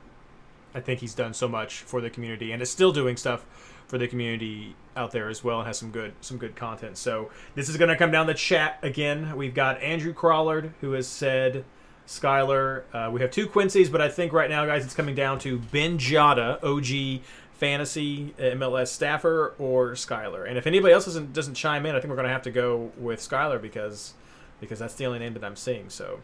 [0.74, 3.46] I think he's done so much for the community and is still doing stuff
[3.90, 6.96] for the community out there as well and has some good some good content.
[6.96, 9.36] So this is going to come down the chat again.
[9.36, 11.66] We've got Andrew Crawlard who has said
[12.08, 12.84] Skylar.
[12.94, 15.58] Uh, we have two Quincy's, but I think right now, guys, it's coming down to
[15.58, 20.48] Ben Jada, OG fantasy MLS staffer, or Skylar.
[20.48, 22.52] And if anybody else doesn't doesn't chime in, I think we're going to have to
[22.52, 24.14] go with Skylar because
[24.60, 25.90] because that's the only name that I'm seeing.
[25.90, 26.20] So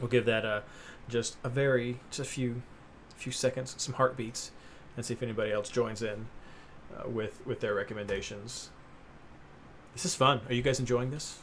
[0.00, 0.64] we'll give that a
[1.08, 2.60] just a very just a few
[3.16, 4.50] few seconds, some heartbeats,
[4.96, 6.26] and see if anybody else joins in
[6.96, 8.70] uh, with with their recommendations.
[9.94, 10.40] This is fun.
[10.48, 11.38] Are you guys enjoying this?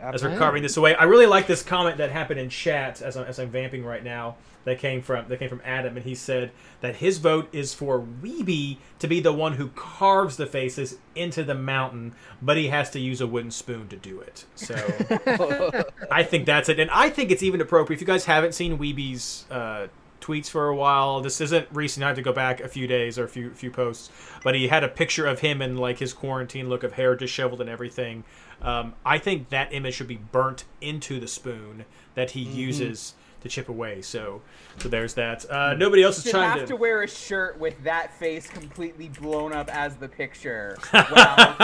[0.00, 0.94] as we're carving this away.
[0.94, 4.04] I really like this comment that happened in chat as I'm, as I'm vamping right
[4.04, 4.36] now.
[4.64, 6.50] That came from that came from Adam, and he said
[6.82, 11.42] that his vote is for Wiebe to be the one who carves the faces into
[11.42, 14.44] the mountain, but he has to use a wooden spoon to do it.
[14.56, 14.74] So
[16.10, 17.96] I think that's it, and I think it's even appropriate.
[17.96, 19.86] If you guys haven't seen Wiebe's uh,
[20.20, 22.04] tweets for a while, this isn't recent.
[22.04, 24.10] I had to go back a few days or a few few posts,
[24.42, 27.60] but he had a picture of him in like his quarantine look of hair disheveled
[27.60, 28.24] and everything.
[28.62, 31.84] Um, I think that image should be burnt into the spoon
[32.14, 34.02] that he uses to chip away.
[34.02, 34.42] So,
[34.78, 35.50] so there's that.
[35.50, 39.08] Uh, nobody else has should chimed have to wear a shirt with that face completely
[39.08, 40.76] blown up as the picture.
[40.90, 41.06] while.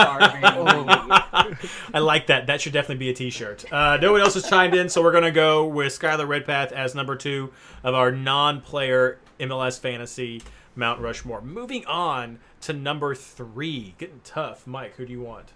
[1.95, 2.47] I like that.
[2.47, 3.71] That should definitely be a T-shirt.
[3.73, 6.95] Uh, no one else has chimed in, so we're gonna go with Skylar Redpath as
[6.95, 10.43] number two of our non-player MLS fantasy
[10.75, 11.41] Mount Rushmore.
[11.41, 14.67] Moving on to number three, getting tough.
[14.67, 15.53] Mike, who do you want?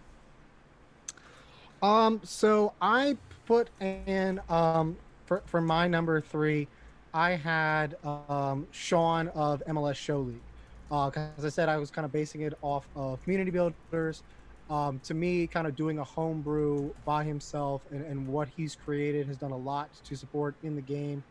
[1.83, 3.17] Um, so I
[3.47, 4.97] put in um
[5.31, 6.71] for for my number three,
[7.15, 10.45] I had um Sean of MLS Show League.
[10.91, 14.25] Uh, 'cause as I said, I was kind of basing it off of community builders.
[14.69, 19.27] Um, to me, kind of doing a homebrew by himself and, and what he's created
[19.29, 21.25] has done a lot to support in the game.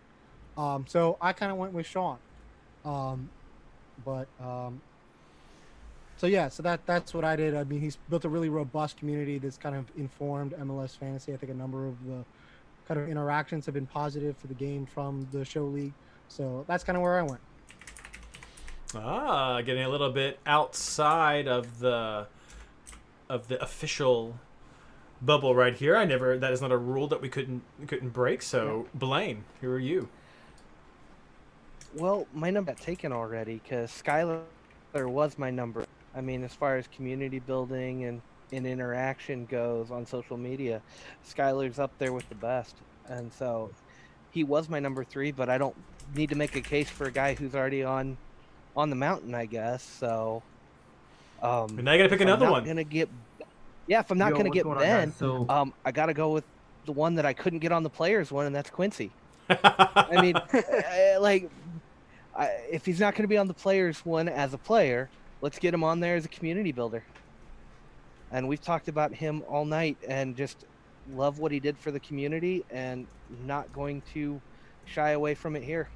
[0.57, 2.19] Um, so I kind of went with Sean.
[2.85, 3.31] Um,
[3.97, 4.83] but um,
[6.17, 7.55] so yeah, so that that's what I did.
[7.55, 11.33] I mean, he's built a really robust community that's kind of informed MLS fantasy.
[11.33, 12.25] I think a number of the
[12.89, 15.93] kind of interactions have been positive for the game from the show league.
[16.27, 17.39] So that's kind of where I went.
[18.95, 22.27] Ah, getting a little bit outside of the
[23.29, 24.39] of the official
[25.21, 25.95] bubble right here.
[25.95, 26.37] I never.
[26.39, 28.41] That is not a rule that we couldn't couldn't break.
[28.41, 30.09] So, Blaine, who are you?
[31.93, 34.41] Well, my number got taken already because Skylar
[34.95, 35.85] was my number.
[36.15, 40.81] I mean, as far as community building and, and interaction goes on social media,
[41.27, 42.75] Skylar's up there with the best.
[43.07, 43.71] And so
[44.31, 45.75] he was my number three, but I don't
[46.15, 48.17] need to make a case for a guy who's already on
[48.75, 49.83] on the mountain, I guess.
[49.83, 50.43] So
[51.41, 52.65] um And now you gotta pick if I'm another not one.
[52.65, 53.09] Gonna get
[53.87, 55.13] yeah, if I'm not Yo, gonna get going on, Ben.
[55.13, 56.43] So um I gotta go with
[56.85, 59.11] the one that I couldn't get on the players one, and that's Quincy.
[59.49, 61.49] I mean, uh, like,
[62.35, 65.09] I, if he's not going to be on the players one as a player,
[65.41, 67.03] let's get him on there as a community builder.
[68.31, 70.65] And we've talked about him all night, and just
[71.13, 73.07] love what he did for the community, and
[73.45, 74.39] not going to
[74.85, 75.89] shy away from it here.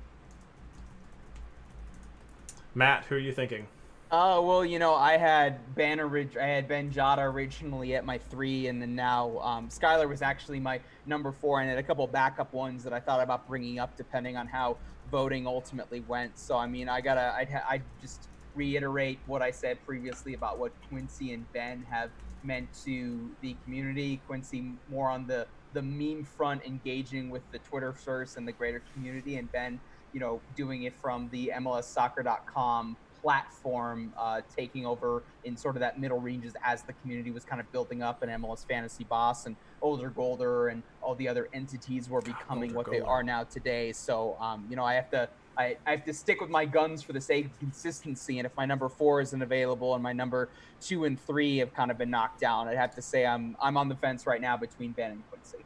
[2.76, 3.68] Matt, who are you thinking?
[4.16, 8.20] Oh well, you know, I had Ben orig- I had Ben Jada originally at my
[8.20, 11.88] three, and then now um, Skylar was actually my number four, and I had a
[11.88, 14.78] couple backup ones that I thought about bringing up depending on how
[15.10, 16.38] voting ultimately went.
[16.38, 20.60] So I mean, I gotta I'd, ha- I'd just reiterate what I said previously about
[20.60, 22.10] what Quincy and Ben have
[22.44, 24.22] meant to the community.
[24.28, 28.84] Quincy more on the the meme front, engaging with the Twitter Twitterverse and the greater
[28.94, 29.80] community, and Ben,
[30.14, 35.98] you know, doing it from the MLSsoccer.com platform uh, taking over in sort of that
[35.98, 39.56] middle ranges as the community was kind of building up and MLS Fantasy Boss and
[39.82, 43.94] Older Goaler and all the other entities were becoming Older what they are now today.
[43.94, 47.04] So, um, you know, I have to I, I have to stick with my guns
[47.04, 48.40] for the sake of consistency.
[48.40, 50.50] And if my number four isn't available and my number
[50.82, 53.78] two and three have kind of been knocked down, I'd have to say I'm I'm
[53.78, 55.60] on the fence right now between Ben and Quincy.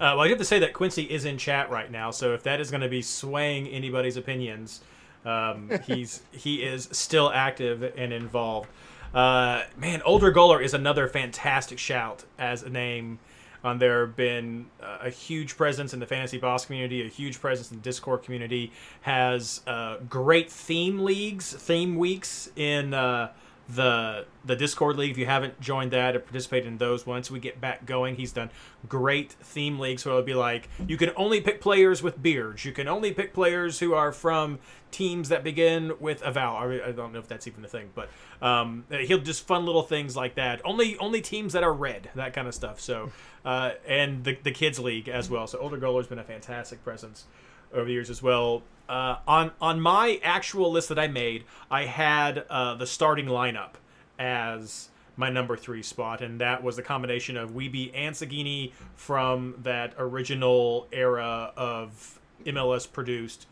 [0.00, 2.42] Uh, well, I have to say that Quincy is in chat right now, so if
[2.44, 4.80] that is going to be swaying anybody's opinions,
[5.24, 8.68] um, he's he is still active and involved.
[9.14, 13.18] Uh, man, Older Goaler is another fantastic shout as a name.
[13.64, 17.70] On there been uh, a huge presence in the fantasy boss community, a huge presence
[17.70, 18.72] in the Discord community.
[19.00, 23.32] Has uh, great theme leagues, theme weeks in uh,
[23.68, 25.10] the the Discord league.
[25.10, 28.32] If you haven't joined that or participated in those, once we get back going, he's
[28.32, 28.50] done
[28.88, 30.02] great theme leagues.
[30.02, 32.64] So it'll be like you can only pick players with beards.
[32.64, 34.58] You can only pick players who are from
[34.90, 36.56] teams that begin with a vowel.
[36.56, 38.08] I, I don't know if that's even a thing, but
[38.40, 40.62] um, he'll just fun little things like that.
[40.64, 42.80] Only only teams that are red, that kind of stuff.
[42.80, 43.12] So
[43.44, 45.46] uh, and the the kids league as well.
[45.46, 47.26] So older goaler's been a fantastic presence
[47.72, 48.62] over the years as well.
[48.88, 53.72] Uh, on on my actual list that I made, I had uh, the starting lineup
[54.18, 59.56] as my number three spot, and that was the combination of Wiebe and Sagini from
[59.62, 63.46] that original era of MLS produced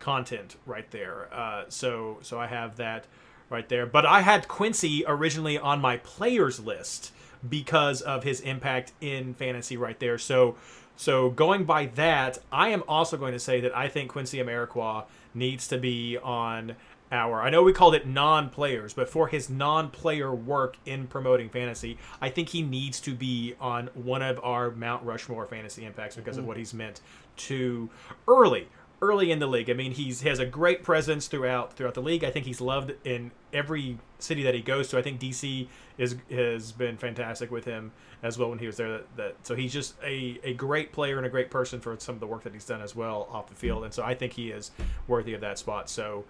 [0.00, 1.32] content right there.
[1.32, 3.06] Uh, so so I have that
[3.50, 3.86] right there.
[3.86, 7.12] But I had Quincy originally on my players list
[7.46, 10.18] because of his impact in fantasy right there.
[10.18, 10.56] So
[11.00, 15.06] so going by that, I am also going to say that I think Quincy Amarikwa
[15.32, 16.76] needs to be on
[17.10, 17.40] our.
[17.40, 22.28] I know we called it non-players, but for his non-player work in promoting fantasy, I
[22.28, 26.44] think he needs to be on one of our Mount Rushmore fantasy impacts because of
[26.44, 26.48] hmm.
[26.48, 27.00] what he's meant
[27.48, 27.88] to
[28.28, 28.68] early
[29.02, 29.70] early in the league.
[29.70, 32.24] I mean, he's he has a great presence throughout throughout the league.
[32.24, 34.98] I think he's loved in every city that he goes to.
[34.98, 35.68] I think DC
[35.98, 38.90] is has been fantastic with him as well when he was there.
[38.90, 42.14] That, that so he's just a, a great player and a great person for some
[42.14, 43.84] of the work that he's done as well off the field.
[43.84, 44.70] And so I think he is
[45.08, 45.88] worthy of that spot.
[45.90, 46.24] So.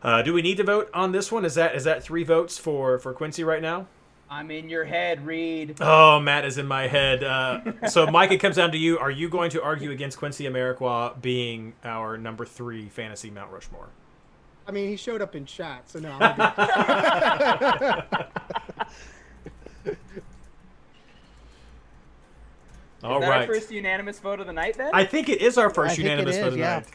[0.00, 1.44] Uh, do we need to vote on this one?
[1.44, 3.88] Is that is that three votes for for Quincy right now?
[4.30, 5.76] I'm in your head, Reed.
[5.80, 7.24] Oh, Matt is in my head.
[7.24, 8.98] Uh, so, Mike, it comes down to you.
[8.98, 13.88] Are you going to argue against Quincy Amarikwa being our number three fantasy Mount Rushmore?
[14.66, 16.12] I mean, he showed up in chat, so no.
[16.20, 18.06] I'm gonna
[23.02, 23.48] All that right.
[23.48, 24.90] our first unanimous vote of the night then?
[24.92, 26.74] I think it is our first I unanimous is, of the yeah.
[26.80, 26.88] night.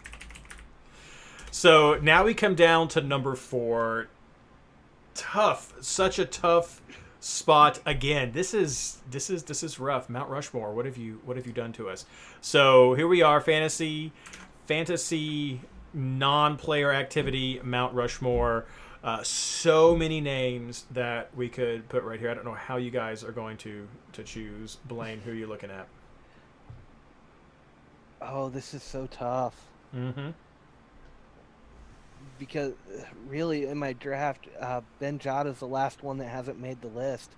[1.50, 4.10] So now we come down to number four.
[5.16, 6.82] Tough, such a tough
[7.24, 8.34] spot again.
[8.34, 10.10] This is this is this is rough.
[10.10, 10.74] Mount Rushmore.
[10.74, 12.06] What have you what have you done to us?
[12.42, 14.12] So here we are, fantasy,
[14.68, 15.62] fantasy
[15.94, 18.66] non-player activity, Mount Rushmore.
[19.04, 22.32] Uh, so many names that we could put right here.
[22.32, 24.78] I don't know how you guys are going to to choose.
[24.88, 25.88] Blaine, who are you looking at?
[28.22, 29.56] Oh, this is so tough
[29.96, 30.30] Mm-hmm.
[32.40, 32.74] Because
[33.28, 36.88] really in my draft, uh, Ben Jada is the last one that hasn't made the
[36.88, 37.32] list,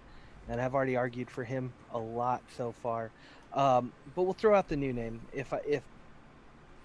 [0.49, 3.11] and I've already argued for him a lot so far.
[3.53, 5.21] Um, but we'll throw out the new name.
[5.33, 5.83] If I, if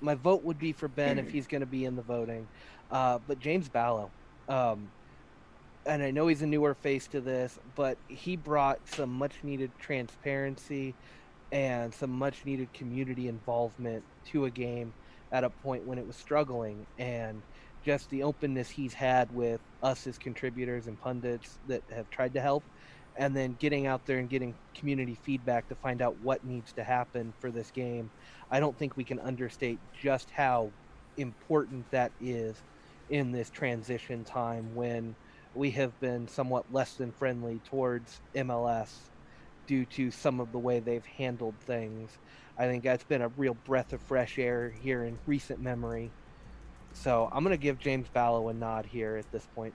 [0.00, 2.46] my vote would be for Ben if he's going to be in the voting,
[2.90, 4.10] uh, but James Ballo,
[4.48, 4.88] um,
[5.86, 9.70] and I know he's a newer face to this, but he brought some much needed
[9.78, 10.94] transparency
[11.52, 14.92] and some much needed community involvement to a game
[15.32, 17.42] at a point when it was struggling and
[17.84, 22.40] just the openness he's had with us as contributors and pundits that have tried to
[22.40, 22.64] help
[23.18, 26.84] and then getting out there and getting community feedback to find out what needs to
[26.84, 28.10] happen for this game
[28.50, 30.72] i don't think we can understate just how
[31.16, 32.62] important that is
[33.08, 35.16] in this transition time when
[35.54, 39.10] we have been somewhat less than friendly towards mls
[39.66, 42.18] due to some of the way they've handled things
[42.58, 46.14] I think that's been a real breath of fresh air here in recent memory.
[46.92, 49.74] So I'm going to give James Ballo a nod here at this point.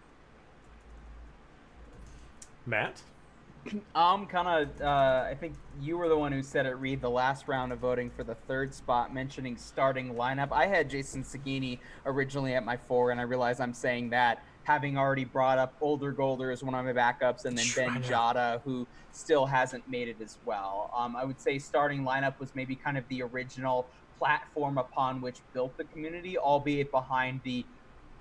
[2.66, 3.02] Matt.
[3.72, 4.82] Um, I'm kind of.
[4.82, 6.74] Uh, I think you were the one who said it.
[6.74, 10.52] Read the last round of voting for the third spot, mentioning starting lineup.
[10.52, 14.98] I had Jason Sagini originally at my four, and I realize I'm saying that having
[14.98, 18.88] already brought up Older Goaler as one of my backups, and then Ben Jada, who
[19.12, 20.92] still hasn't made it as well.
[20.96, 23.88] Um, I would say starting lineup was maybe kind of the original
[24.18, 27.66] platform upon which built the community, albeit behind the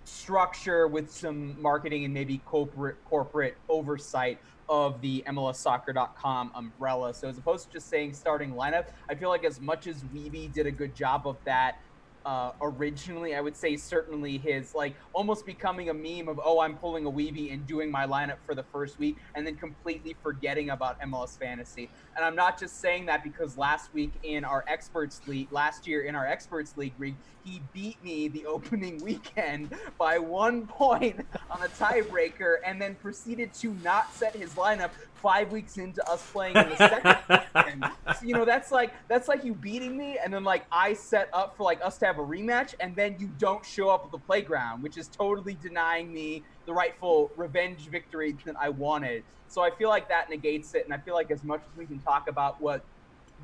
[0.05, 4.39] structure with some marketing and maybe corporate corporate oversight
[4.69, 7.15] of the MLSsoccer.com umbrella.
[7.15, 10.53] So as opposed to just saying starting lineup, I feel like as much as Wiebe
[10.53, 11.77] did a good job of that,
[12.25, 13.35] uh, originally.
[13.35, 17.11] I would say certainly his like almost becoming a meme of oh I'm pulling a
[17.11, 21.39] Wiebe and doing my lineup for the first week and then completely forgetting about MLS
[21.39, 21.91] fantasy.
[22.17, 26.03] And I'm not just saying that because last week in our experts league, last year
[26.03, 31.63] in our experts league league, he beat me the opening weekend by one point on
[31.63, 36.57] a tiebreaker and then proceeded to not set his lineup five weeks into us playing
[36.57, 37.17] in the second
[37.55, 37.85] weekend.
[38.19, 41.29] So, you know, that's like that's like you beating me and then like I set
[41.33, 44.13] up for like us to have a rematch and then you don't show up at
[44.13, 49.25] the playground, which is totally denying me the rightful revenge victory that I wanted.
[49.49, 51.87] So I feel like that negates it and I feel like as much as we
[51.87, 52.85] can talk about what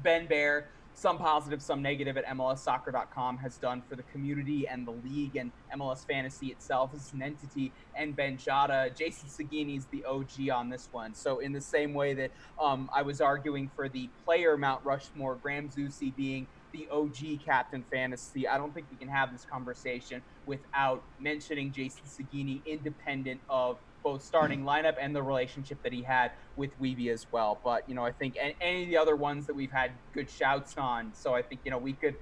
[0.02, 4.92] Ben Bear some positive, some negative at MLSsoccer.com has done for the community and the
[4.92, 7.72] league and MLS fantasy itself as an entity.
[7.96, 9.28] And Ben Jada, Jason
[9.70, 11.14] is the OG on this one.
[11.14, 15.36] So in the same way that um, I was arguing for the player Mount Rushmore,
[15.36, 18.46] Graham Zusi being the OG captain fantasy.
[18.46, 24.22] I don't think we can have this conversation without mentioning Jason Segini, independent of both
[24.22, 27.58] starting lineup and the relationship that he had with Wiebe as well.
[27.62, 30.76] But you know, I think any of the other ones that we've had good shouts
[30.78, 31.12] on.
[31.14, 32.16] So I think you know we could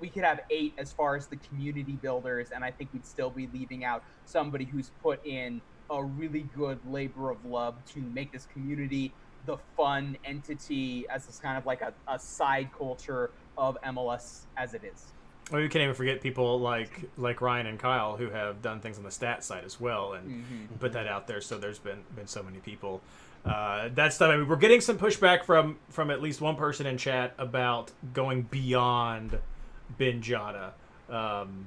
[0.00, 3.30] we could have eight as far as the community builders, and I think we'd still
[3.30, 5.60] be leaving out somebody who's put in
[5.90, 9.12] a really good labor of love to make this community
[9.44, 14.74] the fun entity as this kind of like a, a side culture of MLS as
[14.74, 15.06] it is.
[15.50, 18.96] Well, you can't even forget people like like Ryan and Kyle who have done things
[18.98, 20.74] on the stat side as well and mm-hmm.
[20.78, 21.40] put that out there.
[21.40, 23.00] So there's been been so many people.
[23.44, 24.30] Uh, that's stuff.
[24.30, 27.90] I mean, we're getting some pushback from from at least one person in chat about
[28.14, 29.38] going beyond
[29.98, 30.70] Ben Jada.
[31.10, 31.66] Um,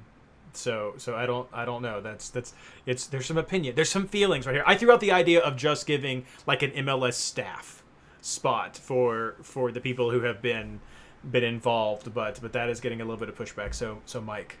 [0.54, 2.00] so so I don't I don't know.
[2.00, 2.54] That's that's
[2.86, 3.74] it's there's some opinion.
[3.76, 4.64] There's some feelings right here.
[4.66, 7.84] I threw out the idea of just giving like an MLS staff
[8.20, 10.80] spot for for the people who have been
[11.30, 13.74] been involved, but but that is getting a little bit of pushback.
[13.74, 14.58] So so Mike.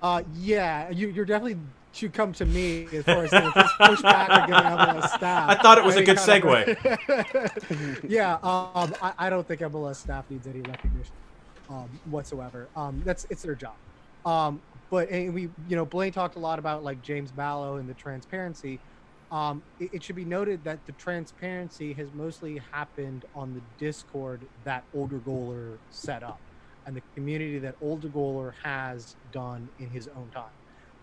[0.00, 1.58] Uh yeah, you you're definitely
[1.92, 5.50] should come to me as far as pushback or giving MLS staff.
[5.50, 8.04] I thought it was a good segue.
[8.04, 11.12] Of, yeah, um, I, I don't think MLS staff needs any recognition
[11.70, 12.68] um, whatsoever.
[12.76, 13.74] Um, that's it's their job.
[14.24, 14.60] Um,
[14.90, 17.94] but and we, you know, Blaine talked a lot about like James Ballo and the
[17.94, 18.78] transparency.
[19.30, 24.40] Um, it, it, should be noted that the transparency has mostly happened on the Discord
[24.64, 26.40] that Older Goaler set up,
[26.86, 30.44] and the community that Older Goaler has done in his own time.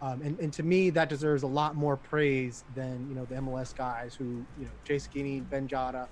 [0.01, 3.35] Um, and, and to me, that deserves a lot more praise than you know the
[3.35, 6.07] MLS guys who you know Jay Skinny, Ben Jada,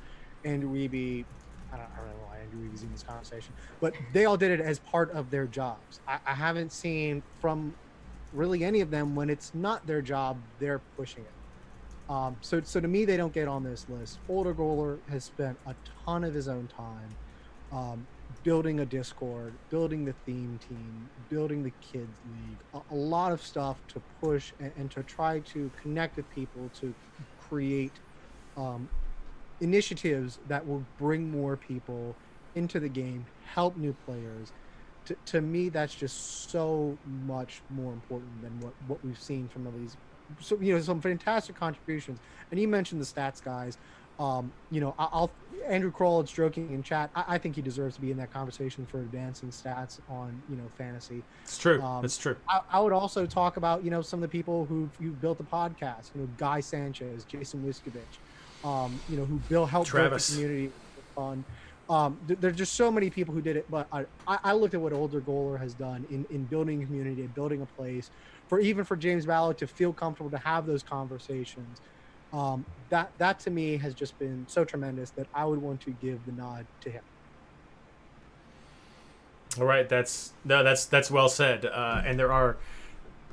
[0.46, 1.26] Andrew Wiebe.
[1.72, 4.52] I don't, I don't know why Andrew Wiebe's in this conversation, but they all did
[4.52, 6.00] it as part of their jobs.
[6.08, 7.74] I, I haven't seen from
[8.34, 11.32] really any of them when it's not their job, they're pushing it.
[12.10, 14.20] Um, so, so to me, they don't get on this list.
[14.28, 15.76] Older Goaler has spent a
[16.06, 17.10] ton of his own time
[17.72, 18.06] um,
[18.44, 23.42] building a Discord, building the theme team, building the kids league, a, a lot of
[23.42, 26.94] stuff to push and, and, to try to connect with people to
[27.40, 27.94] create
[28.58, 28.88] um,
[29.62, 32.16] initiatives that will bring more people
[32.56, 34.52] into the game, help new players.
[35.06, 39.68] To, to me, that's just so much more important than what, what we've seen from
[39.68, 39.98] all these
[40.40, 42.20] so you know some fantastic contributions.
[42.52, 43.78] And you mentioned the stats guys.
[44.20, 45.32] Um, you know, I'll
[45.68, 47.10] Andrew Kroll is joking in chat.
[47.16, 50.56] I, I, think he deserves to be in that conversation for advancing stats on you
[50.56, 51.24] know fantasy.
[51.44, 51.82] It's true.
[51.82, 52.36] Um, it's true.
[52.50, 55.38] I, I, would also talk about you know some of the people who you built
[55.38, 56.12] the podcast.
[56.14, 60.30] You know, Guy Sanchez, Jason Wiskovich, um, you know, who built helped Travis.
[60.30, 60.74] build the community
[61.18, 61.44] on.
[61.90, 64.80] Um, th- there's just so many people who did it, but I, I looked at
[64.80, 68.10] what Older Goaler has done in, in building a community building a place
[68.54, 71.82] for even for James Vallow to feel comfortable to have those conversations.
[72.32, 75.90] Um, that that to me has just been so tremendous that I would want to
[75.90, 77.02] give the nod to him.
[79.60, 81.66] All right, that's no, that's that's well said.
[81.66, 82.58] Uh, and there are,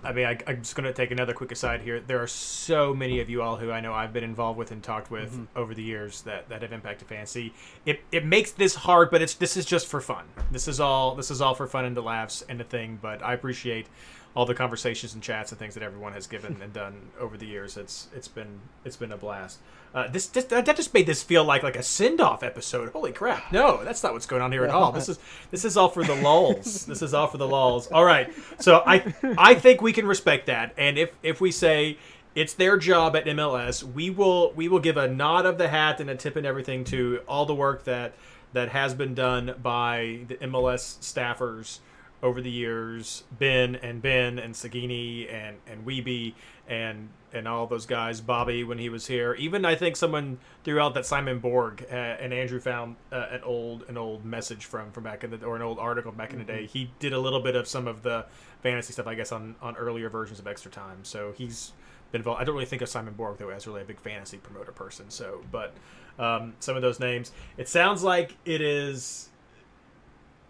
[0.02, 2.00] I mean, I, am just going to take another quick aside here.
[2.00, 4.82] There are so many of you all who I know I've been involved with and
[4.82, 5.44] talked with mm-hmm.
[5.54, 7.52] over the years that, that have impacted fantasy.
[7.84, 10.24] It, it makes this hard, but it's this is just for fun.
[10.50, 12.98] This is all this is all for fun and the laughs and the thing.
[13.02, 13.86] But I appreciate
[14.34, 17.46] all the conversations and chats and things that everyone has given and done over the
[17.46, 17.76] years.
[17.76, 19.58] It's it's been it's been a blast.
[19.92, 22.90] Uh, this, this that just made this feel like like a send off episode.
[22.90, 23.50] Holy crap!
[23.52, 24.92] No, that's not what's going on here at all.
[24.92, 25.18] This is
[25.50, 26.86] this is all for the lulls.
[26.86, 27.88] this is all for the lulls.
[27.88, 28.32] All right.
[28.60, 30.74] So I I think we can respect that.
[30.76, 31.98] And if if we say
[32.36, 36.00] it's their job at MLS, we will we will give a nod of the hat
[36.00, 38.14] and a tip and everything to all the work that
[38.52, 41.80] that has been done by the MLS staffers
[42.22, 46.34] over the years, Ben and Ben and Sagini and and Wiebe
[46.68, 49.34] and and all those guys, Bobby when he was here.
[49.34, 53.42] Even I think someone threw out that Simon Borg uh, and Andrew found uh, an
[53.42, 56.38] old an old message from from back in the or an old article back in
[56.38, 56.66] the day.
[56.66, 58.26] He did a little bit of some of the
[58.62, 60.98] fantasy stuff, I guess, on on earlier versions of Extra Time.
[61.04, 61.72] So he's
[62.12, 62.40] been involved.
[62.40, 65.08] I don't really think of Simon Borg though as really a big fantasy promoter person.
[65.08, 65.74] So, but
[66.18, 69.28] um, some of those names, it sounds like it is.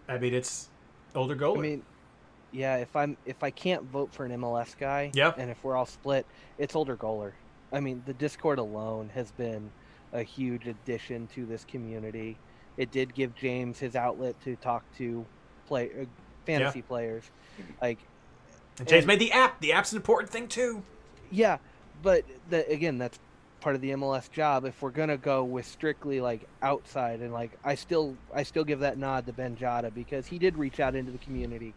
[0.09, 0.67] I mean, it's
[1.15, 1.57] older goalie.
[1.57, 1.83] I mean,
[2.51, 5.33] yeah, if I'm if I can't vote for an MLS guy, Yeah.
[5.37, 6.25] and if we're all split,
[6.57, 7.31] it's older goaler.
[7.71, 9.71] I mean, the Discord alone has been
[10.13, 12.37] a huge addition to this community.
[12.77, 15.25] It did give James his outlet to talk to
[15.67, 16.05] play uh,
[16.45, 17.23] fantasy players,
[17.81, 17.99] like
[18.79, 19.61] and James and- made the app.
[19.61, 20.83] The app's an important thing too.
[21.29, 21.57] yeah,
[22.01, 23.19] but the, again, that's
[23.61, 24.65] part of the MLS job.
[24.65, 28.79] If we're gonna go with strictly like outside and like, I still I still give
[28.79, 31.73] that nod to Ben Jada because he did reach out into the community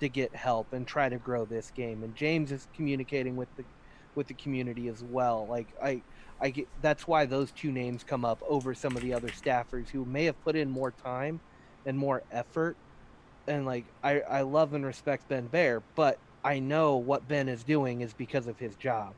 [0.00, 2.02] to get help and try to grow this game.
[2.02, 3.64] And James is communicating with the
[4.14, 5.46] with the community as well.
[5.48, 6.02] Like I
[6.40, 9.88] I get that's why those two names come up over some of the other staffers
[9.88, 11.40] who may have put in more time
[11.86, 12.76] and more effort.
[13.46, 17.64] And like I I love and respect Ben Bear, but I know what Ben is
[17.64, 19.14] doing is because of his job.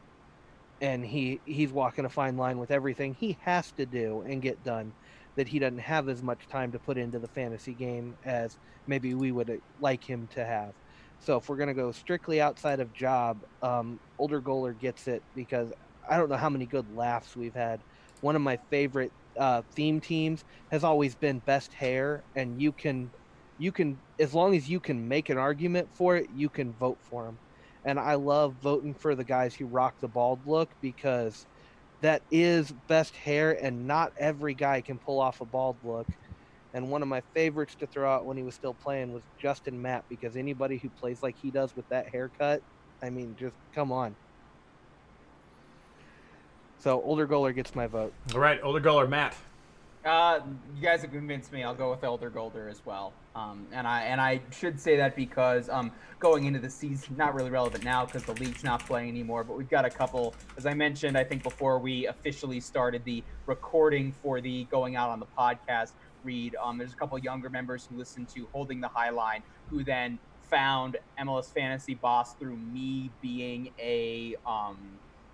[0.81, 4.63] And he he's walking a fine line with everything he has to do and get
[4.63, 4.95] done
[5.37, 9.15] that he doesn't have as much time to put into the fantasy game as maybe
[9.15, 10.73] we would uh, like him to have.
[11.19, 15.23] So if we're going to go strictly outside of job, um, older goaler gets it
[15.35, 15.73] because
[16.09, 17.85] I don't know how many good laughs we've had.
[18.21, 23.13] One of my favorite uh, theme teams has always been best hair, and you can,
[23.59, 26.99] you can as long as you can make an argument for it, you can vote
[27.03, 27.41] for them.
[27.85, 31.47] And I love voting for the guys who rock the bald look because
[32.03, 36.07] that is best hair, and not every guy can pull off a bald look.
[36.73, 39.81] And one of my favorites to throw out when he was still playing was Justin
[39.81, 42.63] Mapp because anybody who plays like he does with that haircut,
[43.03, 44.15] I mean, just come on.
[46.79, 48.15] So older goaler gets my vote.
[48.35, 49.35] All right, older goaler Matt.
[50.05, 50.41] Uh,
[50.75, 51.63] you guys have convinced me.
[51.63, 53.13] I'll go with Older Goaler as well.
[53.35, 57.35] Um, and I and I should say that because um, going into the season, not
[57.35, 59.45] really relevant now because the league's not playing anymore.
[59.45, 63.23] But we've got a couple, as I mentioned, I think before we officially started the
[63.47, 65.93] recording for the going out on the podcast
[66.25, 66.57] read.
[66.63, 70.19] Um, there's a couple younger members who listen to Holding the High Line, who then
[70.43, 74.79] found MLS Fantasy Boss through me being a um,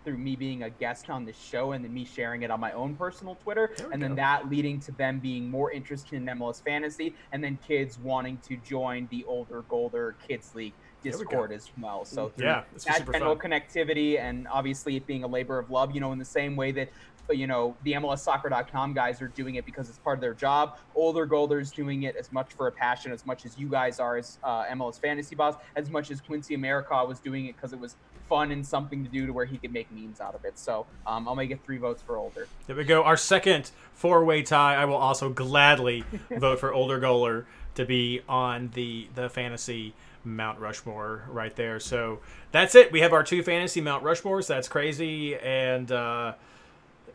[0.07, 2.71] through me being a guest on the show and then me sharing it on my
[2.73, 7.13] own personal Twitter, and then that leading to them being more interested in MLS fantasy,
[7.33, 11.11] and then kids wanting to join the older Goaler Kids League we.
[11.11, 12.05] Discord as well.
[12.05, 13.51] So through Yeah, that general fun.
[13.51, 16.71] connectivity and obviously it being a labor of love, you know, in the same way
[16.73, 16.89] that
[17.31, 20.79] you know the MLSsoccer.com guys are doing it because it's part of their job.
[20.95, 24.17] Older Goaler's doing it as much for a passion as much as you guys are
[24.17, 27.81] as uh, MLS Fantasy Boss, as much as Quincy Amarikwa was doing it because it
[27.81, 27.97] was
[28.29, 30.59] fun and something to do to where he could make memes out of it.
[30.59, 32.49] So um, I'll make it three votes for Older.
[32.67, 33.03] There we go.
[33.05, 34.75] Our second four-way tie.
[34.75, 37.45] I will also gladly vote for older goaler
[37.75, 39.95] to be on the the fantasy
[40.25, 41.79] Mount Rushmore right there.
[41.79, 42.21] So
[42.51, 42.91] that's it.
[42.91, 44.47] We have our two fantasy Mount Rushmores.
[44.47, 45.37] That's crazy.
[45.37, 46.35] And uh,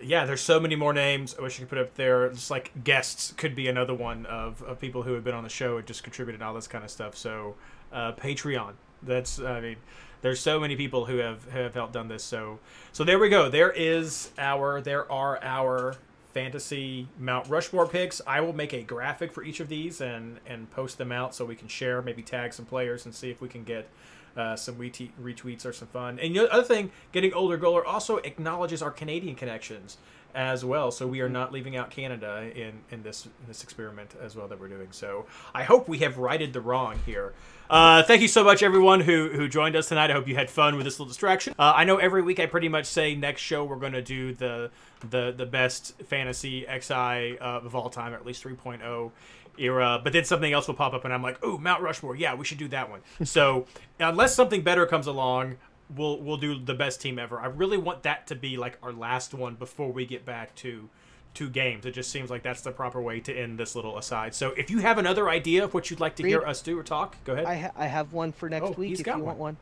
[0.04, 1.36] yeah, there's so many more names.
[1.38, 2.30] I wish I could put up there.
[2.30, 5.50] Just like guests could be another one of, of people who have been on the
[5.50, 7.16] show and just contributed all this kind of stuff.
[7.16, 7.56] So
[7.92, 8.74] uh, Patreon.
[9.04, 9.78] That's I mean,
[10.22, 12.24] there's so many people who have have helped done this.
[12.24, 12.60] So
[12.92, 13.50] so there we go.
[13.50, 15.96] There is our there are our
[16.34, 18.22] fantasy Mount Rushmore picks.
[18.26, 21.46] I will make a graphic for each of these and and post them out so
[21.46, 23.90] we can share, maybe tag some players and see if we can get
[24.38, 26.20] uh, some retweet, retweets are some fun.
[26.20, 29.98] And the other thing, getting older goaler also acknowledges our Canadian connections
[30.34, 30.92] as well.
[30.92, 34.48] So we are not leaving out Canada in, in this in this experiment as well
[34.48, 34.92] that we're doing.
[34.92, 37.34] So I hope we have righted the wrong here.
[37.70, 40.10] Uh, thank you so much, everyone who who joined us tonight.
[40.12, 41.54] I hope you had fun with this little distraction.
[41.58, 44.34] Uh, I know every week I pretty much say next show we're going to do
[44.34, 44.72] the
[45.10, 46.94] the the best fantasy XI
[47.40, 49.12] uh, of all time, or at least 3.0
[49.58, 50.00] era.
[50.04, 52.46] But then something else will pop up, and I'm like, oh, Mount Rushmore, yeah, we
[52.46, 53.02] should do that one.
[53.24, 53.66] so
[54.00, 55.58] unless something better comes along,
[55.96, 57.40] we'll we'll do the best team ever.
[57.40, 60.90] I really want that to be like our last one before we get back to
[61.34, 61.86] two games.
[61.86, 64.36] It just seems like that's the proper way to end this little aside.
[64.36, 66.84] So if you have another idea of what you'd like to hear us do or
[66.84, 67.46] talk, go ahead.
[67.46, 69.58] I ha- I have one for next Oh, week he's if got you want one.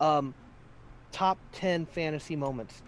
[0.00, 0.34] Um,
[1.12, 2.82] top ten fantasy moments.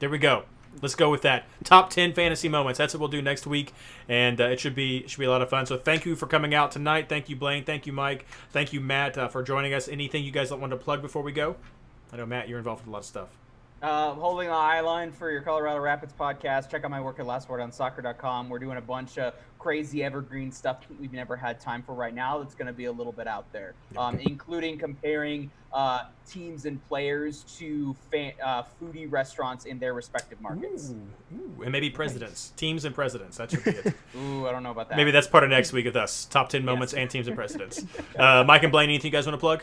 [0.00, 0.44] There we go.
[0.80, 1.46] Let's go with that.
[1.64, 2.78] Top 10 fantasy moments.
[2.78, 3.72] That's what we'll do next week,
[4.08, 5.66] and uh, it should be should be a lot of fun.
[5.66, 7.08] So thank you for coming out tonight.
[7.08, 7.64] Thank you, Blaine.
[7.64, 8.26] Thank you, Mike.
[8.52, 9.88] Thank you, Matt, uh, for joining us.
[9.88, 11.56] Anything you guys want to plug before we go?
[12.12, 13.28] I know Matt, you're involved with a lot of stuff.
[13.80, 16.68] Uh, holding the High Line for your Colorado Rapids podcast.
[16.68, 18.48] Check out my work at lastwordonsoccer.com.
[18.48, 22.14] We're doing a bunch of crazy evergreen stuff that we've never had time for right
[22.14, 22.38] now.
[22.38, 26.86] That's going to be a little bit out there, um, including comparing uh, teams and
[26.88, 30.90] players to fa- uh, foodie restaurants in their respective markets.
[30.90, 33.36] Ooh, ooh, and maybe presidents, teams and presidents.
[33.36, 33.94] That should be it.
[34.16, 34.96] Ooh, I don't know about that.
[34.96, 36.24] maybe that's part of next week with us.
[36.26, 37.84] Top ten moments and teams and presidents.
[38.18, 39.62] Uh, Mike and Blaine, anything you guys want to plug?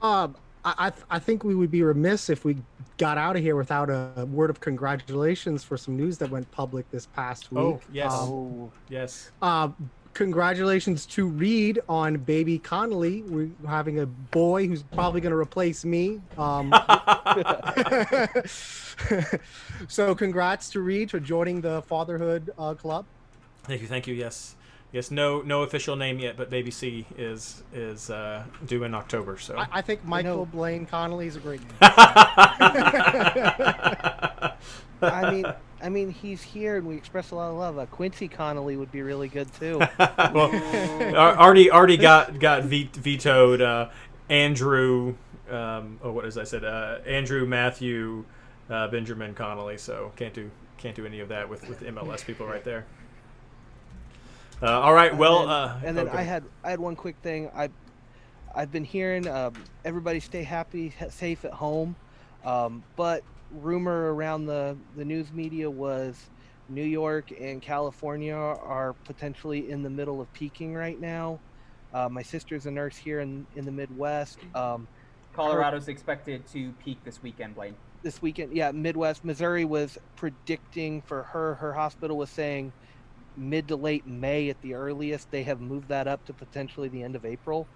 [0.00, 2.56] Um, I, I I think we would be remiss if we
[2.98, 6.90] got out of here without a word of congratulations for some news that went public
[6.90, 7.60] this past week.
[7.60, 8.12] Oh, yes.
[8.12, 9.30] Um, Oh, Yes.
[9.40, 9.68] Uh,
[10.12, 13.22] congratulations to Reed on baby Connolly.
[13.22, 16.20] We're having a boy who's probably going to replace me.
[16.36, 16.74] Um,
[19.88, 23.06] so, congrats to Reed for joining the fatherhood uh, club.
[23.64, 24.14] Thank you, thank you.
[24.14, 24.56] Yes,
[24.92, 25.10] yes.
[25.10, 29.38] No, no official name yet, but Baby C is is uh, due in October.
[29.38, 29.56] So.
[29.56, 31.70] I, I think Michael know- Blaine Connolly is a great name.
[35.02, 35.46] I mean,
[35.82, 37.78] I mean, he's here, and we express a lot of love.
[37.78, 39.78] Uh, Quincy Connolly would be really good too.
[39.98, 40.50] well,
[41.16, 43.60] Ar- already already got got vetoed.
[43.60, 43.88] Uh,
[44.28, 45.14] Andrew,
[45.50, 48.24] um, oh, what as I said, uh, Andrew Matthew
[48.68, 49.78] uh, Benjamin Connolly.
[49.78, 52.86] So can't do can't do any of that with with MLS people right there.
[54.62, 55.16] Uh, all right.
[55.16, 56.18] Well, and then, uh, and then okay.
[56.18, 57.50] I had I had one quick thing.
[57.54, 57.70] I
[58.54, 59.54] I've been hearing um,
[59.84, 61.96] everybody stay happy, safe at home,
[62.44, 66.28] um, but rumor around the the news media was
[66.68, 71.40] New York and California are potentially in the middle of peaking right now.
[71.92, 74.38] Uh, my sister's a nurse here in in the Midwest.
[74.54, 74.86] Um,
[75.32, 77.76] Colorado's expected to peak this weekend, Blaine.
[78.02, 78.54] this weekend.
[78.54, 81.54] Yeah, Midwest Missouri was predicting for her.
[81.54, 82.72] Her hospital was saying
[83.36, 85.30] mid to late May at the earliest.
[85.30, 87.66] They have moved that up to potentially the end of April.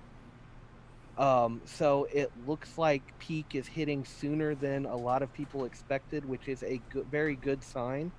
[1.16, 6.28] Um, so it looks like peak is hitting sooner than a lot of people expected,
[6.28, 8.10] which is a good, very good sign.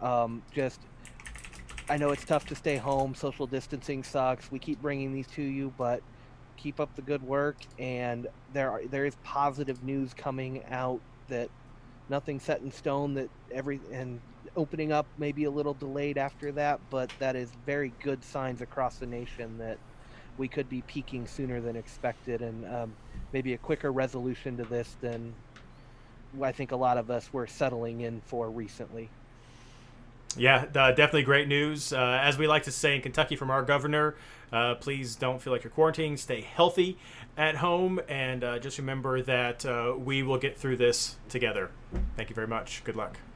[0.00, 0.80] Um, just,
[1.88, 3.14] I know it's tough to stay home.
[3.14, 4.50] Social distancing sucks.
[4.50, 6.02] We keep bringing these to you, but
[6.56, 7.56] keep up the good work.
[7.78, 11.50] And there are there is positive news coming out that
[12.08, 13.14] nothing set in stone.
[13.14, 14.20] That every and
[14.56, 18.60] opening up may be a little delayed after that, but that is very good signs
[18.60, 19.78] across the nation that
[20.38, 22.92] we could be peaking sooner than expected, and um,
[23.32, 25.32] maybe a quicker resolution to this than
[26.42, 29.08] I think a lot of us were settling in for recently.
[30.36, 31.92] Yeah, uh, definitely great news.
[31.92, 34.16] Uh, as we like to say in Kentucky from our governor,
[34.52, 36.18] uh, please don't feel like you're quarantining.
[36.18, 36.98] Stay healthy
[37.36, 41.70] at home, and uh, just remember that uh, we will get through this together.
[42.16, 42.82] Thank you very much.
[42.84, 43.18] Good luck.